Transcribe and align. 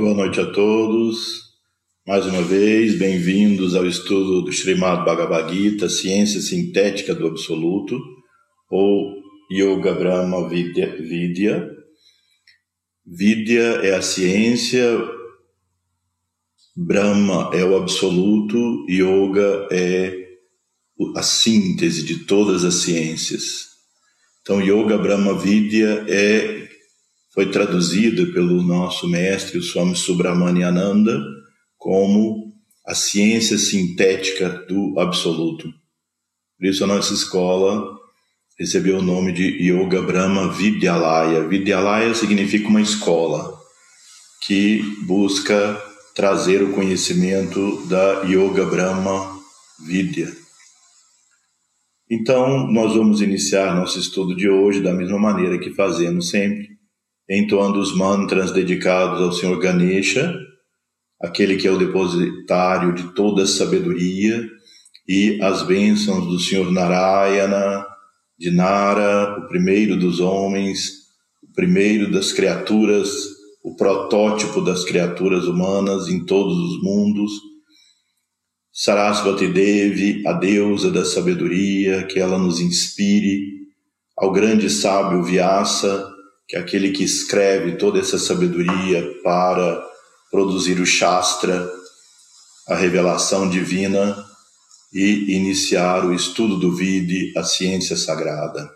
Boa 0.00 0.14
noite 0.14 0.40
a 0.40 0.46
todos. 0.46 1.42
Mais 2.06 2.24
uma 2.24 2.40
vez, 2.40 2.98
bem-vindos 2.98 3.74
ao 3.74 3.84
estudo 3.84 4.40
do 4.40 4.50
Srimad 4.50 5.04
Bhagavad 5.04 5.54
Gita, 5.54 5.90
Ciência 5.90 6.40
Sintética 6.40 7.14
do 7.14 7.26
Absoluto, 7.26 8.00
ou 8.70 9.22
Yoga 9.52 9.92
Brahma 9.92 10.48
Vidya. 10.48 10.96
Vidya, 10.96 11.70
Vidya 13.04 13.80
é 13.82 13.94
a 13.94 14.00
ciência, 14.00 15.06
Brahma 16.74 17.50
é 17.52 17.62
o 17.62 17.76
absoluto, 17.76 18.86
Yoga 18.88 19.68
é 19.70 20.16
a 21.14 21.22
síntese 21.22 22.06
de 22.06 22.24
todas 22.24 22.64
as 22.64 22.76
ciências. 22.76 23.66
Então, 24.40 24.62
Yoga 24.62 24.96
Brahma 24.96 25.38
Vidya 25.38 26.06
é 26.08 26.59
foi 27.32 27.50
traduzido 27.50 28.32
pelo 28.32 28.62
nosso 28.62 29.08
mestre, 29.08 29.58
o 29.58 29.62
Swami 29.62 29.94
Subramaniananda, 29.96 31.20
como 31.78 32.52
a 32.86 32.94
ciência 32.94 33.56
sintética 33.56 34.48
do 34.68 34.98
absoluto. 34.98 35.72
Por 36.58 36.66
isso 36.66 36.82
a 36.84 36.86
nossa 36.86 37.14
escola 37.14 37.98
recebeu 38.58 38.98
o 38.98 39.02
nome 39.02 39.32
de 39.32 39.44
Yoga 39.62 40.02
Brahma 40.02 40.52
Vidyalaya. 40.52 41.46
Vidyalaya 41.46 42.14
significa 42.14 42.68
uma 42.68 42.82
escola 42.82 43.58
que 44.46 44.82
busca 45.06 45.80
trazer 46.14 46.62
o 46.62 46.72
conhecimento 46.72 47.86
da 47.86 48.22
Yoga 48.24 48.66
Brahma 48.66 49.40
Vidya. 49.86 50.30
Então, 52.10 52.66
nós 52.66 52.94
vamos 52.94 53.20
iniciar 53.20 53.76
nosso 53.76 53.98
estudo 53.98 54.34
de 54.34 54.48
hoje 54.48 54.82
da 54.82 54.92
mesma 54.92 55.18
maneira 55.18 55.58
que 55.58 55.70
fazemos 55.70 56.28
sempre, 56.28 56.79
entoando 57.30 57.78
os 57.78 57.96
mantras 57.96 58.50
dedicados 58.50 59.20
ao 59.22 59.32
Senhor 59.32 59.56
Ganesha, 59.60 60.34
aquele 61.22 61.56
que 61.56 61.68
é 61.68 61.70
o 61.70 61.78
depositário 61.78 62.92
de 62.92 63.14
toda 63.14 63.44
a 63.44 63.46
sabedoria, 63.46 64.50
e 65.06 65.40
as 65.42 65.62
bênçãos 65.62 66.26
do 66.26 66.40
Senhor 66.40 66.70
Narayana, 66.72 67.86
de 68.38 68.50
Nara, 68.50 69.38
o 69.38 69.48
primeiro 69.48 69.96
dos 69.96 70.18
homens, 70.18 70.90
o 71.42 71.52
primeiro 71.52 72.10
das 72.10 72.32
criaturas, 72.32 73.10
o 73.62 73.76
protótipo 73.76 74.60
das 74.60 74.84
criaturas 74.84 75.44
humanas 75.44 76.08
em 76.08 76.24
todos 76.24 76.56
os 76.56 76.82
mundos. 76.82 77.30
Sarasvati 78.72 79.46
Devi, 79.46 80.26
a 80.26 80.32
deusa 80.32 80.90
da 80.90 81.04
sabedoria, 81.04 82.04
que 82.04 82.18
ela 82.18 82.38
nos 82.38 82.60
inspire, 82.60 83.60
ao 84.16 84.32
grande 84.32 84.70
sábio 84.70 85.22
Vyasa, 85.22 86.09
que 86.50 86.56
é 86.56 86.58
aquele 86.58 86.90
que 86.90 87.04
escreve 87.04 87.76
toda 87.76 88.00
essa 88.00 88.18
sabedoria 88.18 89.08
para 89.22 89.80
produzir 90.32 90.80
o 90.80 90.84
Shastra, 90.86 91.70
a 92.66 92.74
revelação 92.74 93.48
divina 93.48 94.16
e 94.92 95.36
iniciar 95.36 96.04
o 96.04 96.12
estudo 96.12 96.58
do 96.58 96.74
Vidi, 96.74 97.32
a 97.38 97.44
ciência 97.44 97.96
sagrada. 97.96 98.68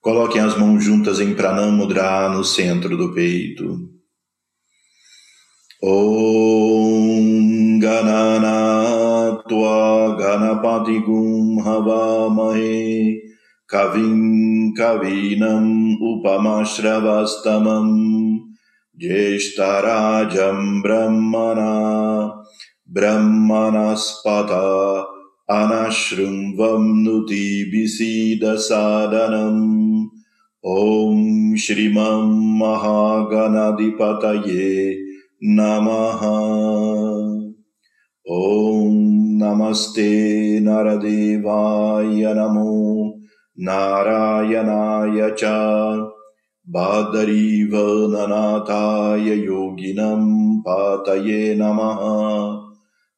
Coloquem 0.00 0.40
as 0.40 0.56
mãos 0.56 0.82
juntas 0.82 1.20
em 1.20 1.34
Pranamudra 1.34 2.30
no 2.30 2.42
centro 2.42 2.96
do 2.96 3.12
peito. 3.12 3.90
Om 5.82 7.78
Ganana 7.78 9.42
Ganapati 10.16 11.00
Gum 11.00 11.60
Havamahe 11.60 13.31
कविम् 13.74 14.72
कवीनम् 14.72 15.96
उपमश्रवस्तमम् 16.08 17.94
ज्येष्ठराजम् 19.00 20.82
ब्रह्मणा 20.82 21.74
ब्रह्मणस्पद 22.96 24.52
अनश्रृङ्गम् 25.50 26.90
नुतिबिसीदसादनम् 27.04 28.02
ॐ 30.66 31.54
श्रीमम् 31.58 32.58
महागणाधिपतये 32.58 33.46
नमः। 35.56 36.22
ॐ 38.30 38.92
नमस्ते 39.42 40.10
नरदेवाय 40.60 42.34
नमो 42.36 42.72
नारायणाय 43.62 45.30
च 45.30 45.40
बादरीव 46.68 48.06
ननाथाय 48.10 49.20
योगिनम् 49.20 50.60
पातये 50.60 51.54
नमः। 51.54 51.98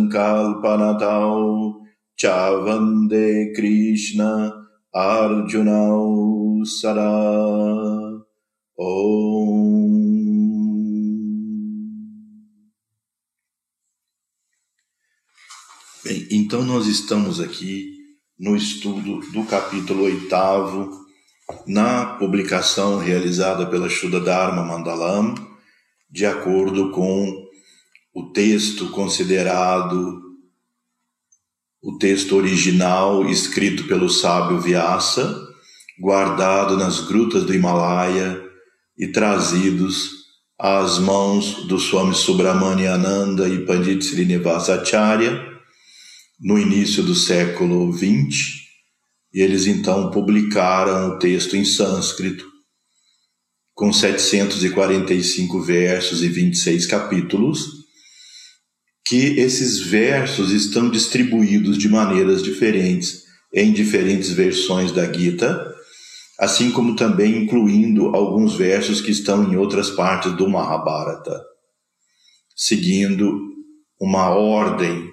च 2.20 2.24
वन्दे 2.68 3.30
कृष्ण 3.58 4.30
अर्जुनौ 5.04 6.00
सदा 6.78 7.12
Om. 8.80 9.68
Bem, 16.06 16.28
então 16.32 16.64
nós 16.64 16.86
estamos 16.86 17.40
aqui 17.40 17.88
no 18.40 18.56
estudo 18.56 19.20
do 19.32 19.44
capítulo 19.46 20.04
oitavo 20.04 20.92
na 21.67 22.07
publicação 22.17 22.99
realizada 22.99 23.67
pela 23.67 23.89
Shuddha 23.89 24.21
Dharma 24.21 24.65
Mandalam, 24.65 25.35
de 26.11 26.27
acordo 26.27 26.91
com 26.91 27.47
o 28.15 28.33
texto 28.33 28.91
considerado 28.91 30.21
o 31.83 31.99
texto 31.99 32.37
original 32.37 33.29
escrito 33.29 33.85
pelo 33.89 34.09
sábio 34.09 34.61
Vyasa, 34.61 35.49
guardado 35.99 36.77
nas 36.77 37.01
grutas 37.01 37.45
do 37.45 37.55
Himalaia 37.55 38.41
e 38.97 39.09
trazidos 39.09 40.23
às 40.59 40.99
mãos 40.99 41.67
do 41.67 41.79
Swami 41.79 42.15
Subramaniananda 42.15 43.49
e 43.49 43.67
Pandit 43.67 44.05
Srinivasa 44.05 44.81
Acharya 44.81 45.45
no 46.41 46.59
início 46.59 47.03
do 47.03 47.15
século 47.15 47.93
XX 47.93 48.62
e 49.33 49.41
eles 49.41 49.67
então 49.67 50.11
publicaram 50.11 51.11
o 51.11 51.19
texto 51.19 51.57
em 51.57 51.65
sânscrito, 51.65 52.47
com 53.75 53.93
745 53.93 55.63
versos 55.63 56.23
e 56.23 56.29
26 56.29 56.87
capítulos, 56.87 57.83
que 59.05 59.39
esses 59.41 59.79
versos 59.81 60.53
estão 60.53 60.91
distribuídos 60.91 61.79
de 61.79 61.89
maneiras 61.89 62.43
diferentes 62.43 63.23
em 63.53 63.73
diferentes 63.73 64.31
versões 64.31 64.93
da 64.93 65.11
Gita, 65.13 65.75
assim 66.39 66.71
como 66.71 66.97
também 66.97 67.43
incluindo 67.43 68.15
alguns 68.15 68.55
versos 68.55 69.01
que 69.01 69.11
estão 69.11 69.51
em 69.51 69.57
outras 69.57 69.91
partes 69.91 70.33
do 70.33 70.49
Mahabharata, 70.49 71.43
seguindo 72.57 73.41
uma 74.01 74.31
ordem 74.31 75.12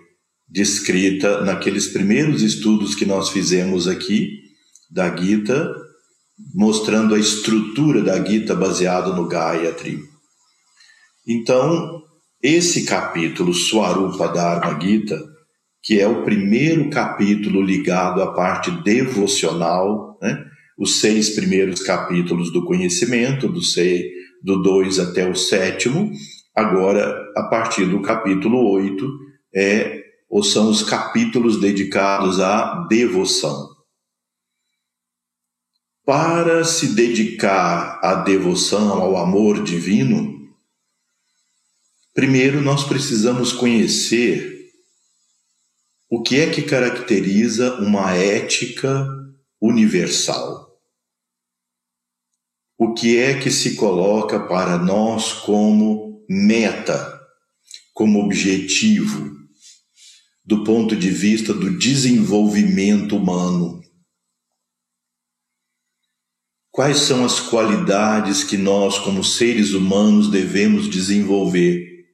descrita 0.50 1.42
naqueles 1.42 1.88
primeiros 1.88 2.42
estudos 2.42 2.96
que 2.96 3.06
nós 3.06 3.30
fizemos 3.30 3.88
aqui 3.88 4.40
da 4.90 5.16
Gita, 5.16 5.72
mostrando 6.56 7.14
a 7.14 7.20
estrutura 7.20 8.02
da 8.02 8.24
Gita 8.24 8.56
baseado 8.56 9.14
no 9.16 9.28
Gayatri. 9.28 10.00
Então, 11.28 12.02
esse 12.42 12.86
capítulo, 12.86 13.54
Swarupa 13.54 14.30
Dharma 14.30 14.80
Gita, 14.82 15.22
que 15.84 16.00
é 16.00 16.08
o 16.08 16.24
primeiro 16.24 16.90
capítulo 16.90 17.62
ligado 17.62 18.22
à 18.22 18.34
parte 18.34 18.72
devocional, 18.84 20.18
né? 20.22 20.46
os 20.78 21.00
seis 21.00 21.36
primeiros 21.36 21.82
capítulos 21.82 22.52
do 22.52 22.66
conhecimento, 22.66 23.48
do, 23.48 23.62
seis, 23.62 24.04
do 24.42 24.62
dois 24.62 24.98
até 24.98 25.30
o 25.30 25.36
sétimo, 25.36 26.12
agora, 26.56 27.14
a 27.36 27.44
partir 27.44 27.86
do 27.86 28.02
capítulo 28.02 28.72
oito, 28.72 29.08
é 29.54 29.99
ou 30.30 30.44
são 30.44 30.70
os 30.70 30.84
capítulos 30.84 31.60
dedicados 31.60 32.40
à 32.40 32.86
devoção. 32.88 33.68
Para 36.06 36.64
se 36.64 36.94
dedicar 36.94 38.00
à 38.04 38.16
devoção, 38.16 39.02
ao 39.02 39.18
amor 39.18 39.64
divino, 39.64 40.50
primeiro 42.14 42.62
nós 42.62 42.84
precisamos 42.84 43.52
conhecer 43.52 44.60
O 46.12 46.24
que 46.24 46.40
é 46.40 46.50
que 46.50 46.64
caracteriza 46.64 47.76
uma 47.76 48.16
ética 48.16 49.08
universal? 49.62 50.82
O 52.76 52.96
que 52.96 53.18
é 53.20 53.40
que 53.40 53.52
se 53.52 53.76
coloca 53.76 54.40
para 54.40 54.80
nós 54.80 55.34
como 55.34 56.26
meta, 56.28 57.20
como 57.94 58.24
objetivo, 58.24 59.39
do 60.50 60.64
ponto 60.64 60.96
de 60.96 61.12
vista 61.12 61.54
do 61.54 61.78
desenvolvimento 61.78 63.16
humano? 63.16 63.84
Quais 66.72 66.98
são 67.02 67.24
as 67.24 67.40
qualidades 67.40 68.44
que 68.44 68.58
nós, 68.58 68.98
como 68.98 69.24
seres 69.24 69.74
humanos, 69.74 70.32
devemos 70.32 70.90
desenvolver? 70.90 72.08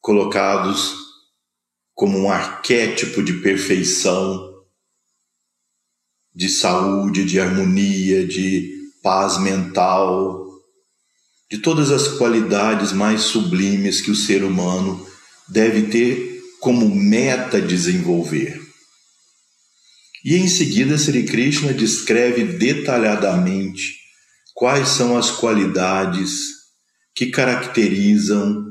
Colocados 0.00 0.94
como 1.94 2.16
um 2.16 2.30
arquétipo 2.30 3.22
de 3.22 3.34
perfeição, 3.42 4.64
de 6.34 6.48
saúde, 6.48 7.26
de 7.26 7.38
harmonia, 7.38 8.26
de 8.26 8.72
paz 9.02 9.38
mental, 9.38 10.46
de 11.50 11.58
todas 11.58 11.90
as 11.90 12.08
qualidades 12.16 12.90
mais 12.90 13.20
sublimes 13.20 14.00
que 14.00 14.10
o 14.10 14.16
ser 14.16 14.42
humano 14.42 15.06
deve 15.48 15.82
ter 15.88 16.42
como 16.60 16.88
meta 16.88 17.60
desenvolver. 17.60 18.60
E 20.24 20.36
em 20.36 20.48
seguida, 20.48 20.98
Sri 20.98 21.24
Krishna 21.24 21.72
descreve 21.72 22.44
detalhadamente 22.44 23.96
quais 24.54 24.88
são 24.88 25.16
as 25.16 25.30
qualidades 25.30 26.48
que 27.14 27.26
caracterizam 27.26 28.66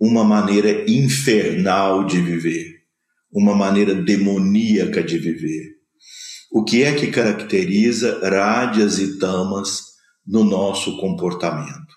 uma 0.00 0.24
maneira 0.24 0.90
infernal 0.90 2.04
de 2.04 2.20
viver, 2.20 2.82
uma 3.32 3.54
maneira 3.54 3.94
demoníaca 3.94 5.02
de 5.02 5.18
viver. 5.18 5.78
O 6.50 6.64
que 6.64 6.82
é 6.82 6.94
que 6.94 7.08
caracteriza 7.08 8.20
rádias 8.22 8.98
e 8.98 9.18
tamas 9.18 9.82
no 10.26 10.44
nosso 10.44 10.98
comportamento? 10.98 11.96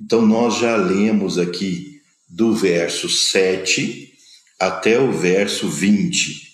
Então, 0.00 0.22
nós 0.26 0.58
já 0.58 0.76
lemos 0.76 1.38
aqui 1.38 1.95
do 2.28 2.54
verso 2.54 3.08
7 3.08 4.12
até 4.58 4.98
o 4.98 5.12
verso 5.12 5.68
20. 5.68 6.46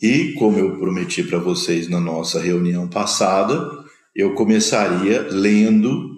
E, 0.00 0.32
como 0.34 0.58
eu 0.58 0.78
prometi 0.78 1.22
para 1.22 1.38
vocês 1.38 1.88
na 1.88 2.00
nossa 2.00 2.40
reunião 2.40 2.88
passada, 2.88 3.84
eu 4.14 4.34
começaria 4.34 5.22
lendo 5.30 6.10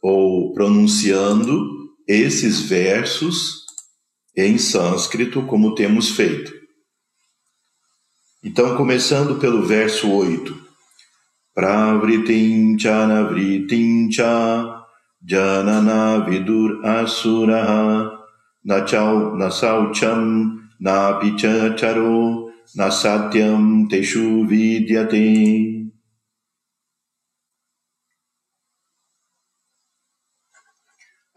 ou 0.00 0.52
pronunciando 0.52 1.92
esses 2.06 2.60
versos 2.60 3.64
em 4.36 4.58
sânscrito, 4.58 5.42
como 5.46 5.74
temos 5.74 6.10
feito. 6.10 6.52
Então, 8.42 8.76
começando 8.76 9.40
pelo 9.40 9.64
verso 9.64 10.10
8. 10.10 10.64
Pravritim 11.54 12.78
chanavritim 12.78 14.10
जनना 15.30 16.02
विदुरासुरः 16.28 17.70
न 18.66 18.70
चौ 18.88 19.10
न 19.40 19.48
शौचम् 19.60 20.28
नापि 20.86 21.30
च 21.40 21.42
चरो 21.80 22.18
न 22.78 22.80
सत्यम् 23.00 23.68
तेषु 23.90 24.24
विद्यते 24.50 25.26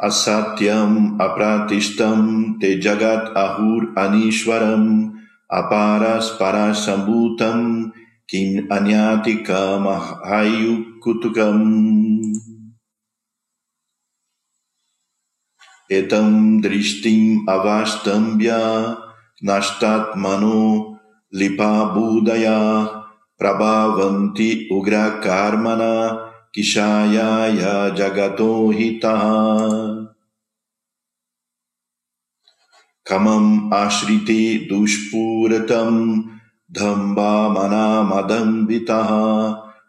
असत्यम् 0.08 0.98
अप्रातिष्ठम् 1.22 2.28
ते 2.62 2.70
जगत् 2.86 3.32
अहुर् 3.44 3.86
अनीश्वरम् 4.04 4.90
अपारस्परासम्भूतम् 5.60 7.66
किम् 8.30 8.66
अन्याति 8.78 9.36
कमहायुकुतुकम् 9.50 10.26
एतम 15.92 16.62
दृष्टि 16.62 17.46
अवास्तम्या 17.50 18.58
नष्टात्मनो 19.44 20.98
लिपाबूदया, 21.34 22.84
प्रभावन्ति 23.40 24.70
उग्रकार्मणा 24.72 26.08
किशाया 26.56 27.90
जगतो 27.90 28.72
हिता। 28.72 29.16
कमम 33.10 33.74
आश्रिते 33.74 34.56
दुष्पूरतम् 34.56 36.22
धम्बामनामदम्बितः 36.72 37.78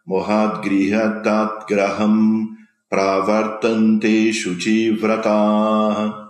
मोहाद्गृहतात् 0.08 1.72
ग्रहम् 1.72 2.46
प्रवर्तन्ते 2.90 4.32
शुचिव्रताः 4.32 6.28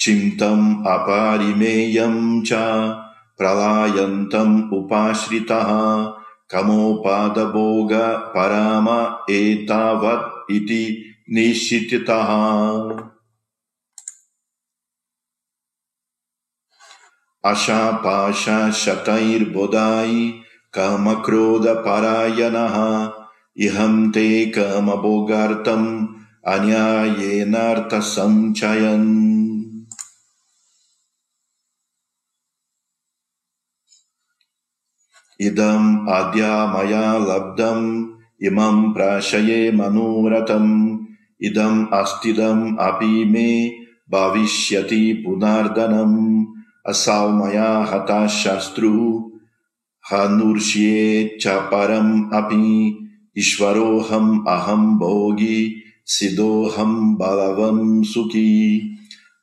चिन्तम् 0.00 0.86
अपारिमेयम् 0.86 2.46
च 2.46 2.50
प्रलायन्तम् 3.38 4.72
उपाश्रितः। 4.72 5.68
कमोपादभोगपराम 6.50 8.88
एतावत् 9.30 10.52
इति 10.52 11.14
निश्चितः 11.30 12.28
अशापाशशतैर्बुधायि 17.44 20.42
काम 20.72 21.14
क्रोध 21.14 21.66
कामक्रोधपरायणः। 21.66 23.12
इहम 23.56 24.10
ते 24.10 24.46
काम 24.46 24.86
भोगार्थम 24.86 26.08
अन्यायेनार्थ 26.46 27.94
संचयन 27.94 29.28
इदम् 35.40 36.08
आद्या 36.08 36.66
मया 36.66 37.18
लब्धम्, 37.18 38.10
इमं 38.42 38.92
प्राशये 38.92 39.72
मनोरथम् 39.72 40.98
इदम् 41.42 41.86
अस्तिदम् 41.92 42.78
अपि 42.78 43.24
मे 43.24 43.68
भविष्यति 44.10 45.24
पुनर्दनम्। 45.26 46.46
असौ 46.86 47.28
मया 47.28 47.78
हतः 47.78 48.26
शत्रुः। 48.26 49.27
हनुर्ष्येच्छपरम् 50.12 52.34
अपि 52.34 53.04
ईश्वरोऽहम् 53.38 54.48
अहम् 54.48 54.98
भोगी 54.98 55.82
सिदोऽहम् 56.06 57.16
बलवम् 57.16 58.04
सुखी। 58.04 58.96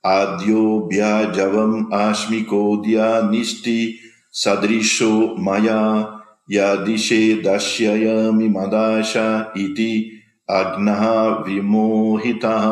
आद्योऽभ्याजवम् 0.06 1.94
आश्मिकोऽद्यानिष्टि 1.94 3.96
सदृशो 4.32 5.36
मया 5.40 6.12
यदिशे 6.52 7.42
दर्शयामि 7.46 8.48
मदाश 8.48 9.14
इति 9.58 10.22
अग्नः 10.50 11.28
विमोहितः। 11.28 12.66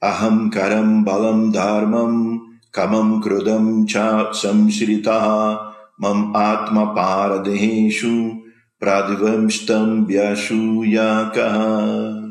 Aham 0.02 0.50
Karam 0.52 1.04
Balam 1.04 1.52
Dharmam 1.52 2.40
Kamam 2.72 3.22
Krudam 3.22 3.88
Cha 3.88 4.32
Samshritaha 4.32 5.74
Mam 6.00 6.34
Atma 6.34 6.96
Paradeheshu 6.96 8.40
Pradivamstam 8.82 10.08
Vyashu 10.08 10.86
Yakaha. 10.86 12.30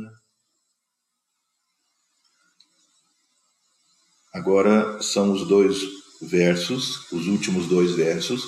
Agora 4.32 5.02
são 5.02 5.32
os 5.32 5.46
dois 5.46 5.76
versos, 6.22 7.10
os 7.12 7.26
últimos 7.26 7.66
dois 7.66 7.92
versos, 7.92 8.40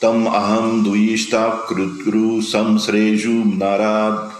tam 0.00 0.28
aham 0.28 0.82
duishta 0.82 1.66
krutru 1.66 2.40
samsreju 2.42 3.44
narad 3.56 4.30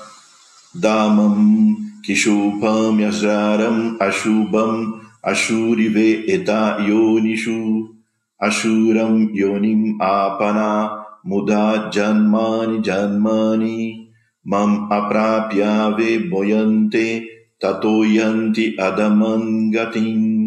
damam 0.74 1.87
kishupam 2.08 2.96
yasraram 3.04 4.00
ashubam 4.00 5.04
ashurive 5.20 6.24
eta 6.24 6.80
yonishu 6.88 7.92
ashuram 8.40 9.28
yonim 9.36 10.00
apana 10.00 11.04
muda 11.22 11.92
janmani 11.92 12.80
janmani 12.80 14.08
mam 14.42 14.88
aprapyave 14.88 16.32
boyante 16.32 17.28
tatoyanti 17.60 18.74
adamangatim 18.80 20.38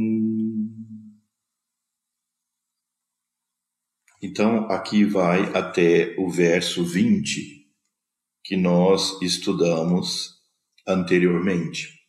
Então, 4.24 4.70
aqui 4.70 5.04
vai 5.04 5.52
até 5.52 6.14
o 6.20 6.30
verso 6.30 6.86
20, 6.86 7.66
que 8.44 8.56
nós 8.56 9.20
estudamos 9.20 10.41
anteriormente. 10.88 12.02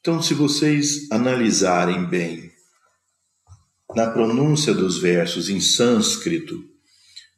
Então, 0.00 0.22
se 0.22 0.32
vocês 0.32 1.10
analisarem 1.10 2.06
bem 2.06 2.50
na 3.94 4.10
pronúncia 4.10 4.72
dos 4.72 4.98
versos 4.98 5.50
em 5.50 5.60
sânscrito, 5.60 6.58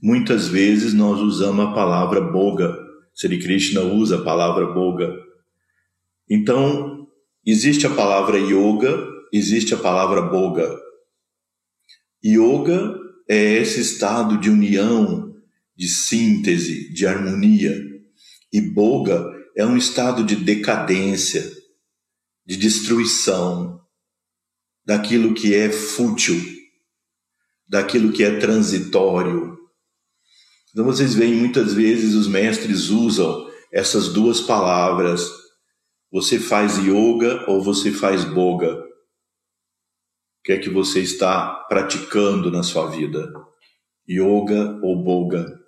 muitas 0.01 0.47
vezes 0.47 0.95
nós 0.95 1.21
usamos 1.21 1.67
a 1.67 1.73
palavra 1.73 2.21
boga. 2.21 2.79
Sri 3.15 3.41
Krishna 3.41 3.81
usa 3.81 4.19
a 4.19 4.23
palavra 4.23 4.67
boga. 4.73 5.13
Então, 6.31 7.09
existe 7.45 7.87
a 7.87 7.91
palavra 7.91 8.39
yoga, 8.39 9.09
existe 9.33 9.75
a 9.75 9.79
palavra 9.79 10.23
boga. 10.23 10.79
Yoga 12.25 12.97
é 13.29 13.55
esse 13.55 13.81
estado 13.81 14.39
de 14.39 14.49
união, 14.49 15.32
de 15.83 15.89
síntese, 15.89 16.93
de 16.93 17.09
harmonia. 17.09 17.77
E 18.53 18.61
boga 18.61 19.29
é 19.57 19.67
um 19.67 19.77
estado 19.77 20.23
de 20.23 20.37
decadência, 20.37 21.43
de 22.47 22.57
destruição 22.57 23.81
daquilo 24.87 25.35
que 25.35 25.53
é 25.53 25.73
fútil, 25.73 26.41
daquilo 27.67 28.13
que 28.13 28.23
é 28.23 28.39
transitório. 28.39 29.59
Então 30.71 30.85
vocês 30.85 31.15
veem 31.15 31.35
muitas 31.35 31.75
vezes 31.75 32.15
os 32.15 32.29
mestres 32.29 32.89
usam 32.89 33.51
essas 33.73 34.13
duas 34.13 34.41
palavras. 34.41 35.29
Você 36.13 36.39
faz 36.39 36.79
yoga 36.79 37.45
ou 37.51 37.61
você 37.61 37.91
faz 37.91 38.25
boga? 38.25 38.73
O 38.73 38.85
que 40.45 40.53
é 40.53 40.59
que 40.59 40.71
você 40.71 41.01
está 41.01 41.53
praticando 41.69 42.53
na 42.53 42.63
sua 42.63 42.89
vida? 42.89 43.33
Yoga 44.09 44.79
ou 44.81 45.03
boga? 45.03 45.62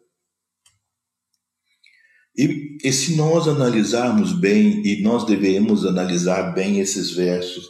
E, 2.37 2.79
e 2.83 2.93
se 2.93 3.17
nós 3.17 3.47
analisarmos 3.47 4.33
bem, 4.33 4.85
e 4.85 5.03
nós 5.03 5.25
devemos 5.25 5.87
analisar 5.87 6.53
bem 6.53 6.81
esses 6.81 7.12
versos, 7.12 7.69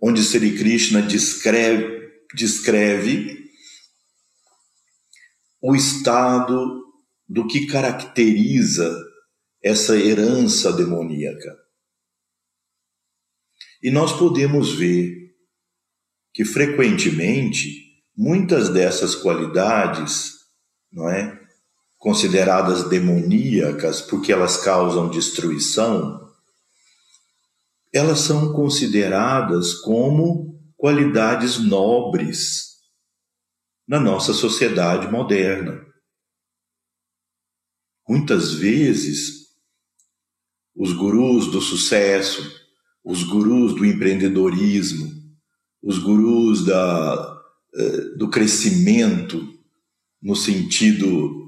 onde 0.00 0.22
Sri 0.22 0.56
Krishna 0.56 1.02
descreve, 1.02 2.10
descreve 2.34 3.50
o 5.60 5.74
estado 5.74 6.82
do 7.28 7.46
que 7.46 7.66
caracteriza 7.66 8.96
essa 9.62 9.96
herança 9.98 10.72
demoníaca. 10.72 11.56
E 13.82 13.90
nós 13.90 14.12
podemos 14.12 14.72
ver 14.72 15.34
que 16.32 16.44
frequentemente 16.44 17.86
muitas 18.16 18.68
dessas 18.68 19.14
qualidades, 19.14 20.32
não 20.90 21.10
é, 21.10 21.45
consideradas 21.98 22.88
demoníacas 22.88 24.00
porque 24.00 24.32
elas 24.32 24.56
causam 24.56 25.10
destruição, 25.10 26.30
elas 27.92 28.20
são 28.20 28.52
consideradas 28.52 29.74
como 29.74 30.60
qualidades 30.76 31.58
nobres 31.58 32.76
na 33.88 33.98
nossa 33.98 34.32
sociedade 34.32 35.10
moderna. 35.10 35.84
Muitas 38.08 38.52
vezes, 38.52 39.46
os 40.74 40.92
gurus 40.92 41.50
do 41.50 41.60
sucesso, 41.60 42.52
os 43.02 43.22
gurus 43.22 43.74
do 43.74 43.84
empreendedorismo, 43.84 45.10
os 45.82 45.98
gurus 45.98 46.64
da, 46.64 47.42
eh, 47.74 48.00
do 48.16 48.28
crescimento 48.28 49.56
no 50.20 50.36
sentido 50.36 51.45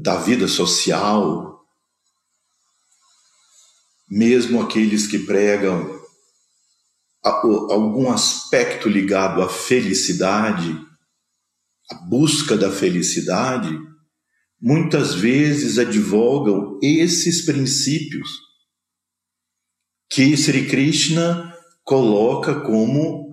da 0.00 0.16
vida 0.16 0.48
social, 0.48 1.60
mesmo 4.10 4.60
aqueles 4.60 5.06
que 5.06 5.20
pregam 5.20 6.00
algum 7.22 8.10
aspecto 8.10 8.88
ligado 8.88 9.40
à 9.40 9.48
felicidade, 9.48 10.76
à 11.90 11.94
busca 11.94 12.56
da 12.56 12.70
felicidade, 12.70 13.78
muitas 14.60 15.14
vezes 15.14 15.78
advogam 15.78 16.78
esses 16.82 17.44
princípios 17.44 18.28
que 20.10 20.36
Sri 20.36 20.68
Krishna 20.68 21.56
coloca 21.84 22.60
como 22.60 23.30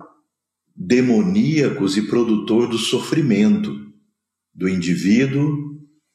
demoníacos 0.74 1.96
e 1.96 2.02
produtor 2.02 2.68
do 2.68 2.78
sofrimento 2.78 3.92
do 4.54 4.68
indivíduo 4.68 5.69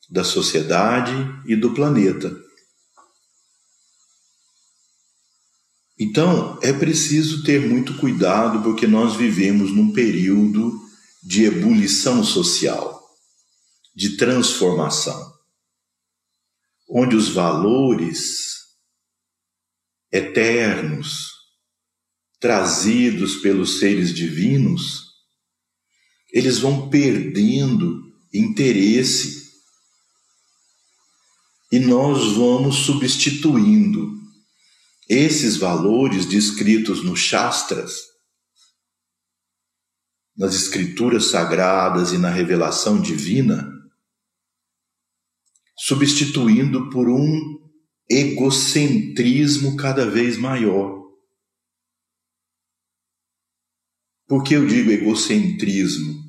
da 0.10 0.24
sociedade 0.24 1.14
e 1.46 1.56
do 1.56 1.74
planeta. 1.74 2.36
Então, 5.98 6.60
é 6.62 6.74
preciso 6.74 7.44
ter 7.44 7.62
muito 7.62 7.98
cuidado 7.98 8.62
porque 8.62 8.86
nós 8.86 9.16
vivemos 9.16 9.72
num 9.72 9.94
período 9.94 10.74
de 11.24 11.46
ebulição 11.46 12.24
social, 12.24 13.02
de 13.96 14.18
transformação, 14.18 15.34
onde 16.90 17.16
os 17.16 17.30
valores 17.30 18.56
eternos 20.12 21.36
trazidos 22.40 23.38
pelos 23.38 23.80
seres 23.80 24.14
divinos, 24.14 25.06
eles 26.32 26.60
vão 26.60 26.90
perdendo 26.90 28.04
interesse 28.34 29.35
e 31.76 31.80
nós 31.80 32.38
vamos 32.38 32.86
substituindo 32.86 34.18
esses 35.10 35.58
valores 35.58 36.26
descritos 36.26 37.04
nos 37.04 37.20
Shastras, 37.20 38.00
nas 40.38 40.56
escrituras 40.56 41.26
sagradas 41.26 42.14
e 42.14 42.18
na 42.18 42.30
revelação 42.30 43.02
divina, 43.02 43.70
substituindo 45.78 46.90
por 46.90 47.10
um 47.10 47.60
egocentrismo 48.10 49.76
cada 49.76 50.10
vez 50.10 50.38
maior. 50.38 51.04
Por 54.26 54.46
que 54.46 54.56
eu 54.56 54.66
digo 54.66 54.92
egocentrismo? 54.92 56.24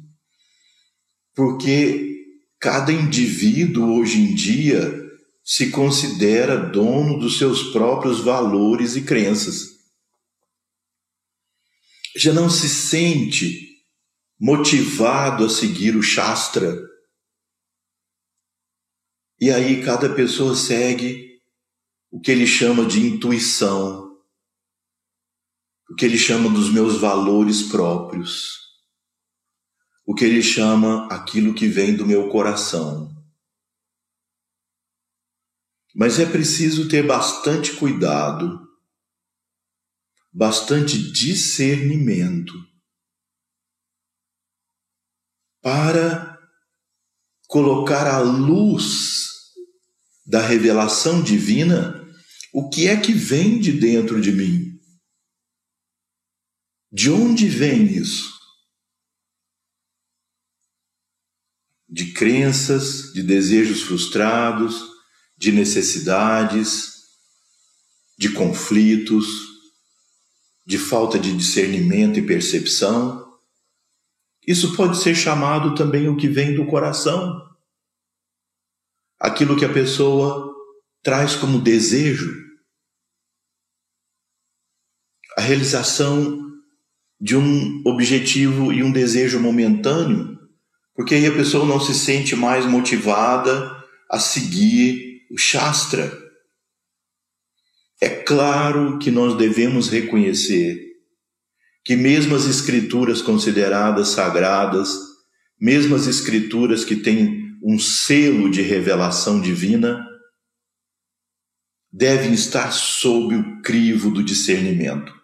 Porque 1.37 2.35
cada 2.59 2.91
indivíduo 2.91 4.01
hoje 4.01 4.19
em 4.19 4.35
dia 4.35 5.06
se 5.49 5.71
considera 5.71 6.57
dono 6.57 7.21
dos 7.21 7.39
seus 7.39 7.71
próprios 7.71 8.19
valores 8.19 8.97
e 8.97 9.05
crenças. 9.05 9.77
Já 12.17 12.33
não 12.33 12.51
se 12.51 12.69
sente 12.69 13.85
motivado 14.41 15.45
a 15.45 15.49
seguir 15.49 15.95
o 15.95 16.03
Shastra. 16.03 16.77
E 19.41 19.49
aí 19.53 19.85
cada 19.85 20.13
pessoa 20.13 20.57
segue 20.57 21.41
o 22.11 22.21
que 22.21 22.33
ele 22.33 22.47
chama 22.47 22.85
de 22.85 23.07
intuição, 23.07 24.19
o 25.89 25.95
que 25.95 26.05
ele 26.07 26.19
chama 26.19 26.51
dos 26.51 26.73
meus 26.73 26.99
valores 26.99 27.63
próprios, 27.63 28.59
o 30.05 30.13
que 30.13 30.25
ele 30.25 30.43
chama 30.43 31.07
aquilo 31.07 31.55
que 31.55 31.69
vem 31.69 31.95
do 31.95 32.05
meu 32.05 32.29
coração. 32.31 33.16
Mas 35.97 36.19
é 36.19 36.27
preciso 36.27 36.89
ter 36.89 37.07
bastante 37.07 37.75
cuidado, 37.77 38.61
bastante 40.31 40.99
discernimento 41.11 42.53
para 45.63 46.39
colocar 47.49 48.07
à 48.07 48.19
luz 48.19 49.31
da 50.27 50.47
revelação 50.47 51.23
divina 51.23 52.05
o 52.53 52.69
que 52.69 52.89
é 52.89 53.01
que 53.01 53.13
vem 53.13 53.59
de 53.59 53.73
dentro 53.73 54.21
de 54.21 54.33
mim. 54.33 54.79
De 56.93 57.11
onde 57.11 57.49
vem 57.49 57.87
isso? 57.87 58.37
de 61.89 62.13
crenças, 62.13 63.13
de 63.13 63.23
desejos 63.23 63.83
frustrados, 63.83 64.96
de 65.37 65.53
necessidades, 65.53 66.97
de 68.19 68.31
conflitos, 68.31 69.27
de 70.67 70.79
falta 70.79 71.19
de 71.19 71.37
discernimento 71.37 72.19
e 72.19 72.27
percepção. 72.27 73.25
Isso 74.47 74.75
pode 74.75 74.99
ser 74.99 75.15
chamado 75.15 75.75
também 75.75 76.09
o 76.09 76.17
que 76.17 76.29
vem 76.29 76.55
do 76.55 76.67
coração. 76.67 77.45
Aquilo 79.19 79.57
que 79.57 79.65
a 79.65 79.73
pessoa 79.73 80.55
traz 81.03 81.35
como 81.37 81.61
desejo. 81.61 82.45
A 85.37 85.43
realização 85.43 86.47
de 87.21 87.37
um 87.37 87.83
objetivo 87.87 88.73
e 88.73 88.83
um 88.83 88.93
desejo 88.93 89.41
momentâneo, 89.41 90.39
porque 90.95 91.15
aí 91.15 91.27
a 91.27 91.35
pessoa 91.35 91.65
não 91.65 91.81
se 91.81 91.95
sente 91.95 92.37
mais 92.37 92.67
motivada 92.67 93.85
a 94.11 94.19
seguir 94.19 95.16
o 95.31 95.39
Shastra 95.39 96.27
é 98.01 98.09
claro 98.09 98.99
que 98.99 99.11
nós 99.11 99.37
devemos 99.37 99.89
reconhecer 99.89 100.85
que, 101.85 101.97
mesmo 101.97 102.35
as 102.35 102.45
escrituras 102.45 103.23
consideradas 103.23 104.09
sagradas, 104.09 104.99
mesmo 105.59 105.95
as 105.95 106.07
escrituras 106.07 106.85
que 106.85 106.97
têm 106.97 107.57
um 107.63 107.79
selo 107.79 108.51
de 108.51 108.61
revelação 108.61 109.41
divina, 109.41 110.07
devem 111.91 112.35
estar 112.35 112.71
sob 112.71 113.35
o 113.35 113.63
crivo 113.63 114.11
do 114.11 114.23
discernimento. 114.23 115.15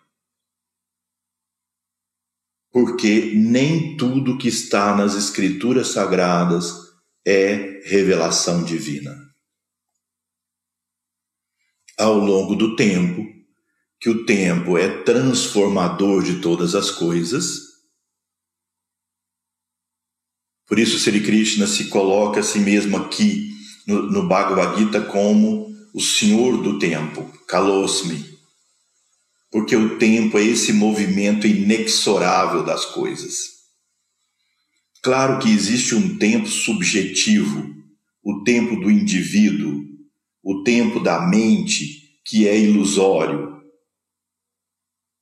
Porque 2.71 3.32
nem 3.35 3.99
tudo 3.99 4.38
que 4.38 4.49
está 4.49 4.97
nas 4.97 5.14
escrituras 5.14 5.88
sagradas 5.88 6.73
é 7.26 7.82
revelação 7.85 8.64
divina 8.64 9.22
ao 12.02 12.18
longo 12.18 12.54
do 12.54 12.75
tempo, 12.75 13.25
que 14.00 14.11
o 14.11 14.26
tempo 14.26 14.76
é 14.76 15.02
transformador 15.02 16.23
de 16.23 16.40
todas 16.40 16.75
as 16.75 16.90
coisas. 16.90 17.61
Por 20.66 20.78
isso, 20.78 20.99
Sri 20.99 21.23
Krishna 21.23 21.66
se 21.66 21.85
coloca 21.88 22.40
a 22.40 22.42
si 22.42 22.59
mesmo 22.59 22.97
aqui 22.97 23.50
no, 23.87 24.11
no 24.11 24.26
Bhagavad 24.26 24.76
Gita 24.78 25.00
como 25.02 25.71
o 25.94 26.00
Senhor 26.00 26.61
do 26.62 26.78
tempo, 26.78 27.30
Kalosmi, 27.47 28.25
porque 29.50 29.76
o 29.76 29.99
tempo 29.99 30.38
é 30.38 30.42
esse 30.42 30.73
movimento 30.73 31.47
inexorável 31.47 32.64
das 32.64 32.85
coisas. 32.87 33.52
Claro 35.02 35.38
que 35.38 35.50
existe 35.50 35.94
um 35.94 36.16
tempo 36.16 36.49
subjetivo, 36.49 37.71
o 38.25 38.42
tempo 38.42 38.76
do 38.76 38.90
indivíduo, 38.90 39.82
o 40.43 40.63
tempo 40.63 40.99
da 41.01 41.21
mente 41.29 42.03
que 42.25 42.49
é 42.49 42.59
ilusório. 42.59 43.53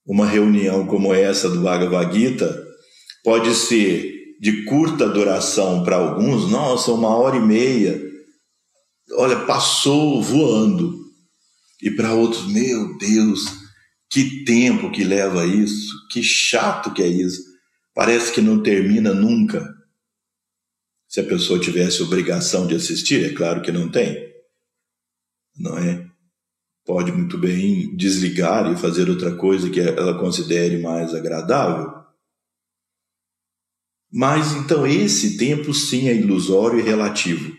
Uma 0.07 0.27
reunião 0.27 0.87
como 0.87 1.15
essa 1.15 1.49
do 1.49 1.61
Bhagavad 1.61 2.13
Gita 2.13 2.67
pode 3.23 3.55
ser 3.55 4.37
de 4.41 4.65
curta 4.65 5.07
duração 5.09 5.85
para 5.85 5.97
alguns, 5.97 6.51
nossa, 6.51 6.91
uma 6.93 7.15
hora 7.15 7.37
e 7.37 7.41
meia, 7.41 8.01
olha, 9.13 9.45
passou 9.45 10.23
voando. 10.23 10.99
E 11.83 11.91
para 11.91 12.15
outros, 12.15 12.47
meu 12.47 12.97
Deus, 12.97 13.41
que 14.11 14.45
tempo 14.45 14.91
que 14.91 15.05
leva 15.05 15.47
isso, 15.47 15.93
que 16.11 16.23
chato 16.23 16.93
que 16.93 17.03
é 17.03 17.07
isso. 17.07 17.43
Parece 17.95 18.33
que 18.33 18.41
não 18.41 18.63
termina 18.63 19.13
nunca. 19.13 19.69
Se 21.07 21.21
a 21.21 21.25
pessoa 21.25 21.61
tivesse 21.61 22.03
obrigação 22.03 22.67
de 22.67 22.75
assistir, 22.75 23.25
é 23.25 23.35
claro 23.35 23.61
que 23.61 23.73
não 23.73 23.91
tem 23.91 24.30
não 25.57 25.77
é? 25.79 26.09
Pode 26.85 27.13
muito 27.13 27.39
bem 27.39 27.95
desligar 27.95 28.73
e 28.73 28.77
fazer 28.77 29.09
outra 29.09 29.37
coisa 29.37 29.71
que 29.71 29.81
ela 29.81 30.19
considere 30.19 30.79
mais 30.79 31.15
agradável. 31.15 32.01
Mas 34.13 34.53
então 34.53 34.87
esse 34.87 35.37
tempo 35.37 35.73
sim 35.73 36.09
é 36.09 36.15
ilusório 36.15 36.81
e 36.81 36.83
relativo. 36.83 37.57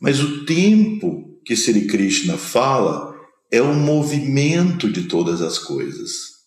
Mas 0.00 0.20
o 0.20 0.46
tempo 0.46 1.40
que 1.44 1.56
Sri 1.56 1.86
Krishna 1.86 2.38
fala 2.38 3.14
é 3.50 3.60
o 3.60 3.74
movimento 3.74 4.90
de 4.90 5.04
todas 5.08 5.42
as 5.42 5.58
coisas. 5.58 6.38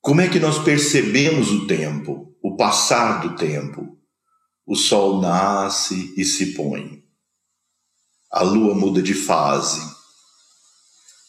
Como 0.00 0.20
é 0.20 0.28
que 0.28 0.38
nós 0.38 0.58
percebemos 0.58 1.50
o 1.50 1.66
tempo, 1.66 2.34
o 2.42 2.56
passar 2.56 3.20
do 3.20 3.36
tempo? 3.36 3.98
O 4.66 4.76
sol 4.76 5.20
nasce 5.20 6.14
e 6.16 6.24
se 6.24 6.54
põe 6.54 7.03
a 8.34 8.42
lua 8.42 8.74
muda 8.74 9.00
de 9.00 9.14
fase, 9.14 9.80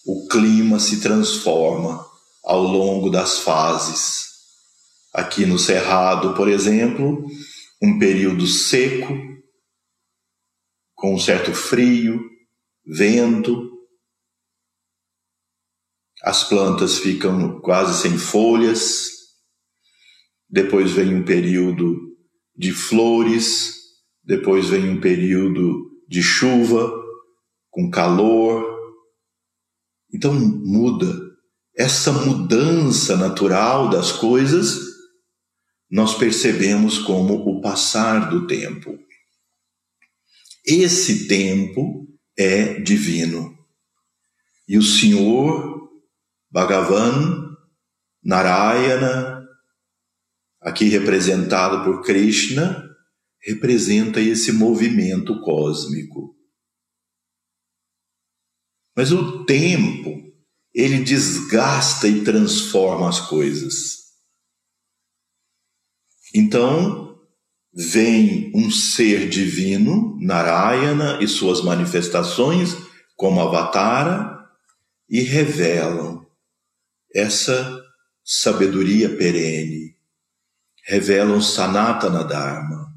o 0.07 0.27
clima 0.27 0.79
se 0.79 1.01
transforma 1.01 2.03
ao 2.43 2.63
longo 2.63 3.11
das 3.11 3.37
fases. 3.37 4.25
Aqui 5.13 5.45
no 5.45 5.59
Cerrado, 5.59 6.33
por 6.33 6.49
exemplo, 6.49 7.23
um 7.79 7.99
período 7.99 8.47
seco, 8.47 9.13
com 10.95 11.13
um 11.13 11.19
certo 11.19 11.53
frio, 11.53 12.19
vento, 12.83 13.71
as 16.23 16.43
plantas 16.43 16.97
ficam 16.97 17.61
quase 17.61 18.01
sem 18.01 18.17
folhas, 18.17 19.09
depois 20.49 20.91
vem 20.93 21.13
um 21.13 21.23
período 21.23 22.17
de 22.57 22.73
flores, 22.73 23.75
depois 24.23 24.69
vem 24.69 24.89
um 24.89 24.99
período 24.99 25.94
de 26.07 26.21
chuva, 26.21 26.91
com 27.69 27.89
calor. 27.89 28.65
Então 30.13 30.33
muda. 30.33 31.13
Essa 31.77 32.11
mudança 32.11 33.17
natural 33.17 33.89
das 33.89 34.11
coisas 34.11 34.79
nós 35.89 36.15
percebemos 36.17 36.97
como 36.97 37.35
o 37.35 37.61
passar 37.61 38.29
do 38.29 38.47
tempo. 38.47 38.97
Esse 40.65 41.27
tempo 41.27 42.07
é 42.37 42.79
divino. 42.79 43.55
E 44.67 44.77
o 44.77 44.81
Senhor 44.81 45.89
Bhagavan 46.49 47.55
Narayana, 48.23 49.47
aqui 50.59 50.85
representado 50.85 51.83
por 51.83 52.03
Krishna, 52.03 52.94
representa 53.45 54.19
esse 54.19 54.51
movimento 54.51 55.39
cósmico. 55.41 56.35
Mas 58.97 59.11
o 59.11 59.45
tempo, 59.45 60.33
ele 60.73 61.03
desgasta 61.03 62.07
e 62.07 62.23
transforma 62.23 63.07
as 63.07 63.19
coisas. 63.19 64.05
Então, 66.33 67.19
vem 67.73 68.51
um 68.55 68.71
ser 68.71 69.29
divino, 69.29 70.17
Narayana 70.19 71.21
e 71.21 71.27
suas 71.27 71.61
manifestações, 71.61 72.75
como 73.15 73.41
Avatara, 73.41 74.33
e 75.09 75.21
revelam 75.21 76.25
essa 77.13 77.81
sabedoria 78.23 79.15
perene, 79.15 79.95
revelam 80.87 81.39
Sanatana 81.41 82.23
Dharma. 82.23 82.94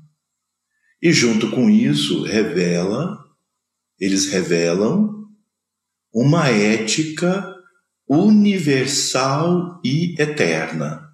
E 1.01 1.13
junto 1.13 1.51
com 1.51 1.71
isso, 1.71 2.25
revela, 2.25 3.19
eles 3.99 4.27
revelam 4.27 5.29
uma 6.13 6.49
ética 6.49 7.55
universal 8.09 9.81
e 9.85 10.15
eterna. 10.21 11.07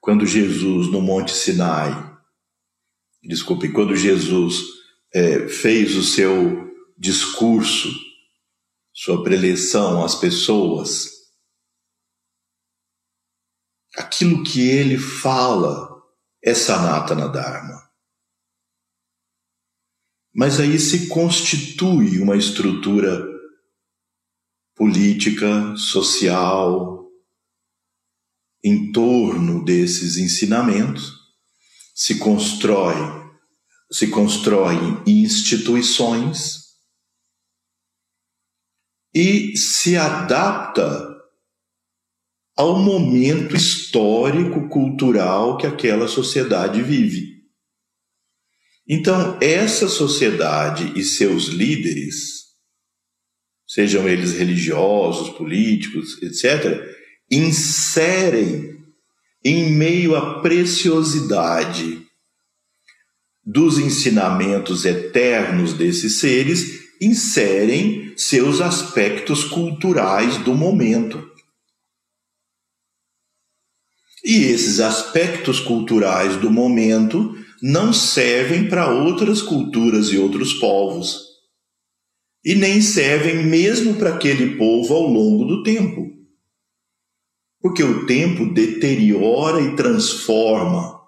Quando 0.00 0.26
Jesus, 0.26 0.90
no 0.90 1.00
Monte 1.00 1.32
Sinai, 1.32 1.92
desculpe, 3.22 3.72
quando 3.72 3.96
Jesus 3.96 4.60
é, 5.14 5.48
fez 5.48 5.96
o 5.96 6.02
seu 6.02 6.70
discurso, 6.98 7.88
sua 8.92 9.22
preleção 9.24 10.04
às 10.04 10.14
pessoas, 10.14 11.13
aquilo 13.96 14.42
que 14.42 14.60
ele 14.60 14.98
fala 14.98 16.02
é 16.42 16.54
Sanatana 16.54 17.28
Dharma. 17.28 17.82
Mas 20.34 20.58
aí 20.58 20.78
se 20.78 21.08
constitui 21.08 22.18
uma 22.18 22.36
estrutura 22.36 23.24
política, 24.74 25.76
social, 25.76 27.08
em 28.62 28.90
torno 28.90 29.64
desses 29.64 30.16
ensinamentos, 30.16 31.12
se 31.94 32.18
constrói, 32.18 32.96
se 33.92 34.08
constroem 34.08 35.00
instituições 35.06 36.64
e 39.14 39.56
se 39.56 39.96
adapta 39.96 41.03
ao 42.56 42.78
momento 42.78 43.56
histórico, 43.56 44.68
cultural 44.68 45.56
que 45.56 45.66
aquela 45.66 46.06
sociedade 46.06 46.82
vive. 46.82 47.34
Então, 48.88 49.38
essa 49.40 49.88
sociedade 49.88 50.92
e 50.98 51.02
seus 51.02 51.46
líderes, 51.46 52.44
sejam 53.66 54.08
eles 54.08 54.32
religiosos, 54.32 55.30
políticos, 55.30 56.22
etc., 56.22 56.86
inserem 57.30 58.74
em 59.42 59.70
meio 59.70 60.14
à 60.14 60.40
preciosidade 60.40 62.04
dos 63.44 63.78
ensinamentos 63.78 64.84
eternos 64.84 65.74
desses 65.74 66.18
seres, 66.18 66.84
inserem 67.00 68.14
seus 68.16 68.60
aspectos 68.60 69.44
culturais 69.44 70.38
do 70.38 70.54
momento. 70.54 71.33
E 74.24 74.44
esses 74.44 74.80
aspectos 74.80 75.60
culturais 75.60 76.36
do 76.36 76.50
momento 76.50 77.36
não 77.60 77.92
servem 77.92 78.68
para 78.68 78.90
outras 78.90 79.42
culturas 79.42 80.08
e 80.08 80.16
outros 80.16 80.54
povos. 80.54 81.26
E 82.42 82.54
nem 82.54 82.80
servem 82.80 83.44
mesmo 83.44 83.94
para 83.94 84.14
aquele 84.14 84.56
povo 84.56 84.94
ao 84.94 85.06
longo 85.06 85.44
do 85.44 85.62
tempo. 85.62 86.10
Porque 87.60 87.82
o 87.82 88.06
tempo 88.06 88.52
deteriora 88.52 89.60
e 89.60 89.76
transforma 89.76 91.00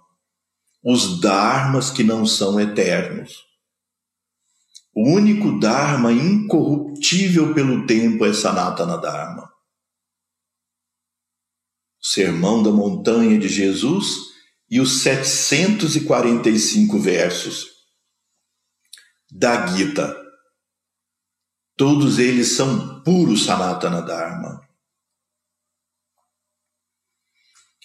os 0.85 1.21
dharmas 1.21 1.91
que 1.91 2.05
não 2.05 2.25
são 2.25 2.61
eternos. 2.61 3.45
O 4.95 5.11
único 5.11 5.59
dharma 5.59 6.13
incorruptível 6.13 7.53
pelo 7.53 7.87
tempo 7.87 8.25
é 8.25 8.33
Sanatana 8.33 8.97
Dharma. 8.97 9.46
Sermão 12.13 12.63
da 12.63 12.71
Montanha 12.71 13.39
de 13.39 13.49
Jesus 13.49 14.07
e 14.71 14.81
os 14.81 15.03
745 15.03 16.99
versos 16.99 17.67
da 19.31 19.67
Gita. 19.67 20.17
Todos 21.77 22.19
eles 22.19 22.53
são 22.53 23.03
puro 23.03 23.37
Sanatana 23.37 24.01
Dharma. 24.01 24.67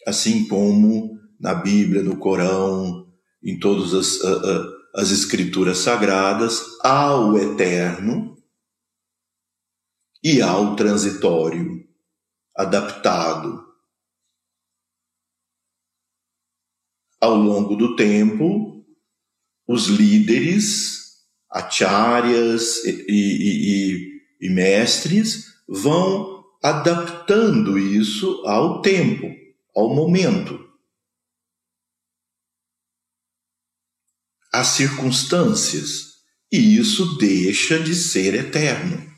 assim 0.08 0.48
como 0.48 1.20
na 1.40 1.54
Bíblia, 1.54 2.04
no 2.04 2.18
Corão, 2.18 3.08
em 3.44 3.60
todas 3.60 3.94
as, 3.94 4.20
uh, 4.22 4.38
uh, 4.38 4.72
as 4.96 5.12
escrituras 5.12 5.80
sagradas, 5.80 6.62
há 6.84 7.16
o 7.16 7.38
eterno 7.38 8.38
e 10.24 10.42
há 10.42 10.56
o 10.58 10.76
transitório, 10.76 11.84
adaptado. 12.56 13.71
Ao 17.22 17.36
longo 17.36 17.76
do 17.76 17.96
tempo, 17.96 18.84
os 19.68 19.86
líderes, 19.88 21.02
acharyas 21.50 22.84
e, 22.84 23.06
e, 23.08 24.18
e, 24.42 24.48
e 24.48 24.50
mestres 24.50 25.46
vão 25.68 26.44
adaptando 26.64 27.78
isso 27.78 28.44
ao 28.46 28.82
tempo 28.82 29.42
ao 29.76 29.94
momento, 29.94 30.70
às 34.52 34.68
circunstâncias, 34.68 36.12
e 36.52 36.78
isso 36.78 37.18
deixa 37.18 37.80
de 37.80 37.96
ser 37.96 38.34
eterno. 38.36 39.11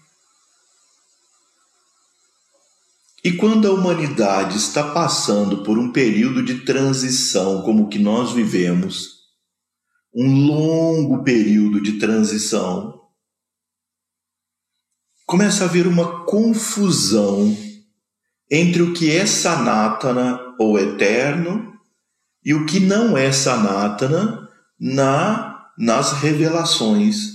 E 3.23 3.31
quando 3.31 3.67
a 3.67 3.71
humanidade 3.71 4.57
está 4.57 4.91
passando 4.91 5.63
por 5.63 5.79
um 5.79 5.91
período 5.93 6.43
de 6.43 6.65
transição 6.65 7.61
como 7.61 7.83
o 7.83 7.87
que 7.87 7.97
nós 7.97 8.33
vivemos, 8.33 9.13
um 10.13 10.45
longo 10.45 11.23
período 11.23 11.81
de 11.81 11.93
transição, 11.93 13.01
começa 15.25 15.63
a 15.63 15.67
haver 15.67 15.87
uma 15.87 16.25
confusão 16.25 17.55
entre 18.51 18.81
o 18.81 18.93
que 18.93 19.09
é 19.09 19.25
Sanatana 19.25 20.39
ou 20.59 20.77
eterno 20.77 21.73
e 22.43 22.53
o 22.53 22.65
que 22.65 22.81
não 22.81 23.17
é 23.17 23.31
Sanatana 23.31 24.49
na, 24.77 25.69
nas 25.77 26.11
revelações 26.11 27.31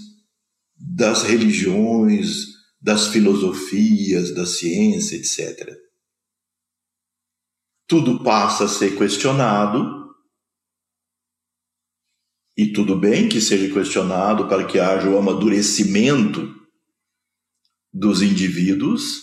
das 0.76 1.22
religiões, 1.22 2.57
das 2.88 3.08
filosofias, 3.08 4.34
da 4.34 4.46
ciência, 4.46 5.14
etc. 5.14 5.76
Tudo 7.86 8.24
passa 8.24 8.64
a 8.64 8.68
ser 8.68 8.96
questionado, 8.96 10.08
e 12.56 12.72
tudo 12.72 12.98
bem 12.98 13.28
que 13.28 13.42
seja 13.42 13.70
questionado 13.70 14.48
para 14.48 14.66
que 14.66 14.78
haja 14.78 15.06
o 15.06 15.18
amadurecimento 15.18 16.40
dos 17.92 18.22
indivíduos, 18.22 19.20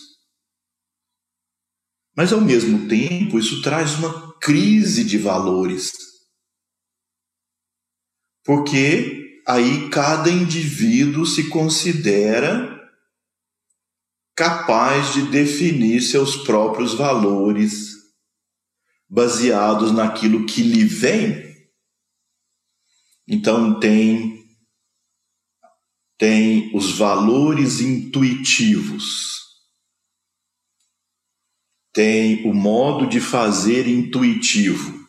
mas, 2.16 2.32
ao 2.32 2.40
mesmo 2.40 2.88
tempo, 2.88 3.36
isso 3.36 3.62
traz 3.62 3.98
uma 3.98 4.38
crise 4.38 5.04
de 5.04 5.18
valores. 5.18 5.92
Porque 8.44 9.42
aí 9.44 9.90
cada 9.90 10.30
indivíduo 10.30 11.26
se 11.26 11.48
considera 11.48 12.75
capaz 14.36 15.14
de 15.14 15.22
definir 15.30 16.00
seus 16.02 16.36
próprios 16.36 16.94
valores 16.94 17.96
baseados 19.08 19.90
naquilo 19.90 20.46
que 20.46 20.62
lhe 20.62 20.84
vem. 20.84 21.56
Então 23.26 23.80
tem 23.80 24.36
tem 26.18 26.74
os 26.74 26.96
valores 26.96 27.80
intuitivos 27.80 29.36
tem 31.96 32.46
o 32.46 32.52
modo 32.52 33.08
de 33.08 33.22
fazer 33.22 33.88
intuitivo. 33.88 35.08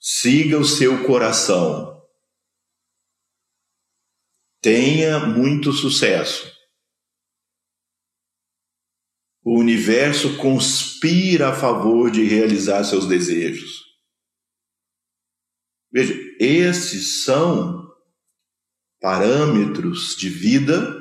Siga 0.00 0.58
o 0.58 0.64
seu 0.64 1.06
coração. 1.06 2.02
Tenha 4.60 5.20
muito 5.20 5.72
sucesso. 5.72 6.52
O 9.42 9.58
universo 9.58 10.36
conspira 10.36 11.48
a 11.48 11.54
favor 11.54 12.10
de 12.10 12.24
realizar 12.24 12.84
seus 12.84 13.06
desejos. 13.06 13.84
Veja, 15.90 16.14
esses 16.38 17.24
são 17.24 17.88
parâmetros 19.00 20.14
de 20.16 20.28
vida 20.28 20.96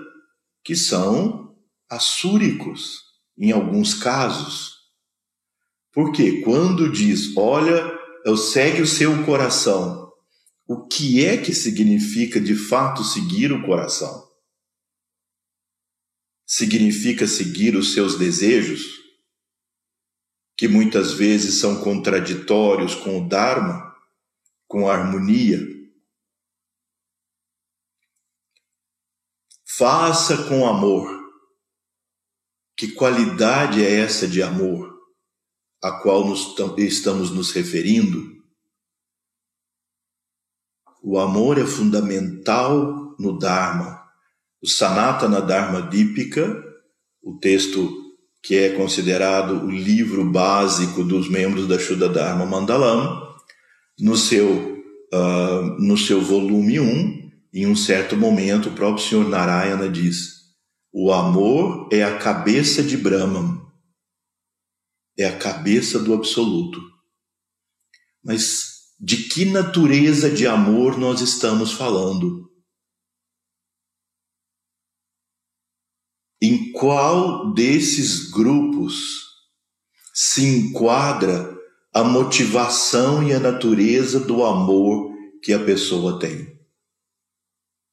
que 0.63 0.75
são 0.75 1.55
assúricos 1.89 2.99
em 3.37 3.51
alguns 3.51 3.93
casos. 3.93 4.77
Porque 5.91 6.41
quando 6.41 6.91
diz, 6.91 7.35
olha, 7.35 7.97
eu 8.25 8.37
segue 8.37 8.81
o 8.81 8.87
seu 8.87 9.25
coração, 9.25 10.11
o 10.67 10.85
que 10.87 11.25
é 11.25 11.37
que 11.37 11.53
significa 11.53 12.39
de 12.39 12.55
fato 12.55 13.03
seguir 13.03 13.51
o 13.51 13.65
coração? 13.65 14.28
Significa 16.51 17.27
seguir 17.27 17.75
os 17.75 17.93
seus 17.93 18.17
desejos, 18.17 18.97
que 20.57 20.67
muitas 20.67 21.13
vezes 21.13 21.59
são 21.59 21.83
contraditórios 21.83 22.95
com 22.95 23.21
o 23.21 23.29
Dharma, 23.29 23.95
com 24.67 24.89
a 24.89 24.95
harmonia. 24.95 25.59
Faça 29.63 30.49
com 30.49 30.67
amor 30.67 31.19
que 32.75 32.93
qualidade 32.93 33.85
é 33.85 33.99
essa 33.99 34.27
de 34.27 34.41
amor 34.41 34.97
a 35.83 36.01
qual 36.01 36.25
nos, 36.25 36.55
estamos 36.79 37.29
nos 37.29 37.51
referindo? 37.51 38.43
O 41.03 41.19
amor 41.19 41.59
é 41.59 41.65
fundamental 41.65 43.15
no 43.19 43.37
Dharma. 43.37 43.98
O 44.61 44.67
Sanatana 44.67 45.41
Dharma 45.41 45.81
Dipika, 45.81 46.63
o 47.23 47.37
texto 47.37 47.97
que 48.41 48.55
é 48.55 48.69
considerado 48.69 49.65
o 49.65 49.69
livro 49.69 50.23
básico 50.29 51.03
dos 51.03 51.29
membros 51.29 51.67
da 51.67 51.77
Shuddha 51.77 52.09
Dharma 52.09 52.45
Mandalam, 52.45 53.21
no 53.99 54.15
seu, 54.15 54.81
uh, 55.13 55.61
no 55.79 55.97
seu 55.97 56.21
volume 56.21 56.79
1, 56.79 57.31
em 57.53 57.67
um 57.67 57.75
certo 57.75 58.15
momento, 58.15 58.69
o 58.69 58.73
próprio 58.73 59.03
Sr. 59.03 59.27
Narayana 59.27 59.89
diz 59.89 60.39
o 60.91 61.11
amor 61.11 61.87
é 61.91 62.03
a 62.03 62.17
cabeça 62.17 62.81
de 62.81 62.97
Brahman, 62.97 63.61
é 65.17 65.25
a 65.25 65.37
cabeça 65.37 65.99
do 65.99 66.13
absoluto. 66.13 66.81
Mas 68.23 68.69
de 68.99 69.17
que 69.29 69.45
natureza 69.45 70.29
de 70.29 70.47
amor 70.47 70.97
nós 70.97 71.21
estamos 71.21 71.71
falando? 71.71 72.48
Em 76.41 76.71
qual 76.71 77.53
desses 77.53 78.29
grupos 78.29 79.27
se 80.13 80.45
enquadra 80.45 81.57
a 81.93 82.03
motivação 82.03 83.27
e 83.27 83.33
a 83.33 83.39
natureza 83.39 84.19
do 84.19 84.43
amor 84.43 85.13
que 85.41 85.53
a 85.53 85.63
pessoa 85.63 86.19
tem 86.19 86.59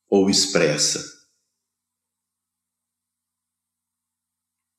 ou 0.09 0.31
expressa. 0.31 1.05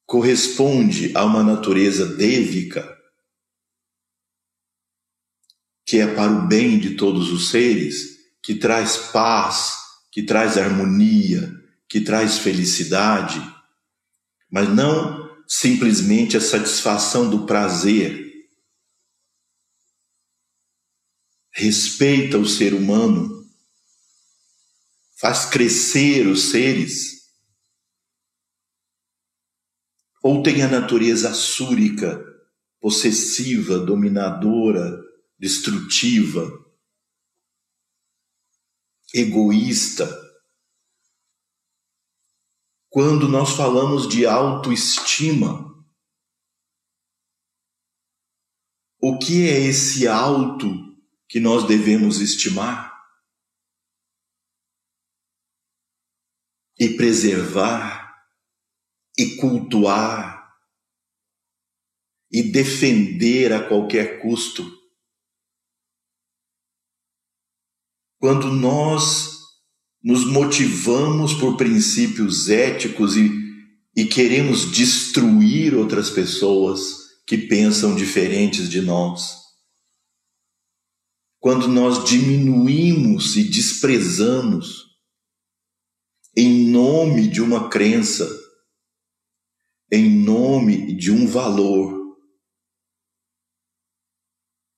Corresponde 0.06 1.16
a 1.16 1.26
uma 1.26 1.44
natureza 1.44 2.06
dévica, 2.16 2.98
que 5.86 6.00
é 6.00 6.14
para 6.14 6.32
o 6.32 6.48
bem 6.48 6.80
de 6.80 6.96
todos 6.96 7.32
os 7.32 7.50
seres, 7.50 8.18
que 8.42 8.56
traz 8.56 8.98
paz, 9.12 9.74
que 10.12 10.24
traz 10.24 10.58
harmonia, 10.58 11.54
que 11.90 12.02
traz 12.02 12.38
felicidade, 12.38 13.42
mas 14.50 14.70
não 14.70 15.28
simplesmente 15.48 16.36
a 16.36 16.42
satisfação 16.42 17.30
do 17.30 17.46
prazer. 17.46 18.26
Respeita 21.52 22.38
o 22.38 22.46
ser 22.46 22.74
humano, 22.74 23.50
faz 25.20 25.46
crescer 25.46 26.28
os 26.28 26.52
seres. 26.52 27.18
Ou 30.22 30.44
tem 30.44 30.62
a 30.62 30.68
natureza 30.68 31.34
súrica, 31.34 32.24
possessiva, 32.80 33.80
dominadora, 33.80 35.02
destrutiva, 35.40 36.48
egoísta. 39.14 40.27
Quando 43.00 43.28
nós 43.30 43.52
falamos 43.52 44.10
de 44.10 44.26
autoestima, 44.26 45.86
o 49.00 49.20
que 49.20 49.48
é 49.48 49.60
esse 49.70 50.08
alto 50.08 50.68
que 51.30 51.40
nós 51.40 51.68
devemos 51.68 52.20
estimar 52.20 53.08
e 56.80 56.98
preservar 56.98 58.20
e 59.16 59.36
cultuar 59.36 60.58
e 62.32 62.52
defender 62.52 63.54
a 63.54 63.70
qualquer 63.70 64.24
custo? 64.24 64.64
Quando 68.20 68.48
nós 68.48 69.37
nos 70.04 70.26
motivamos 70.26 71.34
por 71.34 71.58
princípios 71.58 72.50
éticos 72.50 73.18
e, 73.18 73.32
e 73.96 74.06
queremos 74.06 74.72
destruir 74.72 75.76
outras 75.76 76.10
pessoas 76.10 77.08
que 77.26 77.38
pensam 77.38 77.96
diferentes 77.96 78.70
de 78.70 78.82
nós. 78.82 79.36
Quando 81.40 81.68
nós 81.68 82.04
diminuímos 82.04 83.36
e 83.36 83.44
desprezamos 83.44 84.88
em 86.36 86.70
nome 86.70 87.28
de 87.28 87.42
uma 87.42 87.70
crença, 87.70 88.30
em 89.92 90.10
nome 90.10 90.96
de 90.96 91.12
um 91.12 91.28
valor, 91.28 91.98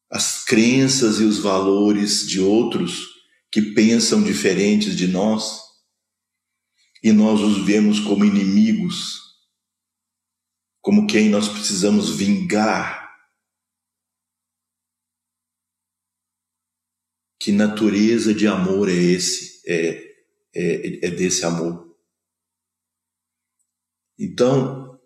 as 0.09 0.43
crenças 0.43 1.19
e 1.19 1.23
os 1.23 1.37
valores 1.37 2.27
de 2.27 2.39
outros 2.39 3.08
que 3.51 3.61
pensam 3.73 4.23
diferentes 4.23 4.95
de 4.95 5.07
nós 5.07 5.61
e 7.03 7.11
nós 7.11 7.39
os 7.39 7.65
vemos 7.65 7.99
como 7.99 8.25
inimigos, 8.25 9.19
como 10.81 11.07
quem 11.07 11.29
nós 11.29 11.47
precisamos 11.47 12.15
vingar. 12.15 13.09
Que 17.39 17.51
natureza 17.51 18.33
de 18.33 18.45
amor 18.47 18.89
é 18.89 18.93
esse? 18.93 19.61
É, 19.65 20.15
é, 20.53 21.07
é 21.07 21.11
desse 21.11 21.45
amor. 21.45 21.97
Então, 24.17 24.99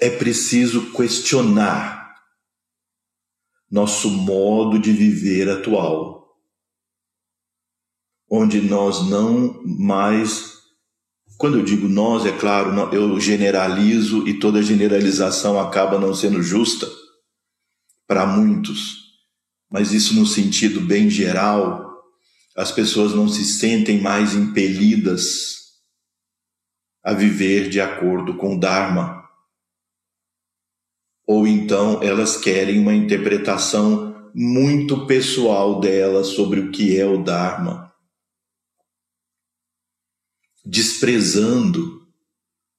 é 0.00 0.08
preciso 0.08 0.92
questionar 0.92 2.00
nosso 3.70 4.10
modo 4.10 4.78
de 4.78 4.92
viver 4.92 5.48
atual 5.50 6.19
onde 8.30 8.60
nós 8.60 9.10
não 9.10 9.60
mais. 9.64 10.60
Quando 11.36 11.58
eu 11.58 11.64
digo 11.64 11.88
nós, 11.88 12.24
é 12.24 12.32
claro, 12.32 12.70
eu 12.94 13.18
generalizo 13.18 14.28
e 14.28 14.38
toda 14.38 14.62
generalização 14.62 15.58
acaba 15.58 15.98
não 15.98 16.14
sendo 16.14 16.42
justa 16.42 16.86
para 18.06 18.26
muitos, 18.26 18.98
mas 19.68 19.92
isso 19.92 20.14
no 20.14 20.26
sentido 20.26 20.80
bem 20.80 21.08
geral, 21.08 21.88
as 22.56 22.70
pessoas 22.70 23.14
não 23.14 23.28
se 23.28 23.44
sentem 23.44 24.00
mais 24.00 24.34
impelidas 24.34 25.58
a 27.02 27.14
viver 27.14 27.68
de 27.68 27.80
acordo 27.80 28.36
com 28.36 28.56
o 28.56 28.60
Dharma. 28.60 29.24
Ou 31.26 31.46
então 31.46 32.02
elas 32.02 32.36
querem 32.36 32.78
uma 32.80 32.92
interpretação 32.92 34.30
muito 34.34 35.06
pessoal 35.06 35.80
delas 35.80 36.28
sobre 36.28 36.60
o 36.60 36.70
que 36.70 36.98
é 36.98 37.06
o 37.06 37.22
Dharma 37.22 37.89
desprezando 40.64 42.00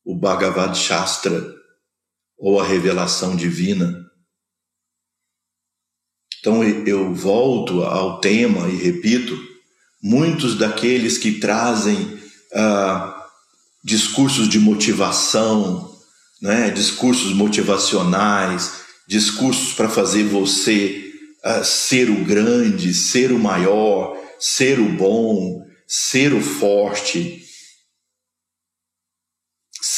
o 0.06 0.16
Bhagavad 0.16 0.78
Shastra 0.78 1.56
ou 2.38 2.60
a 2.60 2.66
revelação 2.66 3.36
divina. 3.36 4.02
Então 6.40 6.64
eu 6.64 7.14
volto 7.14 7.84
ao 7.84 8.20
tema 8.20 8.68
e 8.68 8.76
repito: 8.76 9.38
muitos 10.02 10.58
daqueles 10.58 11.18
que 11.18 11.34
trazem 11.34 12.20
ah, 12.54 13.28
discursos 13.84 14.50
de 14.50 14.60
motivação, 14.60 15.96
né, 16.42 16.72
discursos 16.72 17.34
motivacionais, 17.34 18.82
discursos 19.08 19.74
para 19.74 19.88
fazer 19.88 20.24
você 20.24 21.12
ah, 21.44 21.64
ser 21.64 22.10
o 22.10 22.24
grande, 22.24 22.94
ser 22.94 23.32
o 23.32 23.40
maior, 23.40 24.18
ser 24.40 24.80
o 24.80 24.90
bom, 24.90 25.64
ser 25.88 26.34
o 26.34 26.42
forte, 26.42 27.41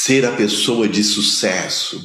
ser 0.05 0.25
a 0.25 0.35
pessoa 0.35 0.85
de 0.85 1.01
sucesso, 1.01 1.97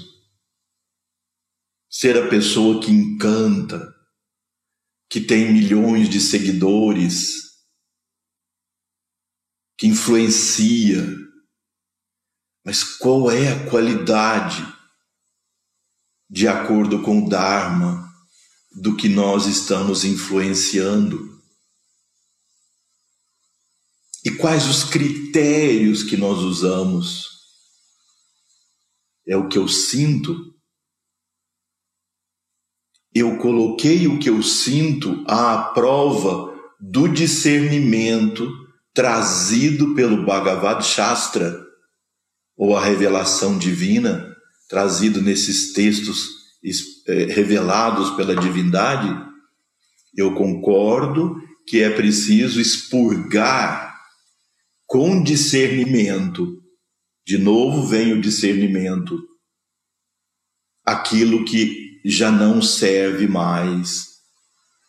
ser 1.91 2.17
a 2.17 2.29
pessoa 2.29 2.81
que 2.81 2.93
encanta, 2.93 3.93
que 5.11 5.21
tem 5.21 5.53
milhões 5.53 6.09
de 6.09 6.21
seguidores, 6.21 7.57
que 9.77 9.89
influencia. 9.89 11.05
Mas 12.65 12.85
qual 12.85 13.33
é 13.33 13.53
a 13.53 13.69
qualidade, 13.69 14.63
de 16.31 16.47
acordo 16.47 17.03
com 17.03 17.27
o 17.27 17.29
Dharma, 17.29 18.09
do 18.81 18.97
que 18.97 19.09
nós 19.09 19.47
estamos 19.47 20.05
influenciando? 20.05 21.43
E 24.25 24.31
quais 24.31 24.69
os 24.69 24.85
critérios 24.85 26.05
que 26.05 26.17
nós 26.17 26.39
usamos? 26.39 27.38
É 29.29 29.37
o 29.37 29.47
que 29.47 29.59
eu 29.59 29.69
sinto, 29.69 30.55
eu 33.15 33.37
coloquei 33.39 34.07
o 34.07 34.19
que 34.19 34.31
eu 34.31 34.43
sinto 34.43 35.23
à 35.27 35.59
prova 35.75 36.57
do 36.81 37.07
discernimento 37.09 38.51
trazido 38.95 39.95
pelo 39.95 40.25
Bhagavad 40.25 40.85
Shastra, 40.85 41.65
ou 42.57 42.77
a 42.77 42.85
revelação 42.85 43.57
divina, 43.57 44.35
trazido 44.69 45.23
nesses 45.23 45.73
textos 45.73 46.29
é, 47.07 47.25
revelados 47.27 48.11
pela 48.11 48.35
divindade, 48.35 49.09
eu 50.17 50.35
concordo 50.35 51.37
que 51.67 51.83
é 51.83 51.91
preciso 51.91 52.61
expurgar 52.61 53.97
com 54.87 55.23
discernimento 55.23 56.61
de 57.29 57.37
novo 57.37 57.83
vem 57.83 58.15
o 58.15 58.23
discernimento. 58.23 59.23
Aquilo 60.83 61.45
que 61.45 62.01
já 62.03 62.33
não 62.33 62.63
serve 62.63 63.29
mais, 63.29 64.07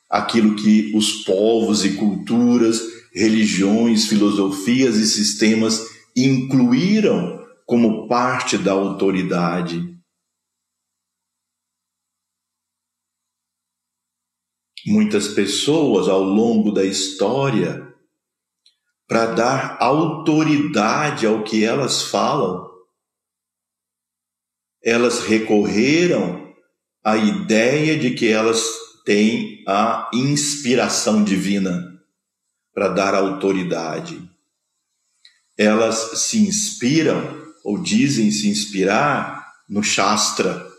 aquilo 0.09 0.55
que 0.55 0.95
os 0.95 1.25
povos 1.25 1.83
e 1.83 1.97
culturas, 1.97 2.79
religiões, 3.13 4.05
filosofias 4.05 4.95
e 4.95 5.05
sistemas 5.05 5.85
incluíram 6.15 7.45
como 7.65 8.07
parte 8.07 8.57
da 8.57 8.71
autoridade. 8.71 9.99
Muitas 14.87 15.27
pessoas 15.27 16.07
ao 16.07 16.23
longo 16.23 16.71
da 16.71 16.85
história 16.85 17.88
para 19.09 19.25
dar 19.25 19.77
autoridade 19.79 21.25
ao 21.25 21.43
que 21.43 21.65
elas 21.65 22.03
falam. 22.03 22.69
Elas 24.83 25.21
recorreram 25.21 26.53
a 27.03 27.17
ideia 27.17 27.97
de 27.97 28.13
que 28.13 28.27
elas 28.27 28.63
têm 29.03 29.63
a 29.67 30.11
inspiração 30.13 31.23
divina 31.23 31.99
para 32.71 32.89
dar 32.89 33.15
autoridade. 33.15 34.21
Elas 35.57 36.19
se 36.19 36.37
inspiram 36.37 37.51
ou 37.63 37.81
dizem 37.81 38.29
se 38.29 38.47
inspirar 38.47 39.53
no 39.67 39.81
Shastra, 39.81 40.69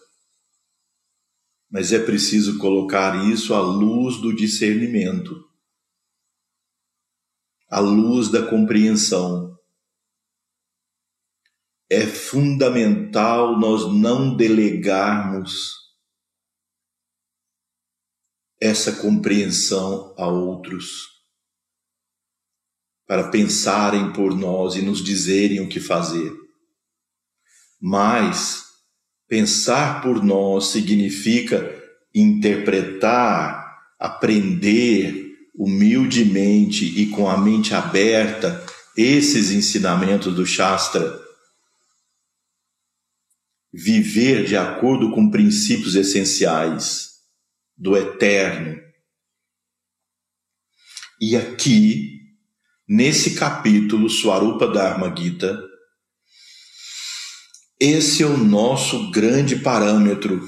mas 1.69 1.93
é 1.93 1.99
preciso 1.99 2.59
colocar 2.59 3.29
isso 3.29 3.55
à 3.55 3.61
luz 3.61 4.19
do 4.19 4.33
discernimento, 4.33 5.50
à 7.71 7.79
luz 7.81 8.31
da 8.31 8.47
compreensão. 8.47 9.57
É 11.89 12.07
fundamental 12.07 13.59
nós 13.59 13.87
não 13.93 14.37
delegarmos 14.37 15.75
essa 18.61 19.01
compreensão 19.01 20.15
a 20.19 20.27
outros, 20.27 21.09
para 23.07 23.31
pensarem 23.31 24.13
por 24.13 24.37
nós 24.37 24.77
e 24.77 24.83
nos 24.83 25.03
dizerem 25.03 25.61
o 25.61 25.69
que 25.69 25.81
fazer. 25.81 26.33
Mas 27.81 28.71
Pensar 29.31 30.03
por 30.03 30.25
nós 30.25 30.73
significa 30.73 31.73
interpretar, 32.13 33.79
aprender 33.97 35.20
humildemente 35.61 36.87
e 36.87 37.09
com 37.09 37.29
a 37.29 37.37
mente 37.37 37.75
aberta 37.75 38.65
esses 38.97 39.51
ensinamentos 39.51 40.35
do 40.35 40.47
Shastra. 40.47 41.21
Viver 43.71 44.47
de 44.47 44.57
acordo 44.57 45.11
com 45.11 45.31
princípios 45.31 45.95
essenciais 45.95 47.11
do 47.77 47.95
eterno. 47.95 48.81
E 51.21 51.37
aqui, 51.37 52.23
nesse 52.89 53.35
capítulo, 53.35 54.09
Swarupa 54.09 54.67
Dharma 54.67 55.15
Gita, 55.15 55.63
esse 57.79 58.23
é 58.23 58.27
o 58.27 58.39
nosso 58.39 59.11
grande 59.11 59.57
parâmetro. 59.57 60.43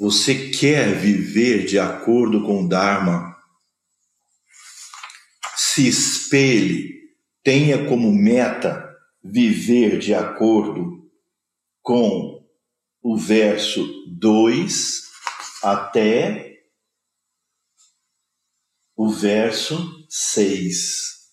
Você 0.00 0.48
quer 0.48 0.98
viver 0.98 1.66
de 1.66 1.78
acordo 1.78 2.42
com 2.42 2.64
o 2.64 2.66
Dharma? 2.66 3.36
Se 5.54 5.86
espelhe, 5.86 7.12
tenha 7.44 7.86
como 7.86 8.10
meta 8.10 8.96
viver 9.22 9.98
de 9.98 10.14
acordo 10.14 11.06
com 11.82 12.42
o 13.02 13.14
verso 13.14 13.86
2 14.18 15.02
até 15.62 16.62
o 18.96 19.10
verso 19.10 20.06
6 20.08 21.28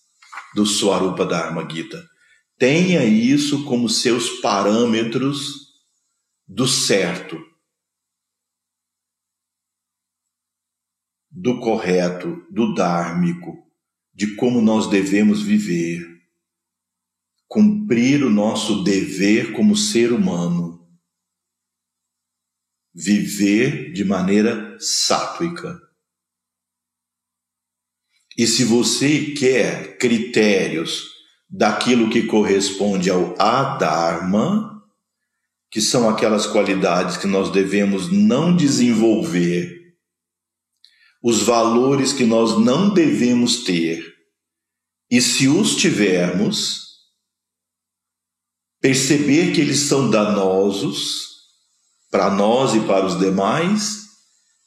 do 0.56 0.65
Swarupa 0.65 1.25
Dharma 1.25 1.65
Gita. 1.71 2.06
Tenha 2.58 3.06
isso 3.06 3.63
como 3.63 3.88
seus 3.88 4.41
parâmetros 4.41 5.67
do 6.45 6.67
certo, 6.67 7.46
do 11.39 11.60
correto, 11.60 12.43
do 12.50 12.73
dármico, 12.73 13.63
de 14.12 14.36
como 14.36 14.60
nós 14.60 14.89
devemos 14.89 15.39
viver, 15.43 16.04
cumprir 17.47 18.23
o 18.23 18.30
nosso 18.32 18.84
dever 18.84 19.54
como 19.54 19.78
ser 19.78 20.12
humano, 20.12 20.84
viver 22.91 23.93
de 23.93 24.04
maneira 24.04 24.78
sátuica. 24.80 25.80
E 28.36 28.47
se 28.47 28.63
você 28.63 29.26
quer 29.36 30.00
critérios 30.00 31.04
daquilo 31.47 32.10
que 32.10 32.23
corresponde 32.23 33.12
ao 33.12 33.39
Adharma, 33.39 34.84
que 35.69 35.82
são 35.82 36.10
aquelas 36.10 36.47
qualidades 36.47 37.15
que 37.15 37.28
nós 37.28 37.52
devemos 37.52 38.12
não 38.12 38.56
desenvolver, 38.56 39.78
os 41.23 41.41
valores 41.41 42.13
que 42.13 42.25
nós 42.25 42.60
não 42.60 42.93
devemos 42.93 43.63
ter, 43.63 44.03
e 45.10 45.21
se 45.21 45.47
os 45.47 45.75
tivermos, 45.75 46.88
perceber 48.80 49.53
que 49.53 49.62
eles 49.62 49.80
são 49.80 50.10
danosos 50.10 51.27
para 52.12 52.30
nós 52.30 52.75
e 52.75 52.82
para 52.82 53.06
os 53.06 53.17
demais 53.19 54.06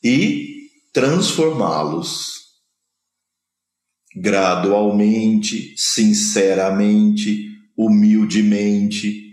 e 0.03 0.69
transformá-los 0.93 2.41
gradualmente, 4.15 5.75
sinceramente, 5.77 7.49
humildemente, 7.77 9.30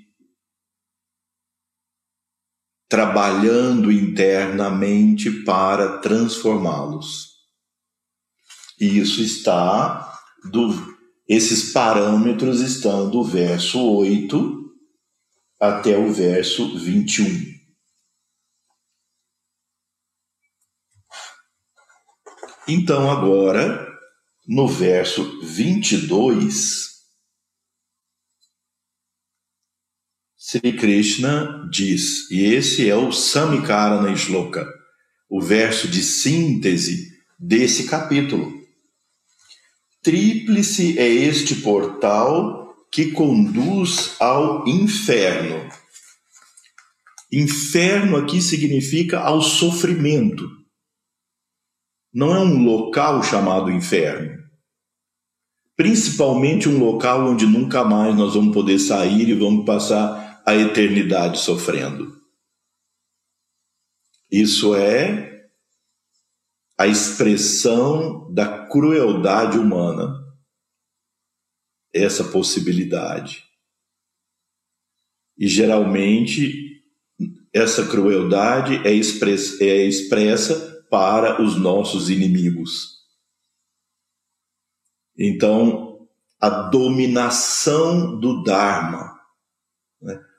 trabalhando 2.88 3.91
internamente 3.91 5.30
para 5.43 6.00
transformá-los. 6.00 7.36
E 8.80 9.00
isso 9.00 9.21
está 9.21 10.13
do 10.52 10.97
esses 11.28 11.73
parâmetros 11.73 12.62
estão 12.62 13.10
do 13.10 13.21
verso 13.21 13.84
8 13.86 14.73
até 15.60 15.97
o 15.97 16.13
verso 16.13 16.78
21. 16.78 17.26
Então 22.65 23.12
agora 23.12 23.86
no 24.47 24.67
verso 24.67 25.41
22, 25.41 26.87
Sri 30.49 30.71
Krishna 30.77 31.67
diz, 31.69 32.31
e 32.31 32.45
esse 32.45 32.89
é 32.89 32.95
o 32.95 33.12
Samikarana 33.12 34.15
Shloka, 34.15 34.65
o 35.29 35.41
verso 35.41 35.89
de 35.89 36.01
síntese 36.01 37.10
desse 37.38 37.83
capítulo. 37.83 38.53
Tríplice 40.01 40.97
é 40.97 41.05
este 41.05 41.55
portal 41.55 42.73
que 42.89 43.12
conduz 43.12 44.15
ao 44.21 44.65
inferno. 44.65 45.69
Inferno 47.29 48.15
aqui 48.15 48.41
significa 48.41 49.19
ao 49.19 49.41
sofrimento 49.41 50.49
não 52.13 52.33
é 52.33 52.39
um 52.39 52.63
local 52.63 53.21
chamado 53.21 53.69
inferno. 53.69 54.38
Principalmente 55.75 56.69
um 56.69 56.79
local 56.79 57.31
onde 57.31 57.45
nunca 57.45 57.83
mais 57.83 58.15
nós 58.15 58.33
vamos 58.33 58.53
poder 58.53 58.79
sair 58.79 59.27
e 59.27 59.33
vamos 59.33 59.65
passar 59.65 60.26
a 60.47 60.55
eternidade 60.55 61.39
sofrendo. 61.39 62.21
Isso 64.31 64.73
é 64.73 65.45
a 66.77 66.88
expressão 66.88 68.33
da 68.33 68.65
crueldade 68.67 69.57
humana. 69.57 70.25
Essa 71.93 72.23
possibilidade. 72.23 73.43
E 75.38 75.49
geralmente 75.49 76.81
essa 77.53 77.86
crueldade 77.86 78.75
é, 78.88 78.93
expressa, 78.93 79.62
é 79.62 79.83
expressa 79.83 80.86
para 80.89 81.41
os 81.41 81.57
nossos 81.57 82.10
inimigos. 82.10 83.05
Então, 85.17 86.07
a 86.39 86.49
dominação 86.69 88.17
do 88.17 88.43
Dharma? 88.43 89.16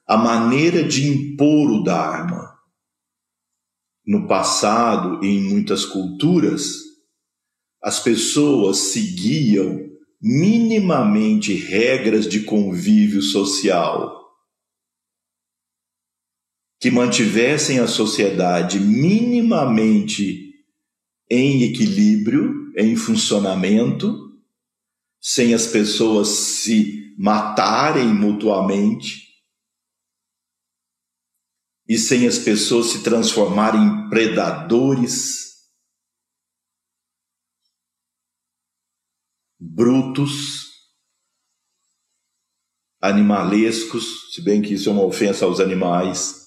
A 0.08 0.16
maneira 0.16 0.82
de 0.82 1.06
impor 1.06 1.70
o 1.70 1.82
Dharma. 1.82 2.56
No 4.06 4.26
passado, 4.26 5.22
em 5.22 5.38
muitas 5.38 5.84
culturas, 5.84 6.78
as 7.82 8.00
pessoas 8.00 8.78
seguiam 8.78 9.86
minimamente 10.18 11.52
regras 11.52 12.26
de 12.26 12.40
convívio 12.40 13.20
social 13.20 14.16
que 16.80 16.90
mantivessem 16.90 17.78
a 17.78 17.86
sociedade 17.86 18.80
minimamente 18.80 20.54
em 21.30 21.64
equilíbrio, 21.64 22.72
em 22.76 22.96
funcionamento, 22.96 24.16
sem 25.20 25.52
as 25.52 25.66
pessoas 25.66 26.28
se 26.28 27.14
matarem 27.18 28.06
mutuamente 28.06 29.27
e 31.88 31.96
sem 31.96 32.26
as 32.26 32.38
pessoas 32.38 32.88
se 32.88 33.02
transformarem 33.02 33.80
em 33.80 34.10
predadores, 34.10 35.56
brutos, 39.58 40.68
animalescos, 43.00 44.34
se 44.34 44.42
bem 44.42 44.60
que 44.60 44.74
isso 44.74 44.90
é 44.90 44.92
uma 44.92 45.04
ofensa 45.04 45.46
aos 45.46 45.60
animais. 45.60 46.46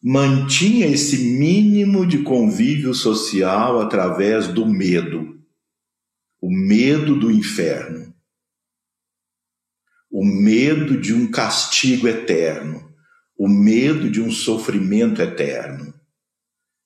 Mantinha 0.00 0.86
esse 0.86 1.18
mínimo 1.18 2.06
de 2.06 2.22
convívio 2.22 2.94
social 2.94 3.80
através 3.80 4.46
do 4.46 4.66
medo, 4.66 5.40
o 6.40 6.50
medo 6.50 7.18
do 7.18 7.30
inferno, 7.30 8.11
o 10.12 10.22
medo 10.26 11.00
de 11.00 11.14
um 11.14 11.30
castigo 11.30 12.06
eterno, 12.06 12.94
o 13.34 13.48
medo 13.48 14.10
de 14.10 14.20
um 14.20 14.30
sofrimento 14.30 15.22
eterno. 15.22 15.94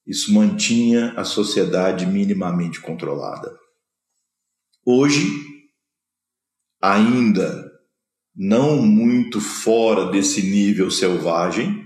Isso 0.06 0.32
mantinha 0.32 1.12
a 1.16 1.24
sociedade 1.24 2.06
minimamente 2.06 2.80
controlada. 2.80 3.52
Hoje, 4.84 5.26
ainda 6.80 7.68
não 8.32 8.80
muito 8.80 9.40
fora 9.40 10.08
desse 10.12 10.42
nível 10.42 10.88
selvagem, 10.88 11.84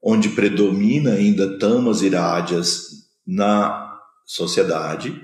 onde 0.00 0.28
predomina 0.28 1.14
ainda 1.14 1.58
tamas 1.58 2.02
irádias 2.02 3.08
na 3.26 3.98
sociedade, 4.24 5.20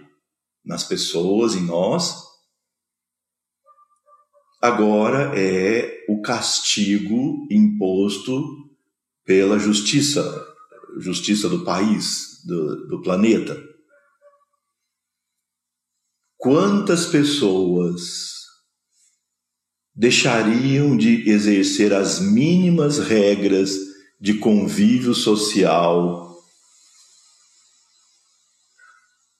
nas 0.64 0.82
pessoas, 0.82 1.54
em 1.54 1.60
nós, 1.60 2.23
agora 4.64 5.38
é 5.38 6.06
o 6.08 6.22
castigo 6.22 7.46
imposto 7.50 8.42
pela 9.22 9.58
justiça, 9.58 10.24
justiça 10.96 11.50
do 11.50 11.66
país, 11.66 12.40
do, 12.46 12.88
do 12.88 13.02
planeta. 13.02 13.62
Quantas 16.38 17.04
pessoas 17.04 18.32
deixariam 19.94 20.96
de 20.96 21.28
exercer 21.28 21.92
as 21.92 22.18
mínimas 22.18 22.98
regras 22.98 23.76
de 24.18 24.38
convívio 24.38 25.14
social 25.14 26.42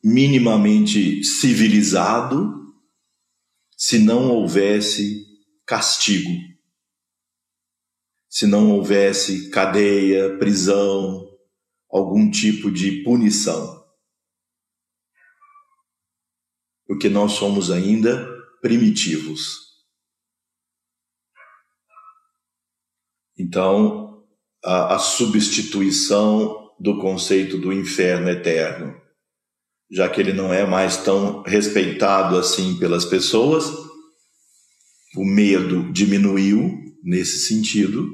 minimamente 0.03 1.25
civilizado 1.25 2.64
se 3.85 3.99
não 3.99 4.31
houvesse 4.31 5.27
castigo, 5.67 6.31
se 8.29 8.47
não 8.47 8.73
houvesse 8.73 9.51
cadeia, 9.51 10.39
prisão, 10.39 11.29
algum 11.89 12.31
tipo 12.31 12.71
de 12.71 13.03
punição. 13.03 13.85
porque 16.87 17.09
nós 17.09 17.33
somos 17.33 17.71
ainda 17.71 18.27
primitivos. 18.61 19.75
Então, 23.39 24.25
a, 24.65 24.95
a 24.95 24.99
substituição 24.99 26.73
do 26.79 27.01
conceito 27.01 27.59
do 27.59 27.73
inferno 27.73 28.29
eterno, 28.29 29.01
já 29.91 30.09
que 30.09 30.21
ele 30.21 30.33
não 30.33 30.53
é 30.53 30.67
mais 30.67 30.97
tão 30.99 31.43
respeitado 31.43 32.37
assim 32.37 32.79
pelas 32.79 33.05
pessoas, 33.05 33.65
o 35.17 35.25
medo 35.25 35.93
diminuiu 35.93 36.73
nesse 37.03 37.47
sentido. 37.47 38.09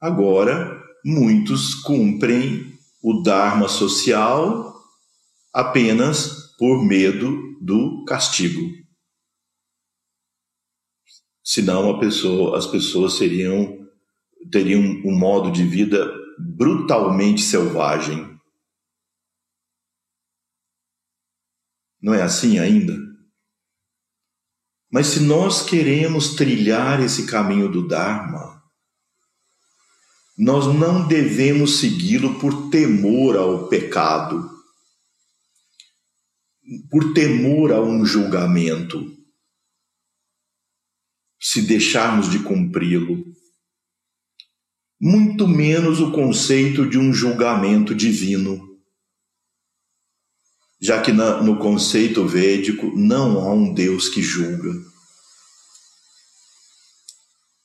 Agora, 0.00 0.80
muitos 1.04 1.74
cumprem 1.74 2.72
o 3.02 3.22
Dharma 3.22 3.68
social 3.68 4.74
apenas 5.52 6.54
por 6.58 6.84
medo 6.84 7.58
do 7.60 8.04
castigo. 8.06 8.60
Senão 11.42 11.98
pessoa, 11.98 12.56
as 12.56 12.66
pessoas 12.66 13.14
seriam 13.14 13.80
teriam 14.50 14.82
um 15.04 15.16
modo 15.18 15.50
de 15.50 15.64
vida 15.64 16.10
brutalmente 16.38 17.42
selvagem. 17.42 18.29
Não 22.02 22.14
é 22.14 22.22
assim 22.22 22.58
ainda? 22.58 22.96
Mas 24.90 25.08
se 25.08 25.20
nós 25.20 25.62
queremos 25.62 26.34
trilhar 26.34 27.00
esse 27.00 27.26
caminho 27.26 27.70
do 27.70 27.86
Dharma, 27.86 28.62
nós 30.36 30.66
não 30.66 31.06
devemos 31.06 31.78
segui-lo 31.78 32.38
por 32.40 32.70
temor 32.70 33.36
ao 33.36 33.68
pecado 33.68 34.60
por 36.90 37.12
temor 37.12 37.72
a 37.72 37.80
um 37.80 38.04
julgamento, 38.04 39.16
se 41.40 41.62
deixarmos 41.62 42.30
de 42.30 42.40
cumpri-lo, 42.40 43.24
muito 45.00 45.48
menos 45.48 46.00
o 46.00 46.12
conceito 46.12 46.88
de 46.88 46.98
um 46.98 47.12
julgamento 47.12 47.94
divino, 47.94 48.69
já 50.80 51.00
que 51.02 51.12
na, 51.12 51.42
no 51.42 51.58
conceito 51.58 52.26
védico 52.26 52.92
não 52.96 53.38
há 53.40 53.52
um 53.52 53.74
Deus 53.74 54.08
que 54.08 54.22
julga. 54.22 54.72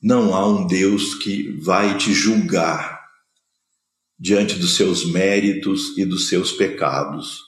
Não 0.02 0.34
há 0.34 0.46
um 0.46 0.66
Deus 0.66 1.14
que 1.14 1.52
vai 1.60 1.96
te 1.96 2.12
julgar 2.12 3.00
diante 4.18 4.56
dos 4.56 4.76
seus 4.76 5.04
méritos 5.10 5.96
e 5.96 6.04
dos 6.04 6.28
seus 6.28 6.52
pecados 6.52 7.46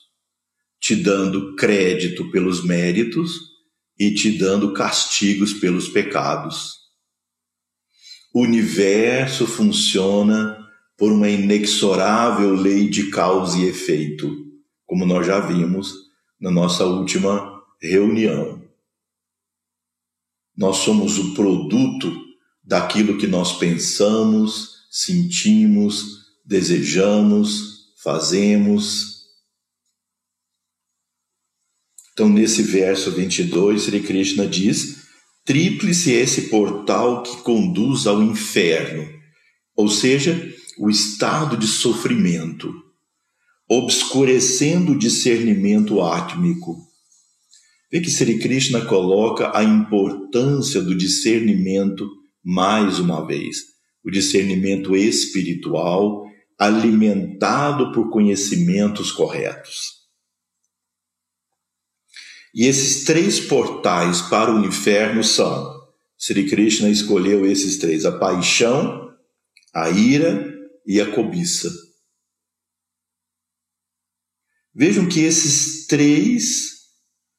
te 0.81 0.95
dando 0.95 1.55
crédito 1.57 2.31
pelos 2.31 2.65
méritos 2.65 3.33
e 3.99 4.15
te 4.15 4.39
dando 4.39 4.73
castigos 4.73 5.53
pelos 5.53 5.89
pecados. 5.89 6.79
O 8.33 8.43
universo 8.43 9.47
funciona 9.47 10.57
por 10.97 11.13
uma 11.13 11.29
inexorável 11.29 12.55
lei 12.55 12.89
de 12.89 13.11
causa 13.11 13.59
e 13.59 13.67
efeito, 13.67 14.48
como 14.89 15.07
nós 15.07 15.25
já 15.25 15.39
vimos 15.39 15.95
na 16.41 16.51
nossa 16.51 16.85
última 16.85 17.63
reunião. 17.81 18.61
Nós 20.57 20.79
somos 20.79 21.17
o 21.17 21.35
produto 21.35 22.13
daquilo 22.65 23.17
que 23.17 23.29
nós 23.29 23.57
pensamos, 23.57 24.89
sentimos, 24.91 26.27
desejamos, 26.45 27.93
fazemos 28.03 29.19
Então, 32.19 32.29
nesse 32.29 32.65
verso 32.65 33.13
22, 33.13 33.83
Sri 33.83 34.01
Krishna 34.01 34.45
diz: 34.45 35.05
tríplice 35.45 36.11
esse 36.11 36.49
portal 36.49 37.23
que 37.23 37.37
conduz 37.43 38.09
ao 38.09 38.21
inferno, 38.21 39.09
ou 39.77 39.89
seja, 39.89 40.53
o 40.77 40.91
estado 40.91 41.57
de 41.57 41.69
sofrimento, 41.69 42.75
obscurecendo 43.69 44.93
o 44.93 44.99
discernimento 44.99 46.01
átmico. 46.01 46.77
Vê 47.91 48.01
que 48.01 48.11
Sri 48.11 48.39
Krishna 48.39 48.85
coloca 48.85 49.57
a 49.57 49.63
importância 49.63 50.81
do 50.81 50.97
discernimento 50.97 52.09
mais 52.43 52.99
uma 52.99 53.27
vez, 53.27 53.59
o 54.05 54.11
discernimento 54.11 54.97
espiritual 54.97 56.25
alimentado 56.59 57.93
por 57.93 58.11
conhecimentos 58.11 59.13
corretos. 59.13 59.99
E 62.55 62.67
esses 62.67 63.05
três 63.05 63.39
portais 63.39 64.23
para 64.23 64.53
o 64.53 64.65
inferno 64.65 65.23
são: 65.23 65.79
Sri 66.17 66.49
Krishna 66.49 66.89
escolheu 66.89 67.47
esses 67.47 67.79
três: 67.79 68.05
a 68.05 68.13
paixão, 68.13 69.11
a 69.75 69.91
ira 69.91 70.53
e 70.87 71.01
a 71.01 71.11
cobiça. 71.11 71.88
Vejam 74.79 75.09
que 75.09 75.19
esses 75.19 75.89
três 75.89 76.85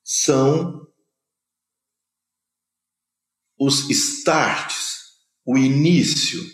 são 0.04 0.86
os 3.58 3.90
starts, 3.90 5.04
o 5.46 5.58
início, 5.58 6.46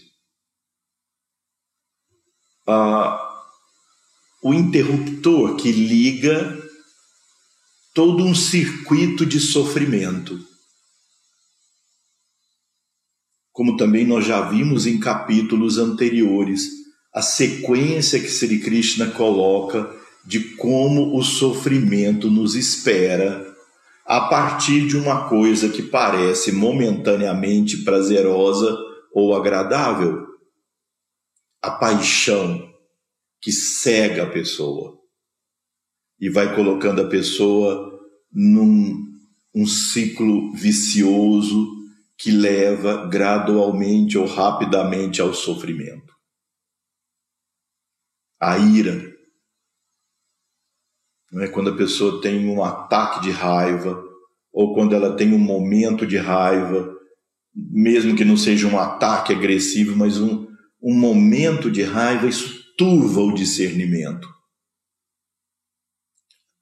o 4.44 4.54
interruptor 4.54 5.56
que 5.56 5.72
liga 5.72 6.56
todo 7.96 8.24
um 8.24 8.36
circuito 8.36 9.26
de 9.26 9.40
sofrimento. 9.40 10.40
Como 13.52 13.76
também 13.76 14.06
nós 14.06 14.24
já 14.24 14.48
vimos 14.52 14.86
em 14.86 15.00
capítulos 15.00 15.80
anteriores, 15.80 16.70
a 17.12 17.24
sequência 17.24 18.20
que 18.20 18.30
Sri 18.30 18.60
Krishna 18.60 19.10
coloca 19.10 20.05
de 20.26 20.56
como 20.56 21.16
o 21.18 21.24
sofrimento 21.24 22.30
nos 22.32 22.56
espera 22.56 23.56
a 24.06 24.22
partir 24.22 24.88
de 24.88 24.98
uma 24.98 25.30
coisa 25.30 25.70
que 25.70 25.84
parece 25.84 26.52
momentaneamente 26.52 27.84
prazerosa 27.84 28.76
ou 29.14 29.36
agradável. 29.36 30.26
A 31.62 31.72
paixão 31.72 32.72
que 33.42 33.52
cega 33.52 34.24
a 34.24 34.30
pessoa 34.30 35.00
e 36.20 36.30
vai 36.30 36.56
colocando 36.56 37.02
a 37.02 37.08
pessoa 37.10 38.00
num, 38.32 38.96
um 39.54 39.66
ciclo 39.66 40.54
vicioso 40.54 41.68
que 42.18 42.32
leva 42.32 43.08
gradualmente 43.08 44.18
ou 44.18 44.26
rapidamente 44.26 45.22
ao 45.22 45.34
sofrimento. 45.34 46.14
A 48.40 48.58
ira 48.58 49.15
é 51.42 51.48
quando 51.48 51.70
a 51.70 51.76
pessoa 51.76 52.22
tem 52.22 52.48
um 52.48 52.64
ataque 52.64 53.22
de 53.22 53.32
raiva 53.32 54.04
ou 54.54 54.74
quando 54.74 54.96
ela 54.96 55.16
tem 55.16 55.34
um 55.34 55.40
momento 55.40 56.08
de 56.08 56.18
raiva, 56.18 56.96
mesmo 57.54 58.16
que 58.16 58.24
não 58.24 58.38
seja 58.38 58.68
um 58.68 58.80
ataque 58.80 59.34
agressivo, 59.34 59.98
mas 59.98 60.18
um, 60.18 60.48
um 60.82 60.94
momento 60.94 61.70
de 61.70 61.84
raiva, 61.84 62.28
isso 62.28 62.64
turva 62.78 63.20
o 63.22 63.34
discernimento. 63.34 64.34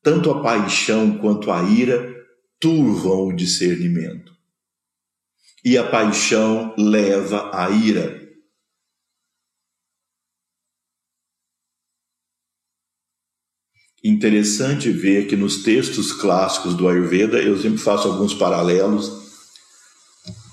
Tanto 0.01 0.31
a 0.31 0.41
paixão 0.41 1.19
quanto 1.19 1.51
a 1.51 1.61
ira 1.63 2.11
turvam 2.59 3.27
o 3.27 3.35
discernimento. 3.35 4.33
E 5.63 5.77
a 5.77 5.87
paixão 5.87 6.73
leva 6.77 7.51
à 7.53 7.69
ira. 7.69 8.22
Interessante 14.03 14.91
ver 14.91 15.27
que 15.27 15.35
nos 15.37 15.63
textos 15.63 16.11
clássicos 16.11 16.73
do 16.73 16.89
Ayurveda, 16.89 17.41
eu 17.41 17.57
sempre 17.57 17.77
faço 17.77 18.07
alguns 18.07 18.33
paralelos. 18.33 19.23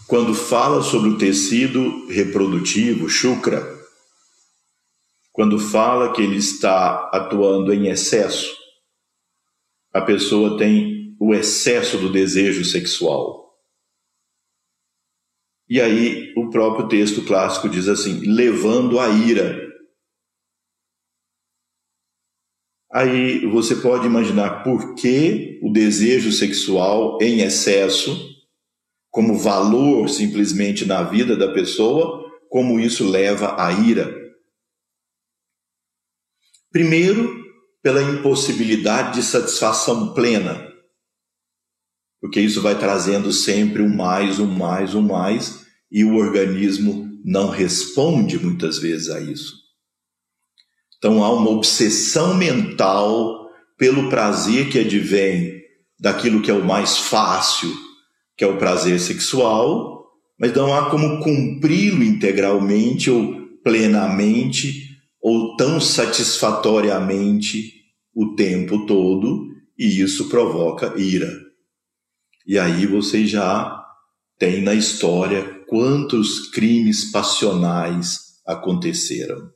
Quando 0.06 0.34
fala 0.34 0.82
sobre 0.82 1.10
o 1.10 1.18
tecido 1.18 2.06
reprodutivo, 2.06 3.08
Shukra, 3.08 3.80
quando 5.32 5.58
fala 5.58 6.12
que 6.12 6.22
ele 6.22 6.36
está 6.36 7.10
atuando 7.12 7.72
em 7.72 7.88
excesso, 7.88 8.56
a 9.92 10.00
pessoa 10.00 10.56
tem 10.56 11.16
o 11.18 11.34
excesso 11.34 11.98
do 11.98 12.10
desejo 12.10 12.64
sexual. 12.64 13.40
E 15.68 15.80
aí 15.80 16.32
o 16.36 16.50
próprio 16.50 16.88
texto 16.88 17.22
clássico 17.24 17.68
diz 17.68 17.88
assim: 17.88 18.20
levando 18.20 18.98
a 18.98 19.08
ira. 19.08 19.69
Aí 22.92 23.46
você 23.46 23.76
pode 23.76 24.06
imaginar 24.06 24.64
por 24.64 24.94
que 24.94 25.60
o 25.62 25.70
desejo 25.72 26.32
sexual 26.32 27.18
em 27.22 27.40
excesso, 27.40 28.28
como 29.10 29.38
valor 29.38 30.08
simplesmente 30.08 30.84
na 30.84 31.02
vida 31.04 31.36
da 31.36 31.52
pessoa, 31.52 32.28
como 32.48 32.80
isso 32.80 33.08
leva 33.08 33.54
à 33.62 33.72
ira. 33.72 34.12
Primeiro, 36.72 37.44
pela 37.82 38.02
impossibilidade 38.02 39.14
de 39.14 39.22
satisfação 39.22 40.12
plena, 40.12 40.68
porque 42.20 42.40
isso 42.40 42.60
vai 42.60 42.78
trazendo 42.78 43.32
sempre 43.32 43.82
um 43.82 43.88
mais, 43.88 44.38
um 44.38 44.46
mais, 44.46 44.94
um 44.94 45.02
mais, 45.02 45.64
e 45.90 46.04
o 46.04 46.16
organismo 46.16 47.08
não 47.24 47.48
responde 47.48 48.38
muitas 48.38 48.78
vezes 48.78 49.08
a 49.08 49.20
isso. 49.20 49.59
Então 51.00 51.24
há 51.24 51.32
uma 51.32 51.48
obsessão 51.48 52.34
mental 52.34 53.48
pelo 53.78 54.10
prazer 54.10 54.68
que 54.68 54.78
advém 54.78 55.62
daquilo 55.98 56.42
que 56.42 56.50
é 56.50 56.54
o 56.54 56.62
mais 56.64 56.98
fácil, 56.98 57.74
que 58.36 58.44
é 58.44 58.46
o 58.46 58.58
prazer 58.58 59.00
sexual, 59.00 60.04
mas 60.38 60.52
não 60.52 60.74
há 60.74 60.90
como 60.90 61.20
cumpri-lo 61.20 62.04
integralmente 62.04 63.10
ou 63.10 63.48
plenamente 63.64 64.90
ou 65.22 65.56
tão 65.56 65.80
satisfatoriamente 65.80 67.72
o 68.14 68.34
tempo 68.34 68.84
todo, 68.84 69.46
e 69.78 70.02
isso 70.02 70.28
provoca 70.28 70.94
ira. 70.98 71.30
E 72.46 72.58
aí 72.58 72.84
você 72.86 73.26
já 73.26 73.82
tem 74.38 74.62
na 74.62 74.74
história 74.74 75.62
quantos 75.66 76.50
crimes 76.50 77.10
passionais 77.10 78.40
aconteceram. 78.46 79.50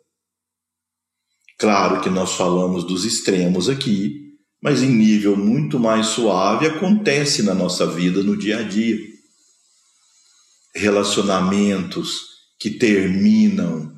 Claro 1.65 2.03
que 2.03 2.11
nós 2.11 2.35
falamos 2.35 2.85
dos 2.85 3.07
extremos 3.07 3.71
aqui, 3.71 4.35
mas 4.63 4.83
em 4.83 4.91
nível 4.91 5.35
muito 5.35 5.81
mais 5.81 6.09
suave 6.09 6.67
acontece 6.67 7.43
na 7.43 7.55
nossa 7.55 7.87
vida 7.87 8.23
no 8.23 8.37
dia 8.37 8.59
a 8.59 8.63
dia. 8.63 8.99
Relacionamentos 10.77 12.21
que 12.61 12.69
terminam 12.69 13.91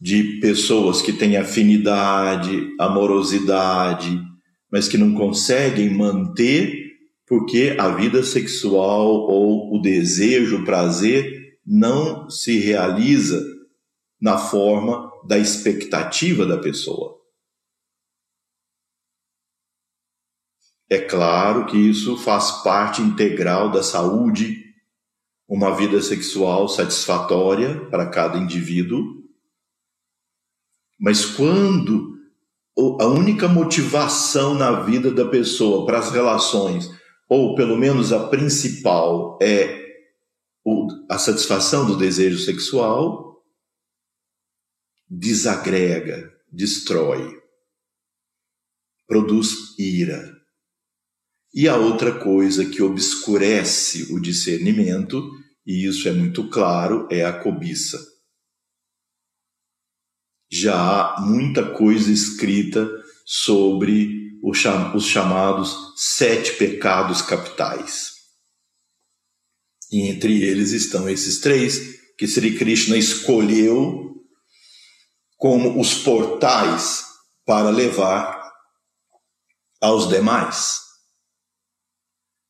de 0.00 0.40
pessoas 0.40 1.02
que 1.02 1.12
têm 1.12 1.36
afinidade, 1.36 2.70
amorosidade, 2.80 4.18
mas 4.70 4.88
que 4.88 4.96
não 4.96 5.12
conseguem 5.12 5.90
manter 5.90 6.74
porque 7.26 7.76
a 7.78 7.90
vida 7.90 8.22
sexual 8.22 9.08
ou 9.28 9.76
o 9.76 9.82
desejo, 9.82 10.62
o 10.62 10.64
prazer 10.64 11.58
não 11.66 12.30
se 12.30 12.58
realiza 12.58 13.51
na 14.22 14.38
forma 14.38 15.10
da 15.26 15.36
expectativa 15.36 16.46
da 16.46 16.56
pessoa. 16.56 17.20
É 20.88 21.00
claro 21.00 21.66
que 21.66 21.76
isso 21.76 22.16
faz 22.16 22.62
parte 22.62 23.02
integral 23.02 23.72
da 23.72 23.82
saúde, 23.82 24.62
uma 25.48 25.74
vida 25.74 26.00
sexual 26.00 26.68
satisfatória 26.68 27.84
para 27.90 28.08
cada 28.10 28.38
indivíduo, 28.38 29.24
mas 31.00 31.24
quando 31.24 32.16
a 33.00 33.06
única 33.06 33.48
motivação 33.48 34.54
na 34.54 34.82
vida 34.82 35.10
da 35.10 35.26
pessoa 35.26 35.84
para 35.84 35.98
as 35.98 36.12
relações, 36.12 36.88
ou 37.28 37.56
pelo 37.56 37.76
menos 37.76 38.12
a 38.12 38.28
principal, 38.28 39.36
é 39.42 39.82
a 41.10 41.18
satisfação 41.18 41.84
do 41.86 41.96
desejo 41.96 42.38
sexual, 42.38 43.31
desagrega, 45.18 46.32
destrói, 46.50 47.40
produz 49.06 49.78
ira. 49.78 50.32
E 51.54 51.68
a 51.68 51.76
outra 51.76 52.18
coisa 52.18 52.64
que 52.64 52.82
obscurece 52.82 54.12
o 54.12 54.20
discernimento, 54.20 55.30
e 55.66 55.86
isso 55.86 56.08
é 56.08 56.12
muito 56.12 56.48
claro, 56.48 57.06
é 57.10 57.24
a 57.24 57.32
cobiça 57.32 58.12
já 60.52 60.74
há 60.74 61.20
muita 61.22 61.64
coisa 61.64 62.12
escrita 62.12 62.86
sobre 63.24 64.32
os 64.44 64.58
chamados 65.06 65.74
sete 65.96 66.52
pecados 66.58 67.22
capitais. 67.22 68.12
E 69.90 70.02
entre 70.08 70.42
eles 70.42 70.72
estão 70.72 71.08
esses 71.08 71.40
três 71.40 72.02
que 72.18 72.28
Sri 72.28 72.58
Krishna 72.58 72.98
escolheu 72.98 74.11
como 75.42 75.80
os 75.80 75.92
portais 75.92 77.02
para 77.44 77.68
levar 77.68 78.48
aos 79.80 80.08
demais. 80.08 80.76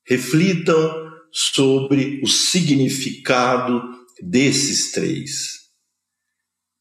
Reflitam 0.05 1.11
sobre 1.31 2.21
o 2.23 2.27
significado 2.27 3.81
desses 4.21 4.91
três. 4.91 5.53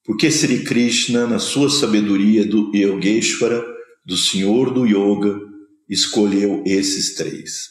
Porque 0.04 0.30
Sri 0.30 0.64
Krishna, 0.64 1.26
na 1.26 1.38
sua 1.38 1.70
sabedoria 1.70 2.44
do 2.44 2.70
Yogeshwara, 2.76 3.64
do 4.04 4.18
Senhor 4.18 4.70
do 4.70 4.84
Yoga, 4.84 5.40
escolheu 5.88 6.62
esses 6.66 7.14
três? 7.14 7.70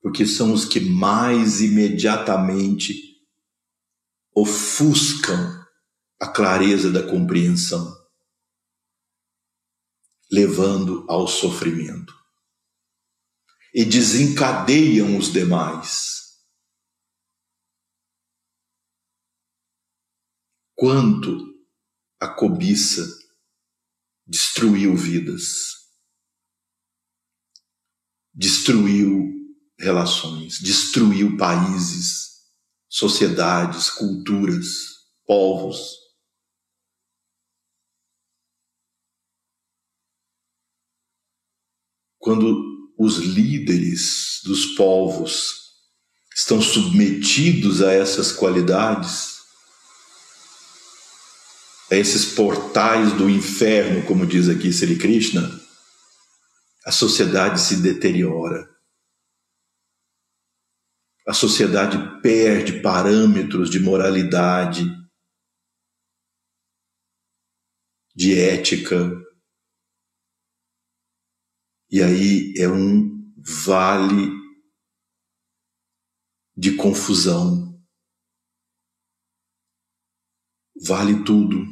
Porque 0.00 0.24
são 0.24 0.54
os 0.54 0.64
que 0.64 0.80
mais 0.80 1.60
imediatamente 1.60 2.94
ofuscam 4.34 5.63
a 6.20 6.28
clareza 6.28 6.90
da 6.90 7.02
compreensão, 7.02 7.94
levando 10.30 11.04
ao 11.08 11.26
sofrimento. 11.26 12.14
E 13.74 13.84
desencadeiam 13.84 15.18
os 15.18 15.32
demais 15.32 16.24
quanto 20.74 21.54
a 22.20 22.28
cobiça 22.28 23.02
destruiu 24.26 24.96
vidas, 24.96 25.74
destruiu 28.32 29.32
relações, 29.78 30.58
destruiu 30.60 31.36
países, 31.36 32.42
sociedades, 32.88 33.90
culturas, 33.90 34.66
povos. 35.26 36.03
Quando 42.24 42.90
os 42.96 43.18
líderes 43.18 44.40
dos 44.44 44.64
povos 44.76 45.74
estão 46.34 46.58
submetidos 46.58 47.82
a 47.82 47.92
essas 47.92 48.32
qualidades, 48.32 49.40
a 51.90 51.96
esses 51.96 52.24
portais 52.24 53.12
do 53.12 53.28
inferno, 53.28 54.06
como 54.06 54.26
diz 54.26 54.48
aqui 54.48 54.72
Sri 54.72 54.96
Krishna, 54.96 55.42
a 56.86 56.90
sociedade 56.90 57.60
se 57.60 57.82
deteriora. 57.82 58.70
A 61.28 61.34
sociedade 61.34 62.22
perde 62.22 62.80
parâmetros 62.80 63.68
de 63.68 63.78
moralidade, 63.78 64.90
de 68.16 68.40
ética. 68.40 69.23
E 71.94 72.02
aí 72.02 72.52
é 72.58 72.68
um 72.68 73.32
vale 73.64 74.32
de 76.56 76.74
confusão. 76.74 77.80
Vale 80.84 81.22
tudo. 81.22 81.64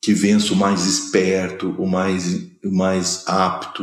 Que 0.00 0.14
vença 0.14 0.52
o 0.52 0.56
mais 0.56 0.86
esperto, 0.86 1.70
o 1.70 1.84
mais, 1.84 2.56
o 2.62 2.70
mais 2.70 3.26
apto, 3.26 3.82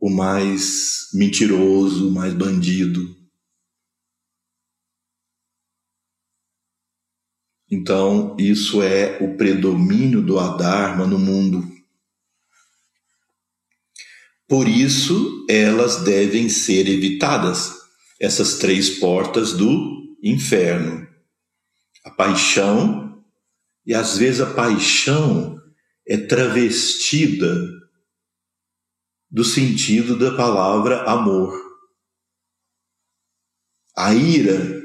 o 0.00 0.10
mais 0.10 1.10
mentiroso, 1.14 2.08
o 2.08 2.12
mais 2.12 2.34
bandido. 2.34 3.19
Então, 7.70 8.36
isso 8.36 8.82
é 8.82 9.18
o 9.20 9.36
predomínio 9.36 10.20
do 10.20 10.40
Adharma 10.40 11.06
no 11.06 11.18
mundo. 11.18 11.70
Por 14.48 14.68
isso, 14.68 15.46
elas 15.48 16.02
devem 16.02 16.48
ser 16.48 16.88
evitadas, 16.88 17.72
essas 18.20 18.58
três 18.58 18.98
portas 18.98 19.52
do 19.52 20.16
inferno. 20.20 21.06
A 22.04 22.10
paixão, 22.10 23.22
e 23.86 23.94
às 23.94 24.18
vezes 24.18 24.40
a 24.40 24.52
paixão 24.52 25.56
é 26.04 26.16
travestida 26.16 27.56
do 29.30 29.44
sentido 29.44 30.18
da 30.18 30.36
palavra 30.36 31.04
amor. 31.04 31.56
A 33.96 34.12
ira 34.12 34.82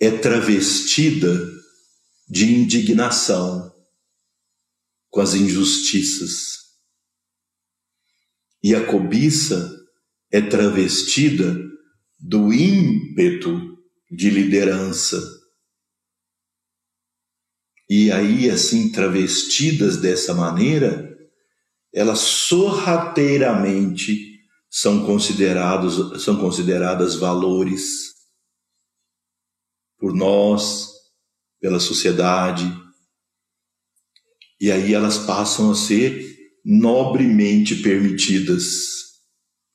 é 0.00 0.10
travestida 0.12 1.51
de 2.28 2.52
indignação 2.52 3.72
com 5.10 5.20
as 5.20 5.34
injustiças. 5.34 6.62
E 8.62 8.74
a 8.74 8.86
cobiça 8.86 9.70
é 10.30 10.40
travestida 10.40 11.58
do 12.18 12.50
ímpeto 12.52 13.76
de 14.10 14.30
liderança. 14.30 15.20
E 17.90 18.10
aí, 18.10 18.48
assim, 18.48 18.90
travestidas 18.92 19.98
dessa 19.98 20.32
maneira, 20.32 21.12
elas 21.92 22.20
sorrateiramente 22.20 24.40
são 24.70 25.04
considerados 25.04 26.22
são 26.22 26.38
consideradas 26.38 27.16
valores 27.16 28.12
por 29.98 30.14
nós, 30.14 30.91
pela 31.62 31.78
sociedade. 31.78 32.64
E 34.60 34.70
aí 34.70 34.92
elas 34.92 35.16
passam 35.18 35.70
a 35.70 35.74
ser 35.76 36.50
nobremente 36.64 37.76
permitidas, 37.76 38.66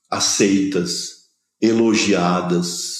aceitas, 0.09 1.29
elogiadas. 1.61 2.97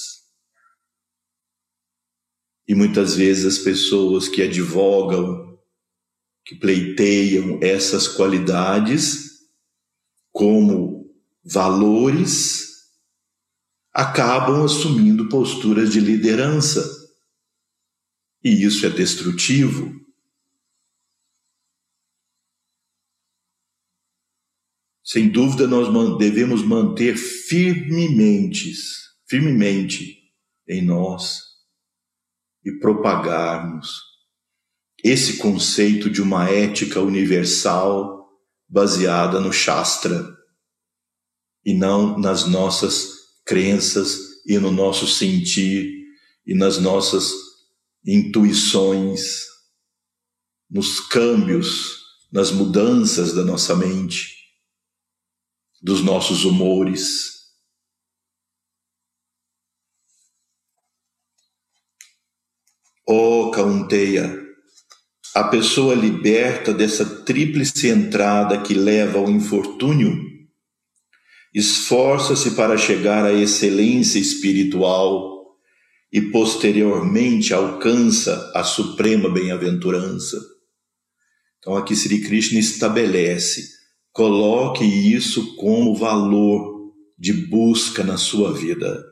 E 2.66 2.74
muitas 2.74 3.14
vezes 3.14 3.44
as 3.44 3.58
pessoas 3.58 4.26
que 4.26 4.42
advogam 4.42 5.46
que 6.44 6.54
pleiteiam 6.54 7.60
essas 7.62 8.08
qualidades 8.08 9.42
como 10.32 11.14
valores 11.44 12.68
acabam 13.92 14.64
assumindo 14.64 15.28
posturas 15.28 15.92
de 15.92 16.00
liderança. 16.00 16.97
E 18.42 18.64
isso 18.64 18.86
é 18.86 18.90
destrutivo. 18.90 19.98
Sem 25.04 25.28
dúvida, 25.28 25.66
nós 25.66 25.88
devemos 26.18 26.62
manter 26.62 27.16
firmemente, 27.16 28.72
firmemente 29.26 30.18
em 30.68 30.84
nós 30.84 31.40
e 32.64 32.72
propagarmos 32.78 34.02
esse 35.02 35.38
conceito 35.38 36.10
de 36.10 36.20
uma 36.20 36.50
ética 36.50 37.00
universal 37.00 38.28
baseada 38.68 39.40
no 39.40 39.52
Shastra 39.52 40.36
e 41.64 41.72
não 41.72 42.18
nas 42.18 42.46
nossas 42.46 43.08
crenças 43.46 44.18
e 44.46 44.58
no 44.58 44.70
nosso 44.70 45.06
sentir 45.06 45.90
e 46.46 46.54
nas 46.54 46.78
nossas 46.78 47.47
intuições, 48.10 49.42
nos 50.70 50.98
câmbios, 50.98 51.98
nas 52.32 52.50
mudanças 52.50 53.34
da 53.34 53.44
nossa 53.44 53.76
mente, 53.76 54.34
dos 55.82 56.02
nossos 56.02 56.46
humores. 56.46 57.36
Oh, 63.06 63.50
Kaunteya, 63.50 64.42
a 65.34 65.44
pessoa 65.44 65.94
liberta 65.94 66.72
dessa 66.72 67.24
tríplice 67.24 67.88
entrada 67.88 68.62
que 68.62 68.72
leva 68.72 69.18
ao 69.18 69.30
infortúnio 69.30 70.26
esforça-se 71.54 72.52
para 72.52 72.76
chegar 72.76 73.24
à 73.24 73.32
excelência 73.32 74.18
espiritual 74.18 75.37
e 76.12 76.20
posteriormente 76.20 77.52
alcança 77.52 78.50
a 78.54 78.64
suprema 78.64 79.28
bem-aventurança. 79.30 80.38
Então 81.58 81.76
aqui 81.76 81.94
Sri 81.94 82.20
Krishna 82.22 82.58
estabelece, 82.58 83.62
coloque 84.12 84.84
isso 84.84 85.54
como 85.56 85.94
valor 85.94 86.92
de 87.18 87.32
busca 87.32 88.02
na 88.02 88.16
sua 88.16 88.52
vida. 88.52 89.04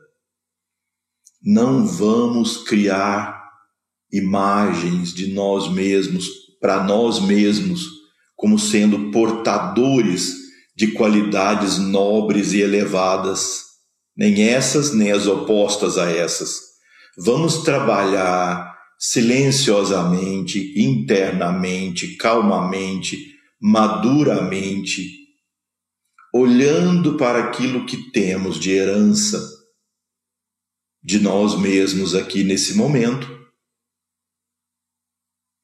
Não 1.43 1.85
vamos 1.85 2.57
criar 2.63 3.37
imagens 4.11 5.13
de 5.13 5.33
nós 5.33 5.71
mesmos 5.71 6.27
para 6.59 6.83
nós 6.83 7.19
mesmos 7.19 7.85
como 8.35 8.57
sendo 8.57 9.11
portadores 9.11 10.33
de 10.75 10.91
qualidades 10.91 11.77
nobres 11.77 12.53
e 12.53 12.61
elevadas, 12.61 13.63
nem 14.15 14.43
essas 14.49 14.93
nem 14.93 15.11
as 15.11 15.27
opostas 15.27 15.97
a 15.97 16.09
essas. 16.09 16.66
Vamos 17.17 17.63
trabalhar 17.63 18.77
silenciosamente, 18.99 20.79
internamente, 20.79 22.15
calmamente, 22.15 23.35
maduramente, 23.59 25.27
olhando 26.33 27.17
para 27.17 27.45
aquilo 27.45 27.85
que 27.85 28.11
temos 28.11 28.59
de 28.59 28.71
herança 28.71 29.57
de 31.03 31.19
nós 31.19 31.57
mesmos 31.57 32.13
aqui 32.13 32.43
nesse 32.43 32.75
momento 32.75 33.27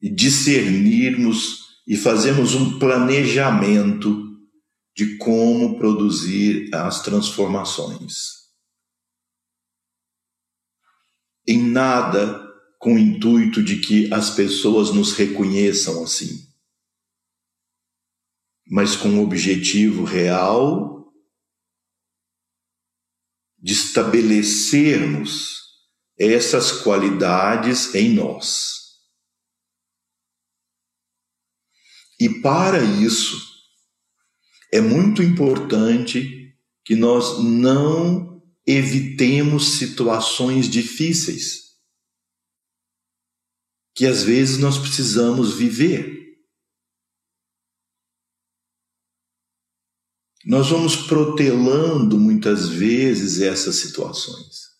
e 0.00 0.10
discernirmos 0.10 1.64
e 1.86 1.96
fazermos 1.96 2.54
um 2.54 2.78
planejamento 2.78 4.24
de 4.96 5.18
como 5.18 5.78
produzir 5.78 6.74
as 6.74 7.02
transformações. 7.02 8.33
Em 11.46 11.62
nada 11.62 12.42
com 12.78 12.94
o 12.94 12.98
intuito 12.98 13.62
de 13.62 13.80
que 13.80 14.12
as 14.12 14.30
pessoas 14.30 14.92
nos 14.92 15.12
reconheçam 15.12 16.02
assim, 16.02 16.46
mas 18.66 18.96
com 18.96 19.18
o 19.18 19.22
objetivo 19.22 20.04
real 20.04 21.12
de 23.58 23.72
estabelecermos 23.72 25.62
essas 26.18 26.70
qualidades 26.70 27.94
em 27.94 28.12
nós. 28.12 28.74
E 32.20 32.40
para 32.40 32.82
isso, 32.82 33.36
é 34.72 34.80
muito 34.80 35.22
importante 35.22 36.54
que 36.84 36.94
nós 36.94 37.42
não 37.42 38.33
evitemos 38.66 39.78
situações 39.78 40.68
difíceis 40.68 41.64
que 43.94 44.06
às 44.06 44.22
vezes 44.24 44.58
nós 44.58 44.76
precisamos 44.76 45.54
viver. 45.56 46.12
Nós 50.44 50.68
vamos 50.68 50.96
protelando 50.96 52.18
muitas 52.18 52.68
vezes 52.68 53.40
essas 53.40 53.76
situações. 53.76 54.74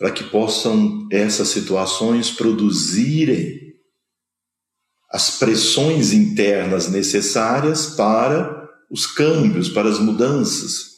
para 0.00 0.10
que 0.10 0.24
possam 0.24 1.06
essas 1.12 1.48
situações 1.48 2.30
produzirem 2.30 3.78
as 5.10 5.38
pressões 5.38 6.14
internas 6.14 6.88
necessárias 6.88 7.96
para 7.96 8.59
os 8.90 9.06
câmbios, 9.06 9.68
para 9.68 9.88
as 9.88 10.00
mudanças. 10.00 10.90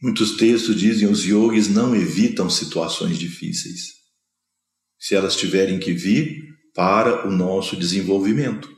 Muitos 0.00 0.36
textos 0.36 0.76
dizem 0.76 1.10
os 1.10 1.24
yogis 1.24 1.68
não 1.68 1.96
evitam 1.96 2.48
situações 2.48 3.18
difíceis, 3.18 3.94
se 4.98 5.14
elas 5.14 5.34
tiverem 5.34 5.80
que 5.80 5.92
vir 5.92 6.54
para 6.74 7.26
o 7.26 7.30
nosso 7.30 7.76
desenvolvimento. 7.76 8.72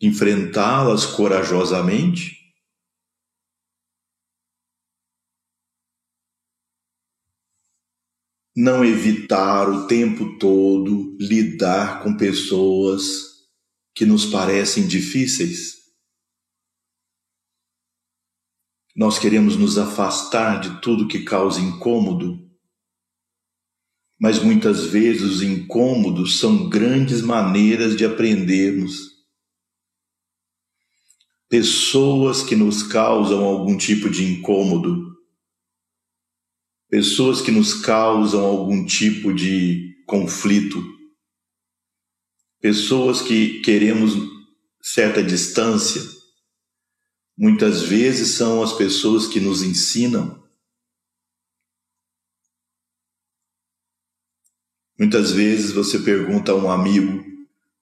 Enfrentá-las 0.00 1.04
corajosamente 1.04 2.45
não 8.56 8.82
evitar 8.82 9.68
o 9.68 9.86
tempo 9.86 10.38
todo 10.38 11.14
lidar 11.20 12.02
com 12.02 12.16
pessoas 12.16 13.02
que 13.94 14.06
nos 14.06 14.24
parecem 14.24 14.86
difíceis. 14.86 15.74
Nós 18.96 19.18
queremos 19.18 19.56
nos 19.56 19.76
afastar 19.76 20.58
de 20.58 20.80
tudo 20.80 21.06
que 21.06 21.22
causa 21.22 21.60
incômodo, 21.60 22.50
mas 24.18 24.42
muitas 24.42 24.86
vezes 24.86 25.20
os 25.20 25.42
incômodos 25.42 26.38
são 26.38 26.66
grandes 26.70 27.20
maneiras 27.20 27.94
de 27.94 28.06
aprendermos. 28.06 29.16
Pessoas 31.46 32.42
que 32.42 32.56
nos 32.56 32.82
causam 32.82 33.44
algum 33.44 33.76
tipo 33.76 34.08
de 34.08 34.24
incômodo 34.24 35.15
pessoas 36.88 37.40
que 37.40 37.50
nos 37.50 37.74
causam 37.74 38.44
algum 38.44 38.84
tipo 38.84 39.32
de 39.34 39.94
conflito, 40.06 40.82
pessoas 42.60 43.20
que 43.20 43.60
queremos 43.60 44.12
certa 44.80 45.22
distância, 45.22 46.02
muitas 47.36 47.82
vezes 47.82 48.36
são 48.36 48.62
as 48.62 48.72
pessoas 48.72 49.26
que 49.26 49.40
nos 49.40 49.62
ensinam. 49.62 50.44
Muitas 54.98 55.32
vezes 55.32 55.72
você 55.72 55.98
pergunta 55.98 56.52
a 56.52 56.54
um 56.54 56.70
amigo: 56.70 57.22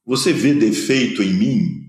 Você 0.05 0.33
vê 0.33 0.53
defeito 0.53 1.23
em 1.23 1.33
mim? 1.33 1.85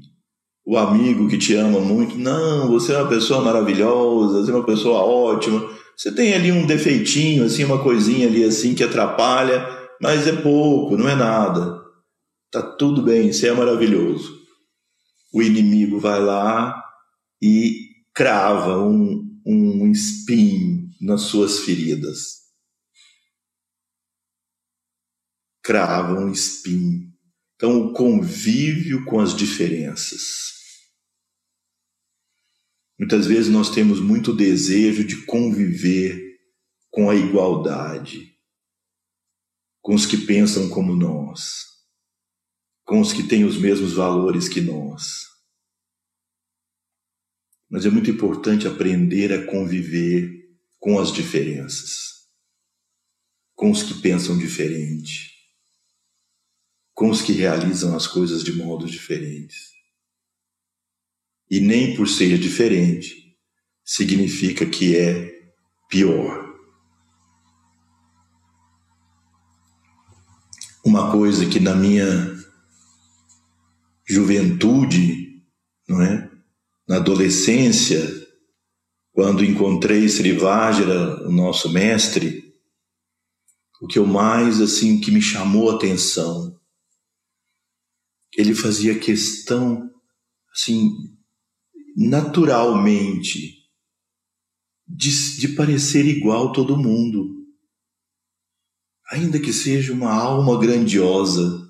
O 0.64 0.78
amigo 0.78 1.28
que 1.28 1.38
te 1.38 1.54
ama 1.54 1.80
muito, 1.80 2.18
não, 2.18 2.68
você 2.68 2.92
é 2.92 2.98
uma 2.98 3.10
pessoa 3.10 3.44
maravilhosa, 3.44 4.42
você 4.42 4.52
é 4.52 4.56
uma 4.56 4.66
pessoa 4.66 5.00
ótima. 5.00 5.76
Você 5.98 6.12
tem 6.12 6.34
ali 6.34 6.52
um 6.52 6.66
defeitinho, 6.66 7.46
assim, 7.46 7.64
uma 7.64 7.82
coisinha 7.82 8.28
ali 8.28 8.44
assim 8.44 8.76
que 8.76 8.84
atrapalha, 8.84 9.66
mas 10.02 10.28
é 10.28 10.42
pouco, 10.42 10.98
não 10.98 11.08
é 11.08 11.16
nada. 11.16 11.82
Tá 12.52 12.62
tudo 12.62 13.02
bem, 13.02 13.32
você 13.32 13.48
é 13.48 13.54
maravilhoso. 13.54 14.44
O 15.34 15.42
inimigo 15.42 16.00
vai 16.00 16.22
lá 16.22 16.82
e 17.42 17.80
crava 18.14 18.80
um, 18.80 19.42
um 19.46 19.92
espinho 19.92 20.90
nas 21.02 21.22
suas 21.22 21.60
feridas. 21.60 22.46
Crava 25.64 26.20
um 26.20 26.30
espinho. 26.30 27.10
Então, 27.56 27.86
o 27.86 27.94
convívio 27.94 29.06
com 29.06 29.20
as 29.20 29.36
diferenças 29.36 30.55
Muitas 32.98 33.28
vezes 33.28 33.52
nós 33.52 33.70
temos 33.70 34.00
muito 34.00 34.34
desejo 34.34 35.06
de 35.06 35.26
conviver 35.26 36.40
com 36.90 37.10
a 37.10 37.16
igualdade, 37.16 38.34
com 39.82 39.94
os 39.94 40.06
que 40.06 40.18
pensam 40.18 40.70
como 40.70 40.96
nós, 40.96 41.66
com 42.86 43.02
os 43.02 43.12
que 43.12 43.24
têm 43.24 43.44
os 43.44 43.58
mesmos 43.58 43.94
valores 43.94 44.48
que 44.48 44.62
nós. 44.62 45.26
Mas 47.70 47.86
é 47.86 47.90
muito 47.90 48.10
importante 48.10 48.66
aprender 48.66 49.34
a 49.34 49.46
conviver 49.46 50.32
com 50.80 50.98
as 50.98 51.12
diferenças, 51.12 52.30
com 53.56 53.72
os 53.72 53.84
que 53.84 54.02
pensam 54.02 54.38
diferente, 54.38 55.34
com 56.94 57.10
os 57.10 57.22
que 57.22 57.34
realizam 57.34 57.94
as 57.94 58.08
coisas 58.08 58.42
de 58.42 58.54
modos 58.54 58.90
diferentes. 58.90 59.75
E 61.50 61.60
nem 61.60 61.96
por 61.96 62.08
ser 62.08 62.38
diferente 62.38 63.38
significa 63.84 64.66
que 64.66 64.98
é 64.98 65.32
pior. 65.90 66.44
Uma 70.84 71.12
coisa 71.12 71.48
que 71.48 71.60
na 71.60 71.76
minha 71.76 72.36
juventude, 74.08 75.44
não 75.88 76.02
é? 76.02 76.32
Na 76.88 76.98
adolescência, 76.98 78.04
quando 79.12 79.44
encontrei 79.44 80.06
Srivajra, 80.06 81.28
o 81.28 81.32
nosso 81.32 81.72
mestre, 81.72 82.54
o 83.82 83.88
que 83.88 83.98
eu 83.98 84.06
mais 84.06 84.62
assim 84.62 85.00
que 85.00 85.12
me 85.12 85.22
chamou 85.22 85.72
a 85.72 85.76
atenção, 85.76 86.60
ele 88.36 88.54
fazia 88.54 89.00
questão 89.00 89.90
assim 90.52 91.15
naturalmente 91.96 93.64
de, 94.88 95.38
de 95.38 95.48
parecer 95.56 96.06
igual 96.06 96.52
todo 96.52 96.78
mundo, 96.78 97.34
ainda 99.10 99.40
que 99.40 99.54
seja 99.54 99.94
uma 99.94 100.12
alma 100.12 100.60
grandiosa. 100.60 101.64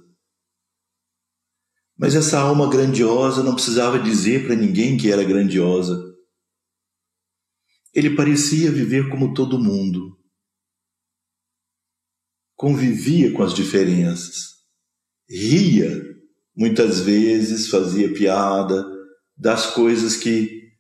Mas 1.98 2.16
essa 2.16 2.40
alma 2.40 2.70
grandiosa 2.70 3.44
não 3.44 3.54
precisava 3.54 4.00
dizer 4.00 4.46
para 4.46 4.56
ninguém 4.56 4.98
que 4.98 5.12
era 5.12 5.24
grandiosa. 5.24 6.02
Ele 7.94 8.16
parecia 8.16 8.72
viver 8.72 9.10
como 9.10 9.34
todo 9.34 9.64
mundo. 9.64 10.18
Convivia 12.56 13.32
com 13.32 13.44
as 13.44 13.54
diferenças. 13.54 14.56
Ria, 15.30 15.90
muitas 16.56 17.00
vezes 17.00 17.70
fazia 17.70 18.14
piada, 18.14 18.95
das 19.38 19.74
coisas 19.74 20.16
que, 20.16 20.72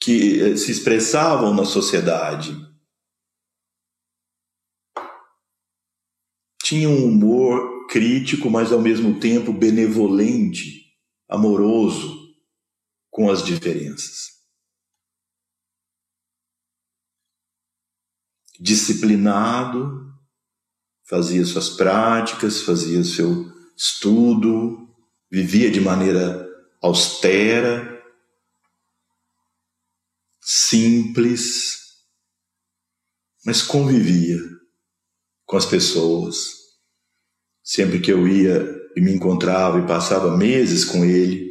que 0.00 0.40
eh, 0.40 0.56
se 0.56 0.72
expressavam 0.72 1.54
na 1.54 1.64
sociedade. 1.64 2.54
Tinha 6.62 6.88
um 6.88 7.04
humor 7.04 7.86
crítico, 7.86 8.50
mas 8.50 8.72
ao 8.72 8.80
mesmo 8.80 9.20
tempo 9.20 9.52
benevolente, 9.52 10.92
amoroso 11.28 12.34
com 13.10 13.30
as 13.30 13.44
diferenças. 13.44 14.36
Disciplinado, 18.58 20.12
fazia 21.04 21.44
suas 21.44 21.70
práticas, 21.70 22.62
fazia 22.62 23.04
seu 23.04 23.46
estudo, 23.76 24.88
vivia 25.30 25.70
de 25.70 25.80
maneira 25.80 26.45
austera, 26.86 28.02
simples, 30.40 31.78
mas 33.44 33.62
convivia 33.62 34.38
com 35.44 35.56
as 35.56 35.66
pessoas. 35.66 36.54
Sempre 37.62 38.00
que 38.00 38.12
eu 38.12 38.26
ia 38.26 38.64
e 38.96 39.00
me 39.00 39.12
encontrava 39.12 39.78
e 39.78 39.86
passava 39.86 40.36
meses 40.36 40.84
com 40.84 41.04
ele, 41.04 41.46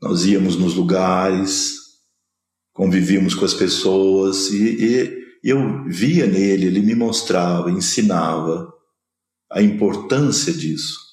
nós 0.00 0.24
íamos 0.24 0.56
nos 0.56 0.74
lugares, 0.74 1.74
convivíamos 2.72 3.34
com 3.34 3.44
as 3.44 3.54
pessoas 3.54 4.48
e, 4.48 5.20
e 5.42 5.50
eu 5.50 5.84
via 5.84 6.26
nele, 6.26 6.66
ele 6.66 6.80
me 6.80 6.94
mostrava, 6.94 7.70
ensinava 7.70 8.72
a 9.50 9.62
importância 9.62 10.52
disso. 10.52 11.09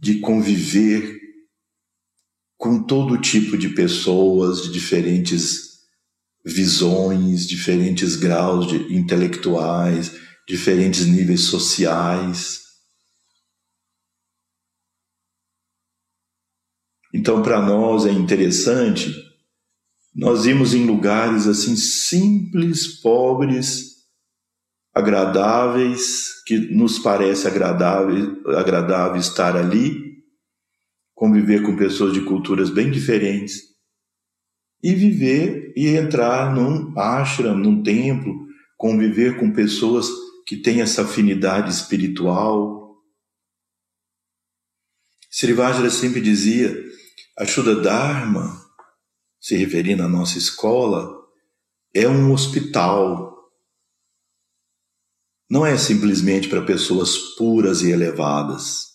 De 0.00 0.20
conviver 0.20 1.20
com 2.56 2.82
todo 2.82 3.20
tipo 3.20 3.56
de 3.58 3.70
pessoas 3.70 4.62
de 4.62 4.72
diferentes 4.72 5.72
visões, 6.44 7.46
diferentes 7.46 8.16
graus 8.16 8.66
de 8.66 8.94
intelectuais, 8.94 10.12
diferentes 10.46 11.06
níveis 11.06 11.42
sociais. 11.42 12.62
Então, 17.14 17.42
para 17.42 17.60
nós 17.60 18.06
é 18.06 18.10
interessante, 18.10 19.12
nós 20.14 20.46
íamos 20.46 20.74
em 20.74 20.86
lugares 20.86 21.46
assim 21.46 21.76
simples, 21.76 23.00
pobres, 23.00 23.91
agradáveis, 24.94 26.42
que 26.46 26.58
nos 26.58 26.98
parece 26.98 27.46
agradável, 27.48 28.42
agradável 28.56 29.16
estar 29.16 29.56
ali, 29.56 30.22
conviver 31.14 31.62
com 31.62 31.76
pessoas 31.76 32.12
de 32.12 32.20
culturas 32.22 32.70
bem 32.70 32.90
diferentes. 32.90 33.72
e 34.82 34.94
viver 34.94 35.72
e 35.76 35.86
entrar 35.88 36.52
num 36.52 36.92
ashram, 36.98 37.56
num 37.56 37.82
templo, 37.82 38.48
conviver 38.76 39.38
com 39.38 39.52
pessoas 39.52 40.08
que 40.44 40.56
têm 40.56 40.80
essa 40.80 41.02
afinidade 41.02 41.70
espiritual. 41.70 42.96
Srivajra 45.30 45.88
sempre 45.88 46.20
dizia, 46.20 46.76
a 47.38 47.46
Shuddha 47.46 47.76
Dharma, 47.76 48.60
se 49.40 49.56
referindo 49.56 50.02
à 50.02 50.08
nossa 50.08 50.36
escola, 50.36 51.16
é 51.94 52.08
um 52.08 52.32
hospital. 52.32 53.31
Não 55.52 55.66
é 55.66 55.76
simplesmente 55.76 56.48
para 56.48 56.64
pessoas 56.64 57.18
puras 57.36 57.82
e 57.82 57.90
elevadas. 57.90 58.86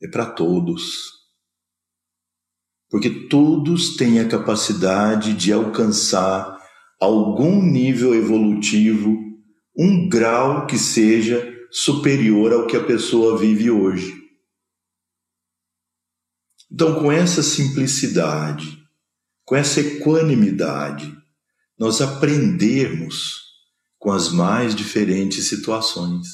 É 0.00 0.06
para 0.06 0.24
todos 0.24 1.14
porque 2.94 3.26
todos 3.26 3.96
têm 3.96 4.20
a 4.20 4.28
capacidade 4.28 5.34
de 5.34 5.52
alcançar 5.52 6.56
algum 7.00 7.60
nível 7.60 8.14
evolutivo, 8.14 9.18
um 9.76 10.08
grau 10.08 10.64
que 10.64 10.78
seja 10.78 11.44
superior 11.72 12.52
ao 12.52 12.68
que 12.68 12.76
a 12.76 12.84
pessoa 12.84 13.36
vive 13.36 13.68
hoje. 13.68 14.14
Então, 16.70 17.00
com 17.00 17.10
essa 17.10 17.42
simplicidade, 17.42 18.78
com 19.44 19.56
essa 19.56 19.80
equanimidade, 19.80 21.12
nós 21.76 22.00
aprendermos 22.00 23.43
com 24.04 24.12
as 24.12 24.30
mais 24.30 24.74
diferentes 24.74 25.48
situações, 25.48 26.26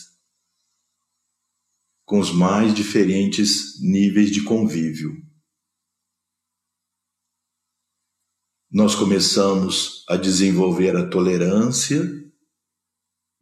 com 2.04 2.18
os 2.18 2.32
mais 2.32 2.74
diferentes 2.74 3.80
níveis 3.80 4.32
de 4.32 4.42
convívio. 4.42 5.30
nós 8.72 8.94
começamos 8.94 10.04
a 10.08 10.16
desenvolver 10.16 10.96
a 10.96 11.08
tolerância, 11.08 12.00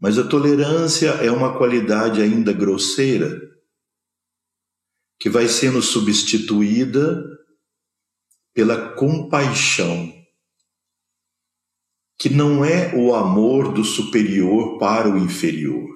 mas 0.01 0.19
a 0.19 0.27
tolerância 0.27 1.09
é 1.09 1.31
uma 1.31 1.59
qualidade 1.59 2.23
ainda 2.23 2.53
grosseira 2.53 3.39
que 5.21 5.29
vai 5.29 5.47
sendo 5.49 5.83
substituída 5.83 7.23
pela 8.55 8.95
compaixão, 8.95 10.11
que 12.19 12.29
não 12.29 12.65
é 12.65 12.95
o 12.95 13.15
amor 13.15 13.73
do 13.73 13.85
superior 13.85 14.79
para 14.79 15.09
o 15.09 15.17
inferior. 15.17 15.89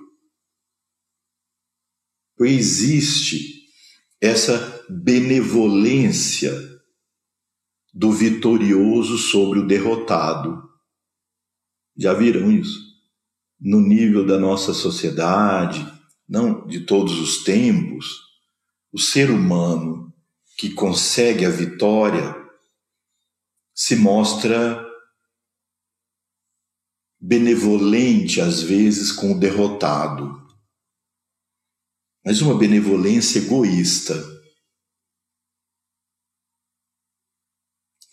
Existe 2.41 3.63
essa 4.21 4.85
benevolência 4.89 6.53
do 7.93 8.11
vitorioso 8.11 9.19
sobre 9.19 9.61
o 9.61 9.67
derrotado. 9.67 10.63
Já 11.97 12.15
viram 12.15 12.51
isso? 12.51 12.81
No 13.61 13.81
nível 13.81 14.25
da 14.25 14.39
nossa 14.39 14.73
sociedade, 14.73 15.87
não 16.29 16.67
de 16.67 16.81
todos 16.81 17.21
os 17.21 17.45
tempos, 17.45 18.07
o 18.93 18.99
ser 18.99 19.31
humano 19.31 20.13
que 20.57 20.71
consegue 20.71 21.45
a 21.45 21.51
vitória 21.51 22.35
se 23.75 23.97
mostra 23.97 24.82
benevolente 27.25 28.41
às 28.41 28.61
vezes 28.61 29.13
com 29.13 29.31
o 29.31 29.39
derrotado, 29.39 30.43
mas 32.25 32.43
uma 32.43 32.59
benevolência 32.59 33.39
egoísta 33.39 34.15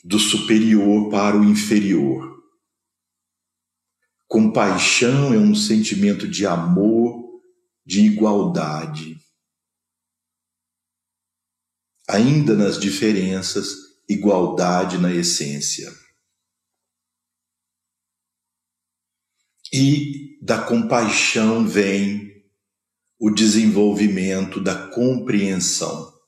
do 0.03 0.19
superior 0.19 1.09
para 1.09 1.35
o 1.35 1.43
inferior. 1.43 2.39
Compaixão 4.27 5.33
é 5.33 5.39
um 5.39 5.55
sentimento 5.55 6.27
de 6.27 6.45
amor, 6.45 7.41
de 7.83 8.01
igualdade. 8.01 9.19
Ainda 12.07 12.55
nas 12.55 12.79
diferenças, 12.79 13.75
igualdade 14.07 14.99
na 14.99 15.11
essência. 15.11 15.91
E 19.71 20.37
da 20.41 20.63
compaixão 20.63 21.67
vem 21.67 22.43
o 23.19 23.29
desenvolvimento 23.29 24.61
da 24.61 24.89
compreensão 24.89 26.19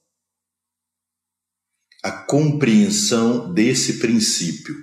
a 2.03 2.11
compreensão 2.11 3.53
desse 3.53 3.99
princípio, 3.99 4.75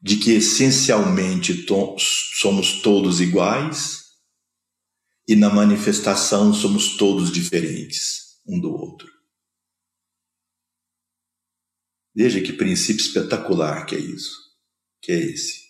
de 0.00 0.18
que 0.18 0.32
essencialmente 0.32 1.66
somos 2.06 2.82
todos 2.82 3.20
iguais 3.20 4.04
e 5.26 5.34
na 5.34 5.48
manifestação 5.48 6.52
somos 6.52 6.96
todos 6.96 7.32
diferentes 7.32 8.40
um 8.46 8.60
do 8.60 8.70
outro. 8.70 9.10
Veja 12.14 12.40
que 12.40 12.52
princípio 12.52 13.00
espetacular 13.00 13.86
que 13.86 13.94
é 13.94 13.98
isso, 13.98 14.36
que 15.00 15.12
é 15.12 15.18
esse. 15.18 15.67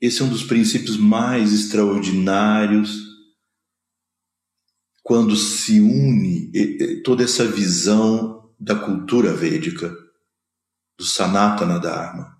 Esse 0.00 0.22
é 0.22 0.24
um 0.24 0.28
dos 0.30 0.42
princípios 0.42 0.96
mais 0.96 1.52
extraordinários 1.52 3.10
quando 5.02 5.36
se 5.36 5.80
une 5.80 6.52
toda 7.02 7.24
essa 7.24 7.46
visão 7.46 8.52
da 8.58 8.74
cultura 8.74 9.34
védica, 9.34 9.94
do 10.98 11.04
Sanatana 11.04 11.78
Dharma. 11.78 12.36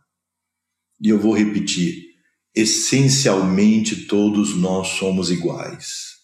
E 1.01 1.09
eu 1.09 1.19
vou 1.19 1.35
repetir: 1.35 2.15
essencialmente 2.55 4.07
todos 4.07 4.55
nós 4.55 4.89
somos 4.89 5.31
iguais. 5.31 6.21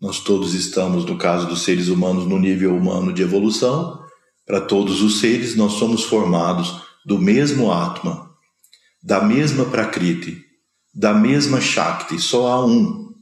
Nós 0.00 0.18
todos 0.18 0.54
estamos, 0.54 1.04
no 1.04 1.18
caso 1.18 1.46
dos 1.46 1.62
seres 1.62 1.88
humanos, 1.88 2.26
no 2.26 2.38
nível 2.38 2.74
humano 2.74 3.12
de 3.12 3.22
evolução. 3.22 4.02
Para 4.46 4.62
todos 4.62 5.02
os 5.02 5.20
seres, 5.20 5.54
nós 5.54 5.74
somos 5.74 6.04
formados 6.04 6.82
do 7.04 7.18
mesmo 7.18 7.70
Atma, 7.70 8.29
da 9.02 9.22
mesma 9.22 9.64
Prakriti, 9.64 10.44
da 10.92 11.14
mesma 11.14 11.60
Shakti, 11.60 12.20
só 12.20 12.48
há 12.48 12.66
um, 12.66 13.14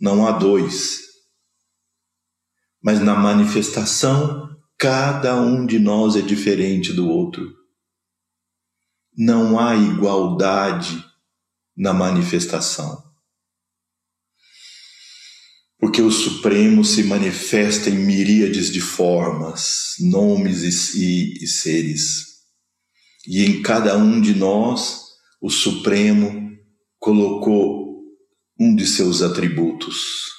não 0.00 0.26
há 0.26 0.32
dois. 0.32 1.00
Mas 2.82 3.00
na 3.00 3.14
manifestação, 3.14 4.48
cada 4.78 5.40
um 5.40 5.66
de 5.66 5.78
nós 5.78 6.14
é 6.14 6.20
diferente 6.20 6.92
do 6.92 7.08
outro. 7.08 7.52
Não 9.16 9.58
há 9.58 9.74
igualdade 9.74 11.04
na 11.76 11.92
manifestação. 11.92 13.02
Porque 15.80 16.02
o 16.02 16.10
Supremo 16.10 16.84
se 16.84 17.04
manifesta 17.04 17.88
em 17.88 17.98
miríades 17.98 18.70
de 18.70 18.80
formas, 18.80 19.94
nomes 20.00 20.62
e, 20.94 21.00
e, 21.00 21.44
e 21.44 21.46
seres. 21.46 22.26
E 23.26 23.44
em 23.44 23.62
cada 23.62 23.96
um 23.96 24.20
de 24.20 24.34
nós, 24.34 25.07
o 25.40 25.50
Supremo 25.50 26.56
colocou 26.98 28.02
um 28.58 28.74
de 28.74 28.86
seus 28.86 29.22
atributos, 29.22 30.32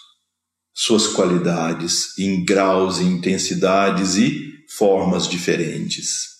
suas 0.74 1.08
qualidades 1.08 2.18
em 2.18 2.44
graus 2.44 3.00
e 3.00 3.04
intensidades 3.04 4.16
e 4.16 4.66
formas 4.70 5.28
diferentes. 5.28 6.38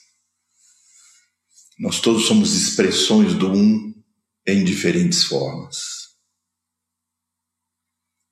Nós 1.80 2.02
todos 2.02 2.26
somos 2.26 2.54
expressões 2.54 3.34
do 3.34 3.52
um 3.52 3.94
em 4.46 4.64
diferentes 4.64 5.24
formas. 5.24 6.10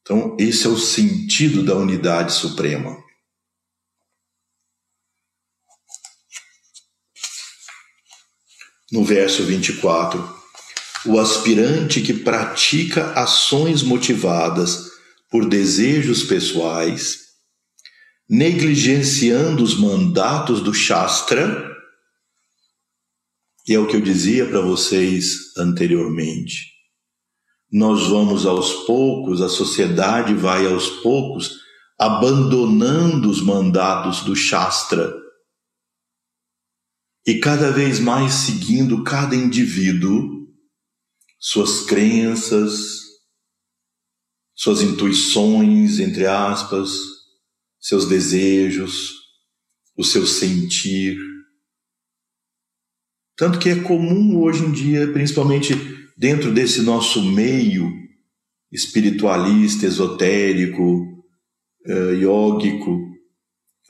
Então, 0.01 0.35
esse 0.39 0.65
é 0.65 0.69
o 0.69 0.77
sentido 0.77 1.63
da 1.63 1.75
unidade 1.75 2.33
suprema. 2.33 2.97
No 8.89 9.03
verso 9.03 9.43
24, 9.43 10.37
o 11.05 11.19
aspirante 11.19 12.01
que 12.01 12.13
pratica 12.13 13.11
ações 13.11 13.83
motivadas 13.83 14.89
por 15.29 15.45
desejos 15.45 16.23
pessoais, 16.23 17.19
negligenciando 18.29 19.61
os 19.61 19.77
mandatos 19.77 20.61
do 20.61 20.73
Shastra, 20.73 21.65
e 23.67 23.73
é 23.73 23.79
o 23.79 23.87
que 23.87 23.97
eu 23.97 24.01
dizia 24.01 24.45
para 24.45 24.61
vocês 24.61 25.53
anteriormente. 25.57 26.71
Nós 27.69 28.07
vamos 28.07 28.45
aos 28.45 28.85
poucos, 28.85 29.41
a 29.41 29.49
sociedade 29.49 30.33
vai 30.33 30.65
aos 30.65 30.87
poucos 30.87 31.57
abandonando 31.99 33.29
os 33.29 33.41
mandatos 33.41 34.21
do 34.21 34.33
Shastra 34.33 35.26
e 37.27 37.39
cada 37.39 37.73
vez 37.73 37.99
mais 37.99 38.33
seguindo 38.33 39.03
cada 39.03 39.35
indivíduo 39.35 40.47
suas 41.37 41.81
crenças, 41.81 43.01
suas 44.55 44.81
intuições, 44.81 45.99
entre 45.99 46.25
aspas, 46.25 46.89
seus 47.81 48.07
desejos, 48.07 49.11
o 49.97 50.05
seu 50.05 50.25
sentir. 50.25 51.17
Tanto 53.35 53.59
que 53.59 53.69
é 53.69 53.83
comum 53.83 54.41
hoje 54.41 54.63
em 54.63 54.71
dia, 54.71 55.11
principalmente 55.11 55.73
dentro 56.17 56.53
desse 56.53 56.81
nosso 56.81 57.21
meio 57.21 57.91
espiritualista, 58.71 59.85
esotérico, 59.85 61.03
uh, 61.85 63.17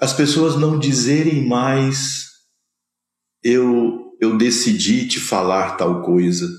as 0.01 0.11
pessoas 0.11 0.59
não 0.59 0.77
dizerem 0.77 1.47
mais 1.47 2.36
eu 3.47 4.07
eu 4.19 4.37
decidi 4.37 5.07
te 5.07 5.19
falar 5.19 5.77
tal 5.77 6.03
coisa. 6.03 6.49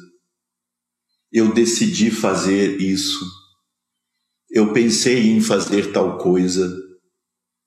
Eu 1.30 1.52
decidi 1.52 2.10
fazer 2.10 2.80
isso. 2.80 3.26
Eu 4.50 4.72
pensei 4.72 5.28
em 5.28 5.40
fazer 5.40 5.92
tal 5.92 6.16
coisa. 6.18 6.74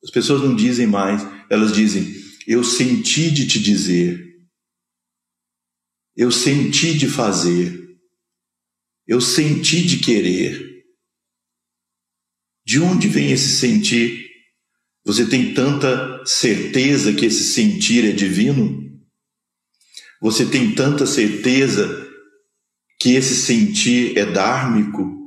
As 0.03 0.09
pessoas 0.09 0.41
não 0.41 0.55
dizem 0.55 0.88
mais, 0.88 1.22
elas 1.49 1.74
dizem: 1.74 2.15
Eu 2.47 2.63
senti 2.63 3.30
de 3.30 3.47
te 3.47 3.59
dizer. 3.59 4.19
Eu 6.15 6.32
senti 6.32 6.97
de 6.97 7.07
fazer. 7.07 7.80
Eu 9.05 9.22
senti 9.22 9.86
de 9.86 9.99
querer. 9.99 10.69
De 12.65 12.80
onde 12.80 13.07
vem 13.07 13.32
esse 13.32 13.57
sentir? 13.57 14.26
Você 15.05 15.28
tem 15.28 15.53
tanta 15.53 16.24
certeza 16.26 17.13
que 17.13 17.26
esse 17.26 17.43
sentir 17.43 18.05
é 18.05 18.11
divino? 18.11 18.90
Você 20.22 20.45
tem 20.45 20.76
tanta 20.76 21.07
certeza 21.07 22.07
que 22.99 23.15
esse 23.15 23.36
sentir 23.36 24.15
é 24.15 24.24
dármico? 24.24 25.19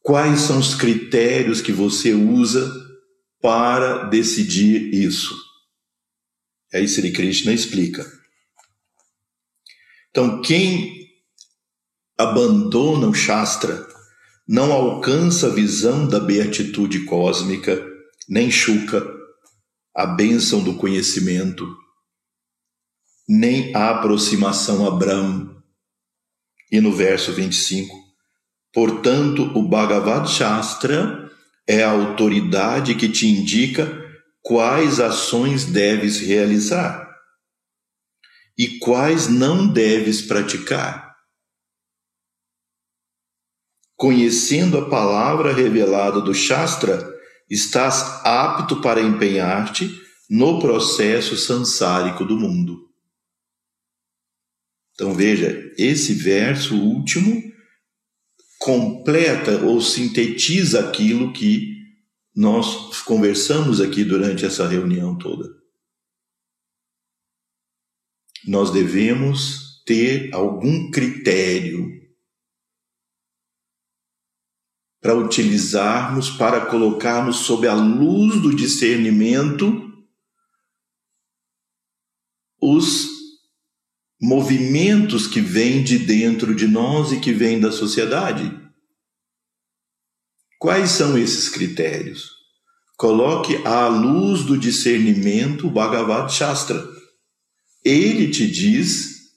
Quais 0.00 0.40
são 0.40 0.58
os 0.58 0.74
critérios 0.74 1.60
que 1.60 1.70
você 1.70 2.12
usa 2.12 2.68
para 3.40 4.06
decidir 4.06 4.92
isso? 4.92 5.32
Aí 6.74 6.88
Sri 6.88 7.12
Krishna 7.12 7.52
explica. 7.52 8.04
Então, 10.10 10.42
quem 10.42 11.08
abandona 12.18 13.06
o 13.06 13.14
Shastra 13.14 13.86
não 14.46 14.72
alcança 14.72 15.46
a 15.46 15.54
visão 15.54 16.08
da 16.08 16.18
beatitude 16.18 17.04
cósmica, 17.04 17.80
nem 18.28 18.50
chuca 18.50 19.06
a 19.94 20.04
bênção 20.04 20.64
do 20.64 20.74
conhecimento, 20.74 21.81
nem 23.34 23.74
a 23.74 23.88
aproximação 23.88 24.86
a 24.86 24.90
Brahma. 24.90 25.64
E 26.70 26.82
no 26.82 26.92
verso 26.92 27.32
25, 27.32 27.96
portanto, 28.74 29.44
o 29.56 29.62
Bhagavad 29.62 30.28
Shastra 30.28 31.30
é 31.66 31.82
a 31.82 31.92
autoridade 31.92 32.94
que 32.94 33.08
te 33.08 33.26
indica 33.26 33.90
quais 34.42 35.00
ações 35.00 35.64
deves 35.64 36.20
realizar 36.20 37.10
e 38.58 38.78
quais 38.78 39.28
não 39.28 39.66
deves 39.66 40.20
praticar. 40.20 41.16
Conhecendo 43.96 44.76
a 44.76 44.90
palavra 44.90 45.54
revelada 45.54 46.20
do 46.20 46.34
Shastra, 46.34 47.10
estás 47.48 48.20
apto 48.26 48.82
para 48.82 49.00
empenhar-te 49.00 49.90
no 50.28 50.60
processo 50.60 51.34
sansárico 51.38 52.26
do 52.26 52.36
mundo. 52.36 52.91
Então 54.94 55.14
veja, 55.14 55.72
esse 55.78 56.14
verso 56.14 56.76
último 56.76 57.52
completa 58.58 59.64
ou 59.64 59.80
sintetiza 59.80 60.88
aquilo 60.88 61.32
que 61.32 61.72
nós 62.34 63.02
conversamos 63.02 63.80
aqui 63.80 64.04
durante 64.04 64.44
essa 64.44 64.66
reunião 64.68 65.18
toda. 65.18 65.48
Nós 68.46 68.72
devemos 68.72 69.82
ter 69.84 70.32
algum 70.32 70.90
critério 70.90 72.00
para 75.00 75.16
utilizarmos, 75.16 76.30
para 76.30 76.66
colocarmos 76.66 77.38
sob 77.38 77.66
a 77.66 77.74
luz 77.74 78.40
do 78.40 78.54
discernimento 78.54 79.90
os 82.60 83.21
movimentos 84.22 85.26
que 85.26 85.40
vêm 85.40 85.82
de 85.82 85.98
dentro 85.98 86.54
de 86.54 86.68
nós 86.68 87.10
e 87.10 87.18
que 87.18 87.32
vêm 87.32 87.58
da 87.58 87.72
sociedade. 87.72 88.56
Quais 90.60 90.90
são 90.90 91.18
esses 91.18 91.48
critérios? 91.48 92.30
Coloque 92.96 93.56
à 93.66 93.88
luz 93.88 94.44
do 94.44 94.56
discernimento 94.56 95.66
o 95.66 95.70
Bhagavad 95.72 96.32
Shastra. 96.32 96.80
Ele 97.84 98.30
te 98.30 98.48
diz 98.48 99.32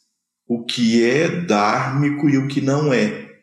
o 0.48 0.64
que 0.64 1.04
é 1.04 1.42
dármico 1.42 2.30
e 2.30 2.38
o 2.38 2.48
que 2.48 2.62
não 2.62 2.94
é. 2.94 3.42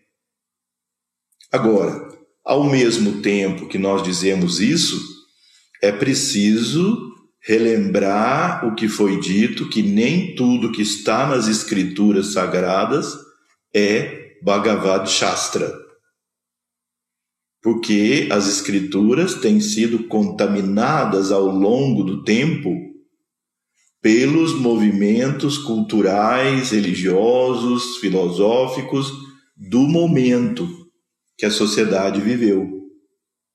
Agora, 1.51 2.09
ao 2.45 2.63
mesmo 2.71 3.21
tempo 3.21 3.67
que 3.67 3.79
nós 3.79 4.05
dizemos 4.05 4.61
isso, 4.61 5.01
é 5.83 5.91
preciso 5.91 7.12
relembrar 7.45 8.67
o 8.67 8.75
que 8.75 8.89
foi 8.89 9.19
dito, 9.19 9.69
que 9.69 9.83
nem 9.83 10.35
tudo 10.35 10.71
que 10.71 10.83
está 10.83 11.27
nas 11.27 11.49
escrituras 11.49 12.33
sagradas 12.33 13.17
é 13.75 14.37
Bhagavad 14.43 15.11
Shastra. 15.11 15.73
Porque 17.61 18.29
as 18.31 18.49
escrituras 18.49 19.35
têm 19.35 19.61
sido 19.61 20.05
contaminadas 20.09 21.31
ao 21.33 21.47
longo 21.47 22.03
do 22.03 22.23
tempo 22.23 22.71
pelos 24.01 24.55
movimentos 24.55 25.59
culturais, 25.59 26.71
religiosos, 26.71 27.99
filosóficos 27.99 29.13
do 29.57 29.81
momento 29.81 30.69
que 31.39 31.47
a 31.47 31.51
sociedade 31.51 32.21
viveu, 32.21 32.69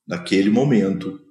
naquele 0.08 0.50
momento. 0.50 1.27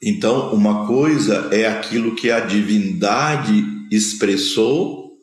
Então, 0.00 0.54
uma 0.54 0.86
coisa 0.86 1.48
é 1.52 1.66
aquilo 1.66 2.14
que 2.14 2.30
a 2.30 2.40
divindade 2.40 3.64
expressou 3.90 5.18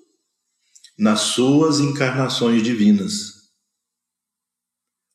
nas 0.98 1.22
suas 1.22 1.80
encarnações 1.80 2.62
divinas. 2.62 3.36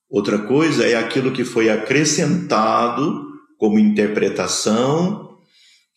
Outra 0.08 0.38
coisa 0.38 0.86
é 0.86 0.96
aquilo 0.96 1.32
que 1.32 1.44
foi 1.44 1.70
acrescentado 1.70 3.28
como 3.58 3.78
interpretação 3.78 5.38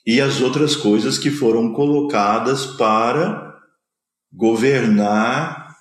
e 0.06 0.20
as 0.20 0.42
outras 0.42 0.76
coisas 0.76 1.18
que 1.18 1.32
foram 1.32 1.72
colocadas 1.74 2.66
para 2.66 3.58
governar, 4.32 5.76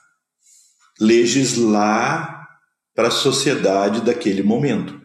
legislar 1.01 2.49
para 2.95 3.09
a 3.09 3.11
sociedade 3.11 4.01
daquele 4.03 4.43
momento. 4.43 5.02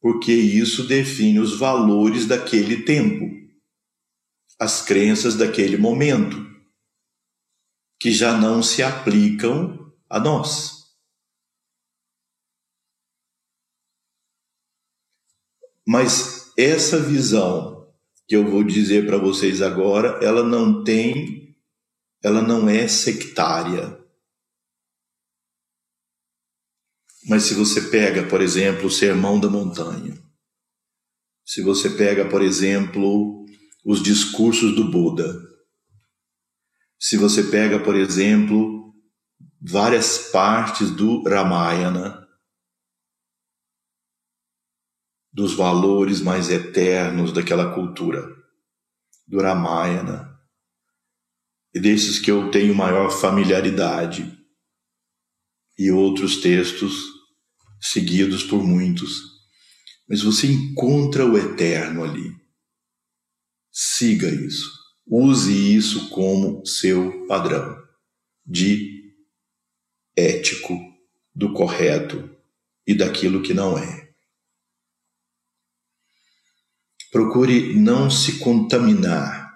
Porque 0.00 0.32
isso 0.32 0.86
define 0.86 1.40
os 1.40 1.58
valores 1.58 2.26
daquele 2.26 2.84
tempo, 2.84 3.26
as 4.58 4.82
crenças 4.82 5.34
daquele 5.36 5.76
momento, 5.76 6.36
que 8.00 8.12
já 8.12 8.38
não 8.38 8.62
se 8.62 8.82
aplicam 8.82 9.92
a 10.08 10.20
nós. 10.20 10.78
Mas 15.86 16.52
essa 16.56 17.00
visão 17.00 17.78
que 18.28 18.36
eu 18.36 18.48
vou 18.48 18.62
dizer 18.62 19.06
para 19.06 19.16
vocês 19.16 19.62
agora, 19.62 20.22
ela 20.22 20.42
não 20.44 20.84
tem, 20.84 21.56
ela 22.22 22.42
não 22.42 22.68
é 22.68 22.86
sectária. 22.86 23.97
Mas 27.28 27.42
se 27.42 27.52
você 27.52 27.82
pega, 27.90 28.26
por 28.26 28.40
exemplo, 28.40 28.86
o 28.86 28.90
Sermão 28.90 29.38
da 29.38 29.50
Montanha, 29.50 30.18
se 31.44 31.60
você 31.60 31.90
pega, 31.90 32.26
por 32.26 32.40
exemplo, 32.40 33.44
os 33.84 34.02
discursos 34.02 34.74
do 34.74 34.90
Buda, 34.90 35.38
se 36.98 37.18
você 37.18 37.44
pega, 37.44 37.78
por 37.78 37.94
exemplo, 37.94 38.94
várias 39.60 40.30
partes 40.30 40.90
do 40.90 41.22
Ramayana, 41.22 42.26
dos 45.30 45.52
valores 45.52 46.22
mais 46.22 46.48
eternos 46.48 47.30
daquela 47.30 47.74
cultura, 47.74 48.26
do 49.26 49.38
Ramayana, 49.42 50.34
e 51.74 51.78
desses 51.78 52.18
que 52.18 52.30
eu 52.30 52.50
tenho 52.50 52.74
maior 52.74 53.10
familiaridade, 53.10 54.34
e 55.78 55.92
outros 55.92 56.40
textos 56.40 57.17
seguidos 57.80 58.42
por 58.42 58.62
muitos, 58.62 59.22
mas 60.08 60.22
você 60.22 60.46
encontra 60.46 61.26
o 61.26 61.36
eterno 61.36 62.04
ali. 62.04 62.34
Siga 63.70 64.28
isso. 64.28 64.76
use 65.06 65.74
isso 65.76 66.10
como 66.10 66.66
seu 66.66 67.26
padrão 67.26 67.76
de 68.44 69.14
ético, 70.16 70.76
do 71.34 71.52
correto 71.52 72.28
e 72.86 72.94
daquilo 72.94 73.42
que 73.42 73.54
não 73.54 73.78
é. 73.78 74.08
Procure 77.10 77.74
não 77.74 78.10
se 78.10 78.38
contaminar 78.38 79.48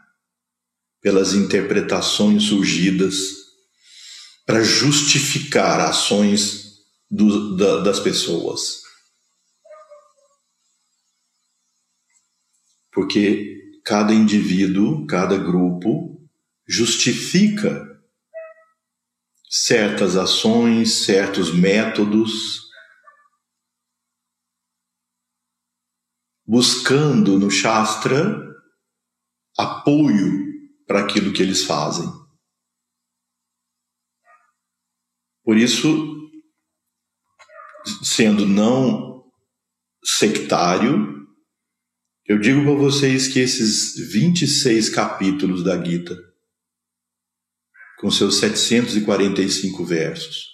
pelas 1.01 1.35
interpretações 1.35 2.45
surgidas 2.45 3.15
para 4.47 4.63
justificar 4.63 5.81
ações 5.81 6.72
do, 7.13 7.57
da, 7.57 7.83
das 7.83 8.01
pessoas. 8.01 8.81
Porque 12.91 13.81
cada 13.85 14.15
indivíduo, 14.15 15.07
cada 15.07 15.37
grupo 15.37 16.27
justifica 16.67 17.87
certas 19.49 20.17
ações, 20.17 21.05
certos 21.05 21.53
métodos, 21.53 22.63
buscando 26.47 27.39
no 27.39 27.51
Shastra 27.51 28.41
apoio 29.59 30.51
para 30.87 31.01
aquilo 31.01 31.33
que 31.33 31.43
eles 31.43 31.65
fazem. 31.65 32.11
Por 35.45 35.57
isso, 35.59 36.12
sendo 38.03 38.47
não 38.47 39.25
sectário, 40.05 41.27
eu 42.27 42.39
digo 42.39 42.63
para 42.63 42.75
vocês 42.75 43.29
que 43.29 43.41
esses 43.41 43.95
26 44.13 44.89
capítulos 44.89 45.63
da 45.63 45.83
Gita, 45.83 46.17
com 47.99 48.11
seus 48.11 48.37
745 48.37 49.85
versos, 49.85 50.47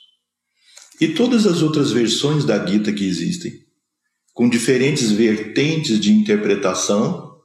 e 1.01 1.09
todas 1.09 1.47
as 1.47 1.63
outras 1.63 1.93
versões 1.93 2.45
da 2.45 2.65
Gita 2.67 2.93
que 2.93 3.05
existem, 3.05 3.53
com 4.33 4.49
diferentes 4.49 5.11
vertentes 5.11 6.01
de 6.01 6.13
interpretação, 6.13 7.39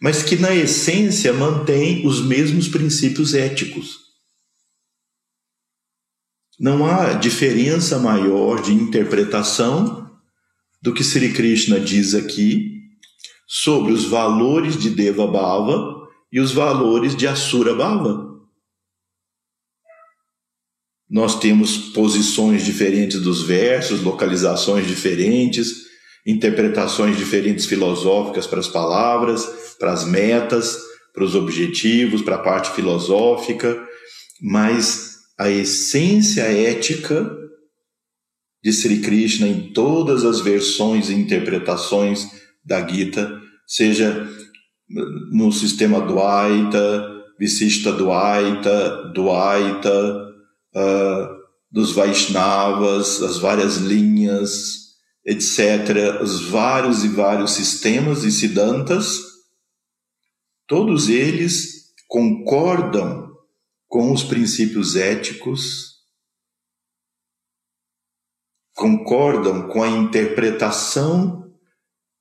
mas 0.00 0.22
que 0.22 0.36
na 0.36 0.54
essência 0.54 1.32
mantém 1.32 2.06
os 2.06 2.20
mesmos 2.20 2.68
princípios 2.68 3.34
éticos. 3.34 4.05
Não 6.58 6.86
há 6.86 7.12
diferença 7.12 7.98
maior 7.98 8.62
de 8.62 8.72
interpretação 8.72 10.10
do 10.80 10.94
que 10.94 11.04
Sri 11.04 11.32
Krishna 11.32 11.78
diz 11.78 12.14
aqui 12.14 12.76
sobre 13.46 13.92
os 13.92 14.04
valores 14.04 14.78
de 14.78 14.90
Deva 14.90 15.26
Bhava 15.26 16.08
e 16.32 16.40
os 16.40 16.52
valores 16.52 17.14
de 17.14 17.26
Asura 17.26 17.74
Bhava. 17.74 18.26
Nós 21.08 21.38
temos 21.38 21.76
posições 21.76 22.64
diferentes 22.64 23.20
dos 23.20 23.42
versos, 23.42 24.02
localizações 24.02 24.86
diferentes, 24.86 25.86
interpretações 26.26 27.16
diferentes 27.16 27.66
filosóficas 27.66 28.46
para 28.46 28.58
as 28.58 28.66
palavras, 28.66 29.76
para 29.78 29.92
as 29.92 30.04
metas, 30.04 30.76
para 31.14 31.22
os 31.22 31.34
objetivos, 31.34 32.22
para 32.22 32.36
a 32.36 32.42
parte 32.42 32.70
filosófica, 32.70 33.80
mas 34.40 35.15
a 35.38 35.50
essência 35.50 36.42
ética 36.42 37.30
de 38.62 38.72
Sri 38.72 39.00
Krishna 39.00 39.46
em 39.46 39.72
todas 39.72 40.24
as 40.24 40.40
versões 40.40 41.08
e 41.08 41.14
interpretações 41.14 42.26
da 42.64 42.86
Gita, 42.86 43.40
seja 43.66 44.28
no 45.30 45.52
sistema 45.52 46.00
Dwaita, 46.00 47.12
Visishta 47.38 47.92
Dwaita, 47.92 49.12
Dwaita, 49.14 50.32
uh, 50.74 51.36
dos 51.70 51.92
Vaishnavas, 51.92 53.22
as 53.22 53.38
várias 53.38 53.76
linhas, 53.76 54.86
etc., 55.24 56.22
os 56.22 56.48
vários 56.48 57.04
e 57.04 57.08
vários 57.08 57.52
sistemas 57.52 58.24
e 58.24 58.32
siddhantas, 58.32 59.20
todos 60.66 61.08
eles 61.08 61.92
concordam 62.08 63.25
com 63.86 64.12
os 64.12 64.22
princípios 64.22 64.96
éticos, 64.96 65.96
concordam 68.74 69.68
com 69.68 69.82
a 69.82 69.88
interpretação 69.88 71.54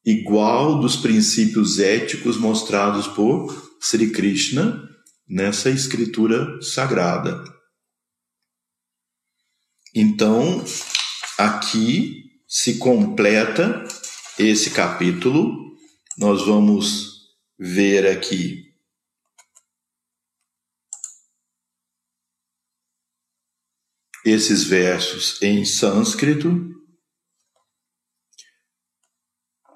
igual 0.06 0.80
dos 0.80 0.96
princípios 0.96 1.80
éticos 1.80 2.38
mostrados 2.38 3.08
por 3.08 3.78
Sri 3.82 4.12
Krishna 4.12 4.88
nessa 5.28 5.70
escritura 5.70 6.62
sagrada. 6.62 7.44
Então, 9.94 10.64
aqui 11.38 12.26
se 12.48 12.78
completa 12.78 13.84
esse 14.38 14.70
capítulo. 14.72 15.76
Nós 16.18 16.46
vamos 16.46 17.16
ver 17.58 18.06
aqui 18.08 18.65
esses 24.26 24.64
versos 24.64 25.40
em 25.42 25.64
sânscrito 25.64 26.76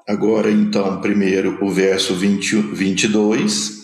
Agora, 0.09 0.49
então, 0.49 0.99
primeiro 1.01 1.63
o 1.63 1.69
verso 1.69 2.15
20, 2.15 2.73
22. 2.73 3.77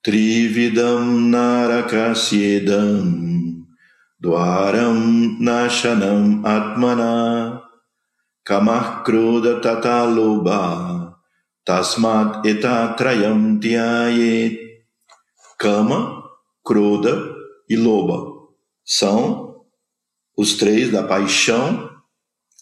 Trividam 0.00 1.18
narakasyedam 1.18 3.66
dwaram 4.20 4.94
nashanam 5.40 6.46
atmana 6.46 7.60
kamakroda 8.44 9.60
tataloba 9.60 11.16
tasmat 11.64 12.46
etatrayam 12.46 13.58
tyayet 13.58 14.60
Kama, 15.58 16.22
Kroda 16.64 17.34
e 17.68 17.76
Loba 17.76 18.33
são 18.84 19.64
os 20.36 20.54
três 20.54 20.90
da 20.90 21.02
paixão, 21.02 21.90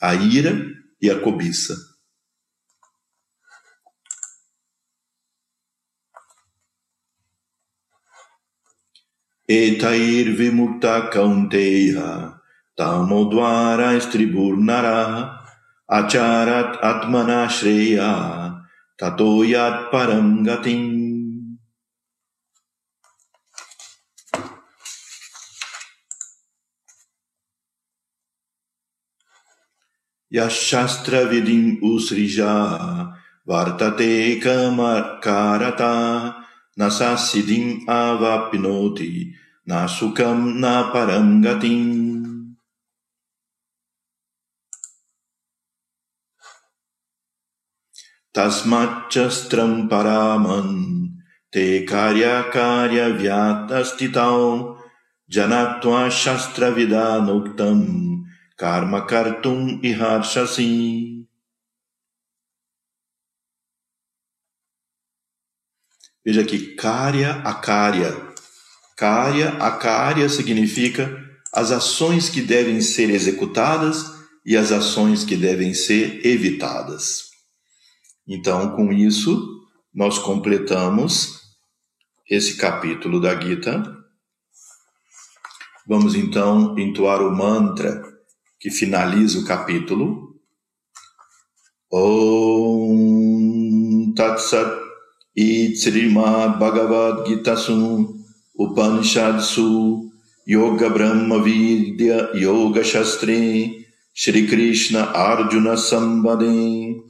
a 0.00 0.14
ira 0.14 0.54
e 1.00 1.10
a 1.10 1.18
cobiça. 1.18 1.74
Etair 9.48 10.36
vimukta 10.36 11.10
kaunteya 11.10 12.40
tamodvara 12.76 13.96
estriburnara 13.96 15.36
acharat 15.90 16.78
atmanashreya 16.80 18.62
tato 18.96 19.44
yat 19.44 19.90
param 19.90 20.42
gatim 20.42 21.01
यः 30.34 30.48
शास्त्रविधिम् 30.48 31.92
उत्सृजा 31.92 32.72
वर्तते 33.48 34.34
कमकारता 34.34 36.34
न 36.78 36.88
सा 36.88 37.14
सिद्धिम् 37.14 37.90
आवाप्नोति, 37.90 39.34
न 39.68 39.86
सुखम्, 39.86 40.48
न 40.48 40.82
परम् 40.82 41.44
गतिम्। 41.44 42.54
तस्माच्च 48.34 49.18
स्त्रम् 49.18 49.88
परामन्, 49.88 51.08
ते 51.52 51.78
कार्याकार्यव्यातस्थितौ 51.78 54.76
जनत्वा 55.30 56.08
शास्त्रविदानुक्तम्। 56.08 58.21
Karma 58.62 59.04
kartum 59.04 59.80
iharshasi. 59.82 61.26
Veja 66.24 66.42
aqui, 66.42 66.76
karya 66.76 67.42
akarya 67.42 68.30
Karya, 68.96 69.48
a 69.58 69.72
Karya 69.72 70.28
significa 70.28 71.20
as 71.52 71.72
ações 71.72 72.28
que 72.28 72.40
devem 72.40 72.80
ser 72.80 73.10
executadas 73.10 74.04
e 74.46 74.56
as 74.56 74.70
ações 74.70 75.24
que 75.24 75.34
devem 75.34 75.74
ser 75.74 76.24
evitadas. 76.24 77.30
Então, 78.28 78.76
com 78.76 78.92
isso, 78.92 79.66
nós 79.92 80.20
completamos 80.20 81.40
esse 82.30 82.56
capítulo 82.56 83.20
da 83.20 83.34
Gita. 83.40 83.82
Vamos 85.84 86.14
então 86.14 86.78
entoar 86.78 87.22
o 87.22 87.36
mantra 87.36 88.11
que 88.62 88.70
finaliza 88.70 89.40
o 89.40 89.44
capítulo. 89.44 90.38
Om 91.90 93.34
Tat 94.14 94.38
Sat 94.38 94.80
Srimad 95.74 96.60
Bhagavad 96.60 97.26
Gita 97.26 97.56
Su 97.56 98.22
Upanishad 98.56 99.40
Su 99.40 100.12
Yoga 100.46 100.88
Brahma 100.90 101.42
Vidya 101.42 102.30
Yoga 102.34 102.84
Shastri 102.84 103.84
Shri 104.14 104.46
Krishna 104.46 105.10
Arjuna 105.12 105.76
Sambade 105.76 107.02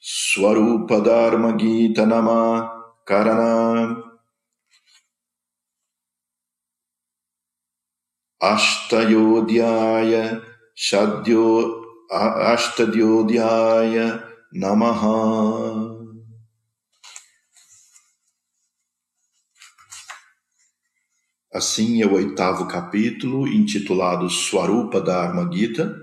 Swarupa 0.00 1.00
Dharma 1.02 1.52
Gita 1.52 2.06
Nama 2.06 2.70
Karana 3.06 4.11
Ashtayodhyaya 8.42 10.42
Shadyo 10.76 11.80
Ashtadhyodhyaya 12.10 14.28
Namaha. 14.52 15.92
Assim 21.54 22.02
é 22.02 22.06
o 22.06 22.14
oitavo 22.14 22.66
capítulo, 22.66 23.46
intitulado 23.46 24.28
Swarupa 24.28 25.00
Dharma 25.00 25.48
Gita, 25.52 25.94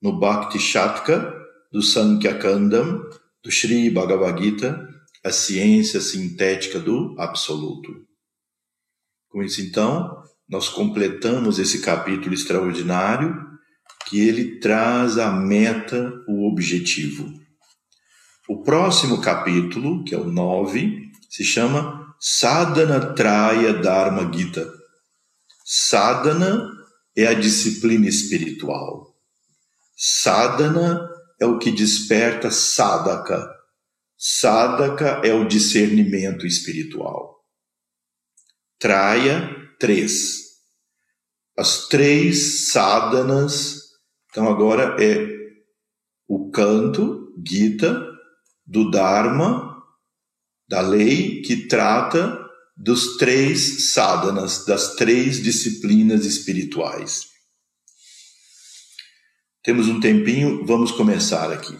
no 0.00 0.18
Bhakti 0.18 0.58
Shatka 0.58 1.30
do 1.72 1.82
Sankhya 1.82 2.38
Kandam, 2.38 3.02
do 3.42 3.50
Sri 3.50 3.90
Bhagavad 3.90 4.40
Gita, 4.40 4.88
a 5.24 5.30
ciência 5.30 6.00
sintética 6.00 6.78
do 6.78 7.16
Absoluto. 7.18 8.06
Com 9.28 9.42
isso, 9.42 9.60
então, 9.60 10.22
nós 10.52 10.68
completamos 10.68 11.58
esse 11.58 11.80
capítulo 11.80 12.34
extraordinário 12.34 13.34
que 14.04 14.20
ele 14.20 14.60
traz 14.60 15.16
a 15.16 15.32
meta, 15.32 16.12
o 16.28 16.46
objetivo. 16.46 17.32
O 18.46 18.62
próximo 18.62 19.22
capítulo, 19.22 20.04
que 20.04 20.14
é 20.14 20.18
o 20.18 20.30
9, 20.30 21.10
se 21.30 21.42
chama 21.42 22.14
Sadhana 22.20 23.14
Traya 23.14 23.72
Dharma 23.72 24.30
Gita. 24.30 24.70
Sadhana 25.64 26.70
é 27.16 27.26
a 27.26 27.32
disciplina 27.32 28.06
espiritual. 28.06 29.16
Sadhana 29.96 31.08
é 31.40 31.46
o 31.46 31.58
que 31.58 31.70
desperta 31.70 32.50
sadhaka. 32.50 33.50
Sadhaka 34.18 35.22
é 35.24 35.32
o 35.32 35.48
discernimento 35.48 36.46
espiritual. 36.46 37.42
Traya, 38.78 39.48
três. 39.78 40.41
As 41.56 41.88
três 41.88 42.70
sadhanas 42.70 43.82
então 44.32 44.48
agora 44.48 44.96
é 44.98 45.28
o 46.26 46.50
canto, 46.50 47.34
Gita, 47.46 48.02
do 48.64 48.90
Dharma, 48.90 49.84
da 50.66 50.80
lei 50.80 51.42
que 51.42 51.68
trata 51.68 52.40
dos 52.74 53.18
três 53.18 53.92
sadhanas, 53.92 54.64
das 54.64 54.94
três 54.96 55.42
disciplinas 55.42 56.24
espirituais. 56.24 57.26
Temos 59.62 59.86
um 59.86 60.00
tempinho, 60.00 60.64
vamos 60.64 60.90
começar 60.90 61.52
aqui. 61.52 61.78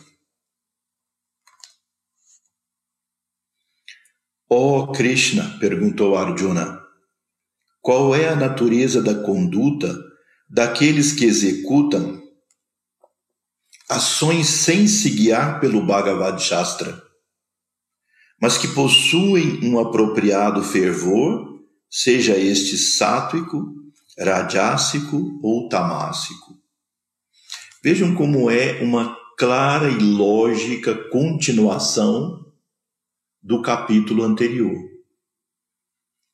Oh 4.47 4.93
Krishna, 4.93 5.59
perguntou 5.59 6.19
Arjuna, 6.19 6.82
qual 7.83 8.15
é 8.15 8.29
a 8.29 8.37
natureza 8.37 9.03
da 9.03 9.15
conduta 9.15 9.93
daqueles 10.49 11.13
que 11.13 11.25
executam 11.25 12.23
ações 13.89 14.47
sem 14.47 14.87
se 14.87 15.11
guiar 15.11 15.61
pelo 15.61 15.85
Bhagavad 15.85 16.41
Shastra, 16.41 17.03
mas 18.41 18.57
que 18.57 18.69
possuem 18.69 19.61
um 19.65 19.79
apropriado 19.79 20.63
fervor, 20.63 21.61
seja 21.91 22.37
este 22.37 22.79
sátrico, 22.79 23.75
rajásico 24.19 25.39
ou 25.43 25.69
tamásico. 25.69 26.59
Vejam 27.83 28.15
como 28.15 28.51
é 28.51 28.81
uma 28.81 29.17
clara 29.37 29.89
e 29.89 29.99
lógica 29.99 30.95
continuação 31.11 32.47
do 33.43 33.61
capítulo 33.61 34.23
anterior. 34.23 34.92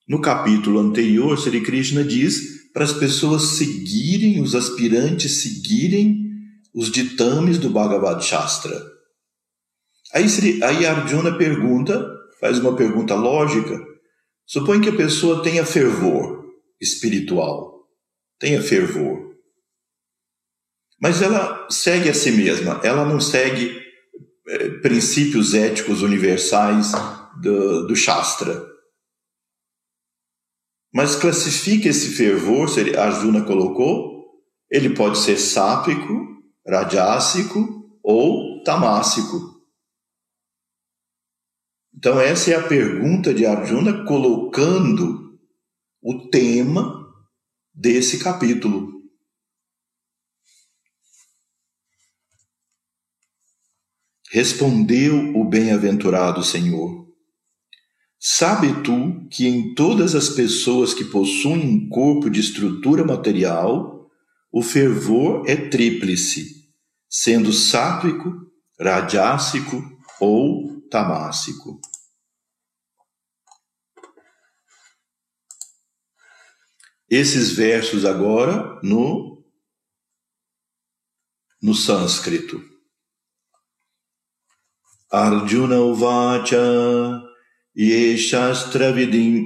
No 0.09 0.23
capítulo 0.23 0.81
anterior, 0.81 1.39
Sri 1.39 1.61
Krishna 1.61 2.03
diz 2.03 2.71
para 2.73 2.85
as 2.85 2.93
pessoas 2.93 3.57
seguirem, 3.59 4.41
os 4.41 4.55
aspirantes 4.55 5.43
seguirem 5.43 6.29
os 6.75 6.91
ditames 6.91 7.59
do 7.59 7.69
Bhagavad 7.69 8.25
Shastra. 8.25 8.81
Aí, 10.15 10.25
aí 10.63 10.87
Arjuna 10.87 11.37
pergunta, 11.37 12.09
faz 12.41 12.59
uma 12.59 12.75
pergunta 12.75 13.15
lógica. 13.15 13.79
Supõe 14.47 14.81
que 14.81 14.89
a 14.89 14.97
pessoa 14.97 15.43
tenha 15.43 15.67
fervor 15.67 16.47
espiritual, 16.81 17.87
tenha 18.39 18.63
fervor. 18.63 19.35
Mas 21.01 21.21
ela 21.21 21.67
segue 21.71 22.09
a 22.09 22.15
si 22.15 22.31
mesma, 22.31 22.81
ela 22.83 23.05
não 23.05 23.21
segue 23.21 23.79
é, 24.49 24.69
princípios 24.81 25.53
éticos 25.53 26.01
universais 26.01 26.93
do, 27.43 27.87
do 27.87 27.95
Shastra. 27.95 28.68
Mas 30.93 31.17
classifica 31.17 31.89
esse 31.89 32.11
fervor, 32.17 32.69
Arjuna 32.99 33.45
colocou, 33.45 34.19
ele 34.71 34.95
pode 34.95 35.19
ser 35.19 35.39
sápico, 35.39 36.43
rajásico 36.67 37.99
ou 38.03 38.63
tamásico. 38.63 39.59
Então, 41.95 42.21
essa 42.21 42.53
é 42.53 42.55
a 42.55 42.67
pergunta 42.67 43.35
de 43.35 43.45
Arjuna 43.45 44.05
colocando 44.05 45.39
o 46.01 46.29
tema 46.31 47.13
desse 47.75 48.23
capítulo. 48.23 48.99
Respondeu 54.31 55.35
o 55.35 55.45
bem-aventurado 55.45 56.45
Senhor: 56.45 57.08
Sabe 58.21 58.83
tu 58.83 59.29
que 59.29 59.47
em 59.47 59.75
todas 59.75 60.15
as 60.15 60.29
pessoas 60.29 60.93
que 60.93 61.05
possuem 61.05 61.61
um 61.61 61.89
corpo 61.89 62.29
de 62.29 62.41
estrutura 62.41 63.05
material, 63.05 64.11
o 64.51 64.61
fervor 64.61 65.49
é 65.49 65.69
tríplice 65.69 66.59
sendo 67.09 67.53
sátrico, 67.53 68.31
rajásico 68.79 69.83
ou 70.21 70.81
tamásico. 70.91 71.81
Esses 77.09 77.53
versos 77.53 78.05
agora 78.05 78.79
no 78.83 79.39
no 81.61 81.75
sânscrito. 81.75 82.63
Arjuna 85.11 85.81
uvacha 85.81 86.59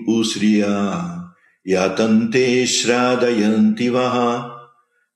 usriya 0.08 1.28
yatante 1.66 2.66
shradayanti 2.66 3.90
vaha 3.90 4.52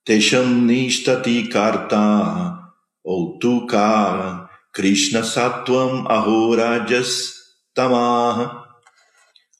Tesham 0.07 0.67
nishtati 0.67 1.51
karta 1.51 2.63
outuka 3.05 4.49
Krishna 4.73 5.23
Sattvam 5.23 6.07
Ahorajas 6.07 7.33
Tamaha 7.75 8.67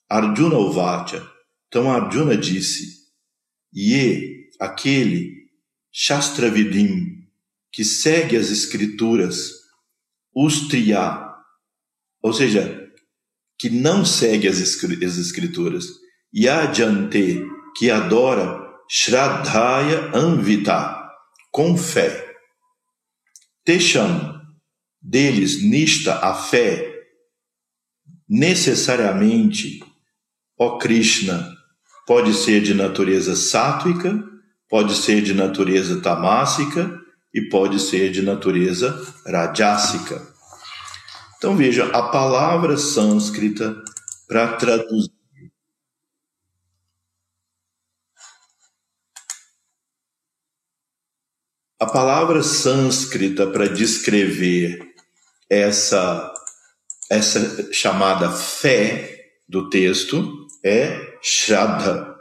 Arjuna 0.09 0.57
Uvacha. 0.57 1.27
Então 1.67 1.91
Arjuna 1.91 2.37
disse, 2.37 3.07
Ye, 3.73 4.47
aquele 4.57 5.49
Shastravidim, 5.91 7.27
que 7.71 7.83
segue 7.83 8.37
as 8.37 8.49
escrituras, 8.49 9.51
Ustriya, 10.33 11.27
ou 12.21 12.31
seja, 12.31 12.86
que 13.57 13.69
não 13.69 14.05
segue 14.05 14.47
as 14.47 14.59
escrituras, 14.59 15.85
Yajante, 16.33 17.43
que 17.75 17.89
adora 17.89 18.59
Shraddhaya 18.89 20.11
Anvita, 20.13 20.95
com 21.51 21.77
fé. 21.77 22.35
Tesham, 23.65 24.41
deles, 25.01 25.61
nista, 25.61 26.19
a 26.19 26.33
fé, 26.33 26.93
necessariamente, 28.29 29.79
ó 30.57 30.77
Krishna, 30.77 31.55
pode 32.05 32.33
ser 32.33 32.61
de 32.61 32.73
natureza 32.73 33.35
sátvica, 33.35 34.23
pode 34.69 34.95
ser 34.95 35.21
de 35.21 35.33
natureza 35.33 36.01
tamásica 36.01 36.99
e 37.33 37.41
pode 37.49 37.79
ser 37.79 38.11
de 38.11 38.21
natureza 38.21 38.97
rajásica. 39.25 40.36
Então 41.37 41.55
veja, 41.55 41.85
a 41.95 42.09
palavra 42.09 42.77
sânscrita 42.77 43.83
para 44.27 44.57
traduzir 44.57 45.17
A 51.79 51.85
palavra 51.85 52.41
sânscrita 52.41 53.45
para 53.45 53.69
descrever 53.69 54.95
essa, 55.47 56.33
essa 57.07 57.71
chamada 57.71 58.31
fé 58.31 59.29
do 59.47 59.69
texto 59.69 60.47
é 60.65 61.19
Shraddha. 61.21 62.15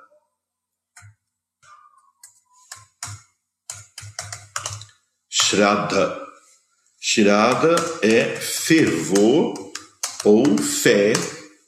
Shraddha. 5.30 6.25
Shraddha 7.08 7.76
é 8.02 8.34
fervor 8.34 9.54
ou 10.24 10.58
fé, 10.58 11.12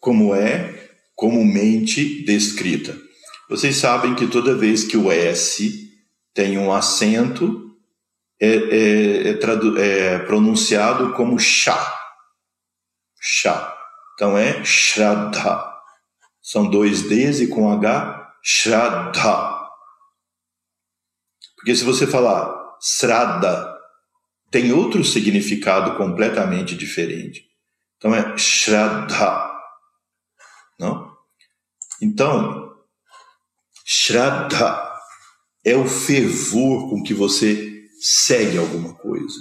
como 0.00 0.34
é 0.34 0.90
comumente 1.14 2.24
descrita. 2.24 2.98
Vocês 3.48 3.76
sabem 3.76 4.16
que 4.16 4.26
toda 4.26 4.56
vez 4.56 4.82
que 4.82 4.96
o 4.96 5.12
S 5.12 5.88
tem 6.34 6.58
um 6.58 6.72
acento, 6.72 7.72
é, 8.40 8.48
é, 8.48 9.28
é, 9.28 10.14
é 10.14 10.18
pronunciado 10.18 11.12
como 11.12 11.38
chá. 11.38 11.96
Chá. 13.20 13.78
Então 14.14 14.36
é 14.36 14.64
Shraddha. 14.64 15.72
São 16.42 16.68
dois 16.68 17.02
Ds 17.02 17.42
e 17.42 17.46
com 17.46 17.70
H, 17.70 18.34
Shraddha. 18.42 19.56
Porque 21.54 21.76
se 21.76 21.84
você 21.84 22.08
falar 22.08 22.76
Sraddha, 22.80 23.77
tem 24.50 24.72
outro 24.72 25.04
significado 25.04 25.96
completamente 25.96 26.74
diferente. 26.74 27.48
Então 27.96 28.14
é 28.14 28.36
Shraddha. 28.36 29.50
Não? 30.78 31.16
Então, 32.00 32.76
Shraddha 33.84 34.88
é 35.64 35.76
o 35.76 35.86
fervor 35.86 36.88
com 36.88 37.02
que 37.02 37.12
você 37.12 37.88
segue 38.00 38.56
alguma 38.56 38.94
coisa. 38.94 39.38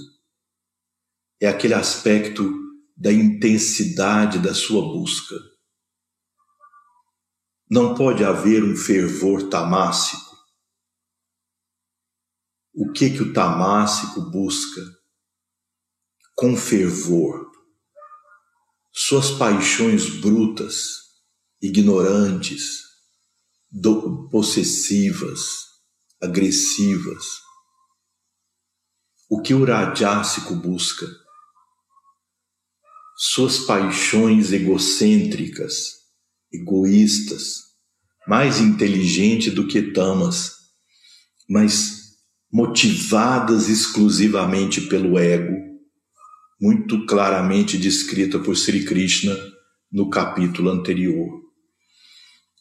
É 1.40 1.48
aquele 1.48 1.76
aspecto 1.76 2.52
da 2.96 3.14
intensidade 3.14 4.40
da 4.40 4.56
sua 4.56 4.82
busca. 4.82 5.36
Não 7.70 7.94
pode 7.94 8.24
haver 8.24 8.64
um 8.64 8.76
fervor 8.76 9.50
tamássico. 9.50 10.36
O 12.74 12.92
que 12.92 13.10
que 13.10 13.22
o 13.22 13.34
tamássico 13.34 14.22
busca? 14.32 14.97
Com 16.40 16.56
fervor. 16.56 17.50
Suas 18.94 19.32
paixões 19.32 20.08
brutas, 20.22 21.00
ignorantes, 21.60 22.84
possessivas, 24.30 25.40
agressivas. 26.22 27.26
O 29.28 29.42
que 29.42 29.56
o 29.56 29.66
rajásico 29.66 30.56
busca? 30.56 31.08
Suas 33.18 33.58
paixões 33.58 34.52
egocêntricas, 34.52 35.94
egoístas, 36.54 37.64
mais 38.28 38.60
inteligente 38.60 39.50
do 39.50 39.68
que 39.68 39.92
tamas, 39.92 40.52
mas 41.50 42.20
motivadas 42.54 43.70
exclusivamente 43.70 44.82
pelo 44.82 45.18
ego, 45.18 45.67
muito 46.60 47.06
claramente 47.06 47.78
descrita 47.78 48.40
por 48.40 48.56
Sri 48.56 48.84
Krishna 48.84 49.36
no 49.92 50.10
capítulo 50.10 50.70
anterior. 50.70 51.42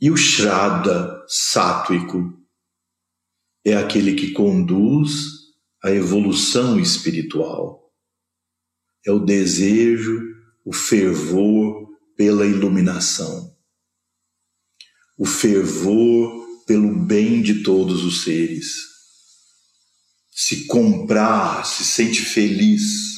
E 0.01 0.11
o 0.11 0.17
Shraddha 0.17 1.25
sátrico 1.27 2.35
é 3.65 3.75
aquele 3.75 4.15
que 4.15 4.33
conduz 4.33 5.27
a 5.83 5.91
evolução 5.91 6.79
espiritual. 6.79 7.91
É 9.07 9.11
o 9.11 9.19
desejo, 9.19 10.21
o 10.65 10.73
fervor 10.73 11.89
pela 12.17 12.47
iluminação. 12.47 13.57
O 15.17 15.25
fervor 15.25 16.45
pelo 16.67 16.95
bem 16.95 17.41
de 17.41 17.63
todos 17.63 18.05
os 18.05 18.23
seres. 18.23 18.75
Se 20.31 20.67
comprar, 20.67 21.65
se 21.65 21.85
sente 21.85 22.21
feliz 22.21 23.16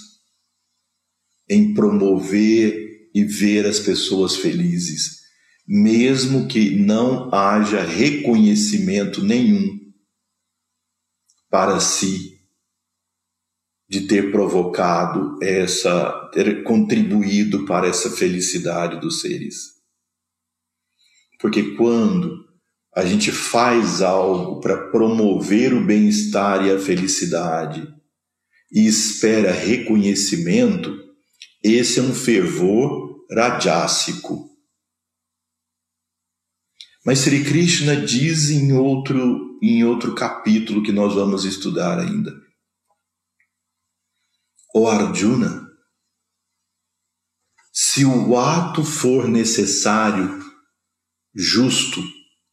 em 1.49 1.75
promover 1.75 3.11
e 3.15 3.25
ver 3.25 3.67
as 3.67 3.81
pessoas 3.81 4.37
felizes 4.37 5.19
mesmo 5.69 6.49
que 6.49 6.71
não 6.71 7.29
haja 7.33 7.83
reconhecimento 7.83 9.23
nenhum 9.23 9.79
para 11.51 11.79
si 11.79 12.39
de 13.87 14.07
ter 14.07 14.33
provocado 14.33 15.39
essa, 15.43 16.31
ter 16.33 16.63
contribuído 16.63 17.67
para 17.67 17.87
essa 17.87 18.11
felicidade 18.11 18.99
dos 18.99 19.21
seres. 19.21 19.75
Porque 21.39 21.75
quando 21.77 22.47
a 22.95 23.05
gente 23.05 23.31
faz 23.31 24.01
algo 24.01 24.61
para 24.61 24.89
promover 24.91 25.75
o 25.75 25.85
bem-estar 25.85 26.67
e 26.67 26.71
a 26.71 26.79
felicidade 26.79 27.87
e 28.73 28.87
espera 28.87 29.53
reconhecimento, 29.53 31.08
esse 31.63 31.99
é 31.99 32.03
um 32.03 32.15
fervor 32.15 33.25
rajásico 33.31 34.49
mas 37.09 37.21
Sri 37.21 37.43
Krishna 37.43 37.97
diz 37.97 38.51
em 38.51 38.75
outro, 38.75 39.59
em 39.63 39.83
outro 39.83 40.15
capítulo 40.15 40.83
que 40.83 40.93
nós 40.93 41.15
vamos 41.15 41.47
estudar 41.47 41.99
ainda. 41.99 42.31
O 44.75 44.87
Arjuna, 44.87 45.67
se 47.73 48.05
o 48.05 48.37
ato 48.37 48.85
for 48.85 49.27
necessário, 49.27 50.39
justo, 51.35 52.03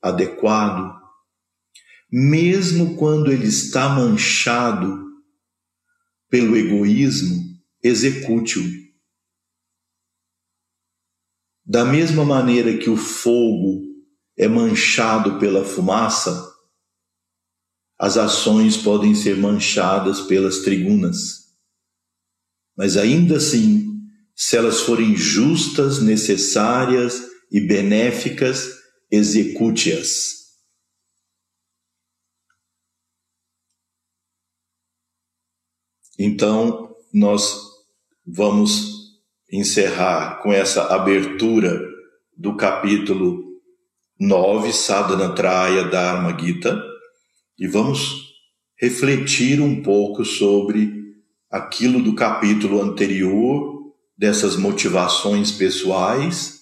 adequado, 0.01 0.95
mesmo 2.09 2.95
quando 2.95 3.33
ele 3.33 3.47
está 3.47 3.89
manchado 3.89 5.03
pelo 6.29 6.55
egoísmo, 6.55 7.43
execute-o. 7.83 8.84
Da 11.65 11.83
mesma 11.83 12.23
maneira 12.23 12.77
que 12.77 12.89
o 12.89 12.95
fogo 12.95 13.81
é 14.37 14.47
manchado 14.47 15.39
pela 15.39 15.65
fumaça, 15.65 16.53
as 17.97 18.17
ações 18.17 18.77
podem 18.77 19.15
ser 19.15 19.37
manchadas 19.37 20.21
pelas 20.21 20.59
trigunas. 20.59 21.55
Mas 22.77 22.97
ainda 22.97 23.37
assim, 23.37 23.99
se 24.35 24.55
elas 24.57 24.81
forem 24.81 25.15
justas, 25.15 26.01
necessárias 26.01 27.23
e 27.51 27.59
benéficas, 27.61 28.69
execute-as. 29.09 30.35
Então, 36.19 36.95
nós 37.13 37.57
vamos 38.25 38.94
encerrar 39.51 40.41
com 40.41 40.51
essa 40.51 40.93
abertura 40.93 41.81
do 42.35 42.55
capítulo 42.55 43.43
9, 44.19 44.73
Sadhanatraya 44.73 45.85
Dharma 45.85 46.37
Gita, 46.37 46.81
e 47.57 47.67
vamos 47.67 48.33
refletir 48.79 49.61
um 49.61 49.81
pouco 49.81 50.25
sobre 50.25 50.91
aquilo 51.49 52.01
do 52.01 52.15
capítulo 52.15 52.81
anterior, 52.81 53.93
dessas 54.17 54.55
motivações 54.55 55.51
pessoais, 55.51 56.61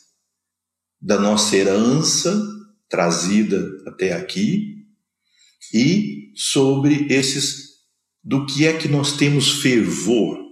da 1.01 1.19
nossa 1.19 1.55
herança 1.55 2.41
trazida 2.89 3.65
até 3.87 4.13
aqui, 4.13 4.85
e 5.73 6.31
sobre 6.35 7.07
esses 7.09 7.73
do 8.23 8.45
que 8.45 8.65
é 8.65 8.77
que 8.77 8.87
nós 8.87 9.17
temos 9.17 9.61
fervor, 9.61 10.42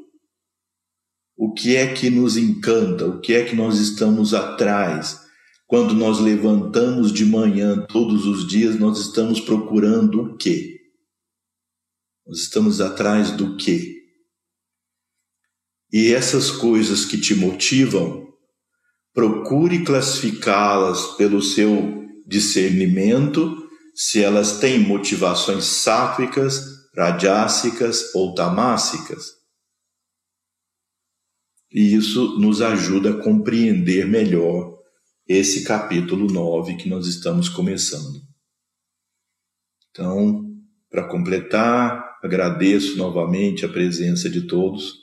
o 1.41 1.51
que 1.51 1.75
é 1.75 1.91
que 1.91 2.11
nos 2.11 2.37
encanta, 2.37 3.07
o 3.07 3.19
que 3.19 3.33
é 3.33 3.43
que 3.43 3.55
nós 3.55 3.79
estamos 3.79 4.31
atrás, 4.31 5.19
quando 5.65 5.95
nós 5.95 6.19
levantamos 6.19 7.11
de 7.11 7.25
manhã 7.25 7.83
todos 7.89 8.27
os 8.27 8.47
dias, 8.47 8.79
nós 8.79 8.99
estamos 8.99 9.39
procurando 9.39 10.21
o 10.21 10.37
quê? 10.37 10.77
Nós 12.27 12.41
estamos 12.41 12.79
atrás 12.79 13.31
do 13.31 13.57
quê? 13.57 14.03
E 15.91 16.13
essas 16.13 16.51
coisas 16.51 17.05
que 17.05 17.19
te 17.19 17.33
motivam, 17.33 18.23
procure 19.11 19.83
classificá-las 19.83 21.15
pelo 21.15 21.41
seu 21.41 22.05
discernimento, 22.27 23.67
se 23.95 24.23
elas 24.23 24.59
têm 24.59 24.77
motivações 24.77 25.63
sátvicas, 25.63 26.63
rajássicas 26.95 28.13
ou 28.13 28.35
tamássicas. 28.35 29.40
E 31.71 31.93
isso 31.93 32.37
nos 32.37 32.61
ajuda 32.61 33.11
a 33.11 33.23
compreender 33.23 34.05
melhor 34.05 34.77
esse 35.27 35.63
capítulo 35.63 36.27
9 36.27 36.75
que 36.75 36.89
nós 36.89 37.07
estamos 37.07 37.47
começando. 37.47 38.21
Então, 39.89 40.45
para 40.89 41.07
completar, 41.07 42.19
agradeço 42.21 42.97
novamente 42.97 43.65
a 43.65 43.69
presença 43.69 44.29
de 44.29 44.41
todos, 44.41 44.95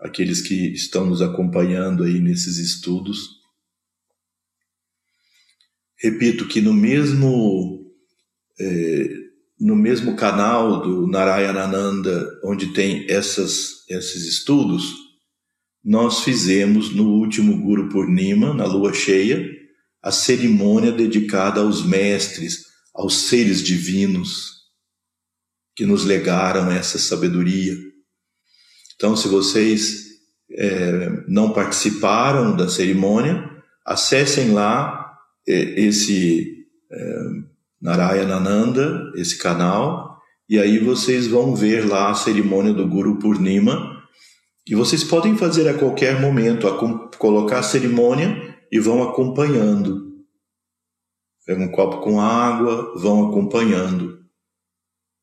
aqueles 0.00 0.40
que 0.40 0.72
estão 0.72 1.06
nos 1.06 1.22
acompanhando 1.22 2.02
aí 2.02 2.18
nesses 2.18 2.58
estudos. 2.58 3.40
Repito 5.96 6.48
que 6.48 6.60
no 6.60 6.74
mesmo 6.74 7.92
é, 8.58 9.24
no 9.58 9.76
mesmo 9.76 10.16
canal 10.16 10.82
do 10.82 11.06
Narayanananda, 11.06 12.40
onde 12.44 12.72
tem 12.72 13.06
essas, 13.08 13.88
esses 13.88 14.24
estudos, 14.26 15.03
nós 15.84 16.20
fizemos 16.20 16.94
no 16.94 17.04
último 17.04 17.60
Guru 17.60 17.90
Purnima, 17.90 18.54
na 18.54 18.64
lua 18.64 18.94
cheia, 18.94 19.46
a 20.02 20.10
cerimônia 20.10 20.90
dedicada 20.90 21.60
aos 21.60 21.84
mestres, 21.84 22.64
aos 22.94 23.28
seres 23.28 23.62
divinos 23.62 24.54
que 25.76 25.84
nos 25.84 26.04
legaram 26.04 26.70
essa 26.70 26.98
sabedoria. 26.98 27.74
Então, 28.94 29.16
se 29.16 29.28
vocês 29.28 30.04
é, 30.50 31.24
não 31.28 31.52
participaram 31.52 32.56
da 32.56 32.68
cerimônia, 32.68 33.42
acessem 33.84 34.52
lá 34.52 35.12
é, 35.46 35.80
esse 35.80 36.66
é, 36.90 37.18
Narayanananda, 37.82 39.12
esse 39.16 39.36
canal, 39.36 40.18
e 40.48 40.58
aí 40.58 40.78
vocês 40.78 41.26
vão 41.26 41.54
ver 41.54 41.86
lá 41.86 42.10
a 42.10 42.14
cerimônia 42.14 42.72
do 42.72 42.86
Guru 42.86 43.18
Purnima, 43.18 43.93
e 44.66 44.74
vocês 44.74 45.04
podem 45.04 45.36
fazer 45.36 45.68
a 45.68 45.78
qualquer 45.78 46.20
momento, 46.20 46.66
a 46.66 46.78
colocar 47.18 47.58
a 47.58 47.62
cerimônia 47.62 48.58
e 48.72 48.80
vão 48.80 49.02
acompanhando. 49.02 50.24
Pegam 51.44 51.66
um 51.66 51.70
copo 51.70 52.00
com 52.00 52.20
água, 52.20 52.98
vão 52.98 53.28
acompanhando 53.28 54.24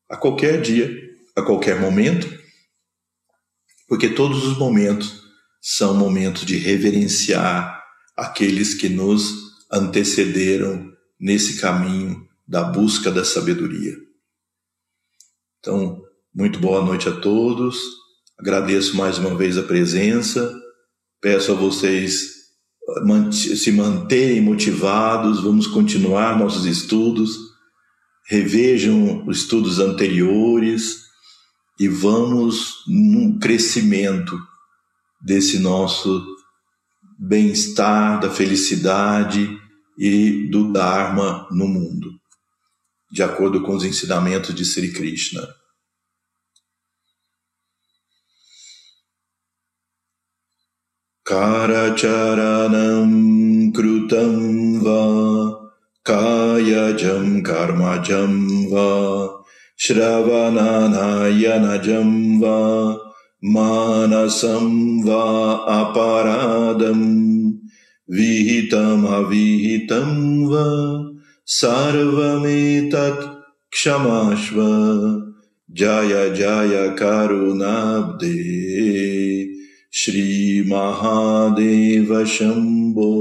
a 0.08 0.16
qualquer 0.16 0.60
dia, 0.60 0.94
a 1.34 1.42
qualquer 1.42 1.80
momento, 1.80 2.28
porque 3.88 4.10
todos 4.10 4.46
os 4.46 4.56
momentos 4.56 5.22
são 5.60 5.94
momentos 5.94 6.44
de 6.44 6.56
reverenciar 6.58 7.82
aqueles 8.16 8.74
que 8.74 8.88
nos 8.88 9.32
antecederam 9.72 10.92
nesse 11.18 11.60
caminho 11.60 12.28
da 12.46 12.62
busca 12.62 13.10
da 13.10 13.24
sabedoria. 13.24 13.96
Então, 15.58 16.02
muito 16.34 16.58
boa 16.58 16.84
noite 16.84 17.08
a 17.08 17.20
todos. 17.20 18.01
Agradeço 18.42 18.94
mais 18.96 19.16
uma 19.16 19.34
vez 19.34 19.56
a 19.56 19.62
presença. 19.62 20.52
Peço 21.20 21.52
a 21.52 21.54
vocês 21.54 22.32
se 23.32 23.72
manterem 23.72 24.42
motivados. 24.42 25.42
Vamos 25.42 25.66
continuar 25.66 26.38
nossos 26.38 26.66
estudos 26.66 27.52
revejam 28.26 29.26
os 29.26 29.38
estudos 29.38 29.78
anteriores 29.78 31.02
e 31.78 31.88
vamos 31.88 32.84
num 32.86 33.38
crescimento 33.38 34.38
desse 35.20 35.58
nosso 35.58 36.24
bem-estar, 37.18 38.20
da 38.20 38.30
felicidade 38.30 39.58
e 39.98 40.48
do 40.50 40.72
Dharma 40.72 41.46
no 41.50 41.68
mundo, 41.68 42.10
de 43.10 43.22
acordo 43.22 43.62
com 43.62 43.74
os 43.74 43.84
ensinamentos 43.84 44.54
de 44.54 44.64
Sri 44.64 44.92
Krishna. 44.92 45.46
Karacharanam 51.30 53.12
krutam 53.72 54.82
va 54.82 55.52
कायजं 56.10 57.40
कर्मजं 57.40 58.64
वा? 58.64 59.28
श्रवणनयनजं 59.78 62.40
वा? 62.40 62.96
मानसं 63.44 65.02
वा 65.02 65.52
अपराधम् 65.52 67.52
विहितमविहितं 68.10 70.46
वा? 70.46 70.98
सर्वमेतत् 71.46 73.26
क्षमस्व 73.72 74.56
जय 75.70 76.34
जय 76.36 76.96
करुणाब्दे 76.98 78.62
श्रीमहादेव 80.01 80.63
शम्भो 82.37 83.11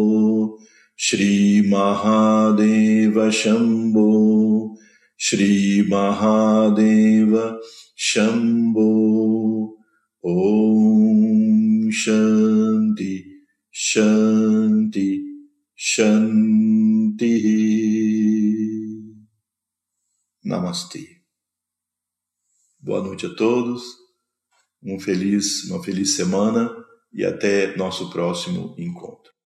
Shri 0.99 1.63
Mahadeva 1.63 3.29
Shambho 3.31 4.75
Shri 5.19 5.85
Mahadeva 5.87 7.59
Shambho 7.99 9.73
Om 10.25 11.91
Shanti 11.93 13.25
Shanti 13.71 15.21
Shanti 15.79 17.35
Namastê. 20.47 21.05
Boa 22.81 23.03
noite 23.03 23.27
a 23.27 23.35
todos. 23.35 24.00
Um 24.84 25.00
feliz, 25.00 25.70
uma 25.70 25.84
feliz 25.84 26.16
semana 26.16 26.76
e 27.14 27.24
até 27.24 27.76
nosso 27.78 28.10
próximo 28.10 28.74
encontro. 28.78 29.21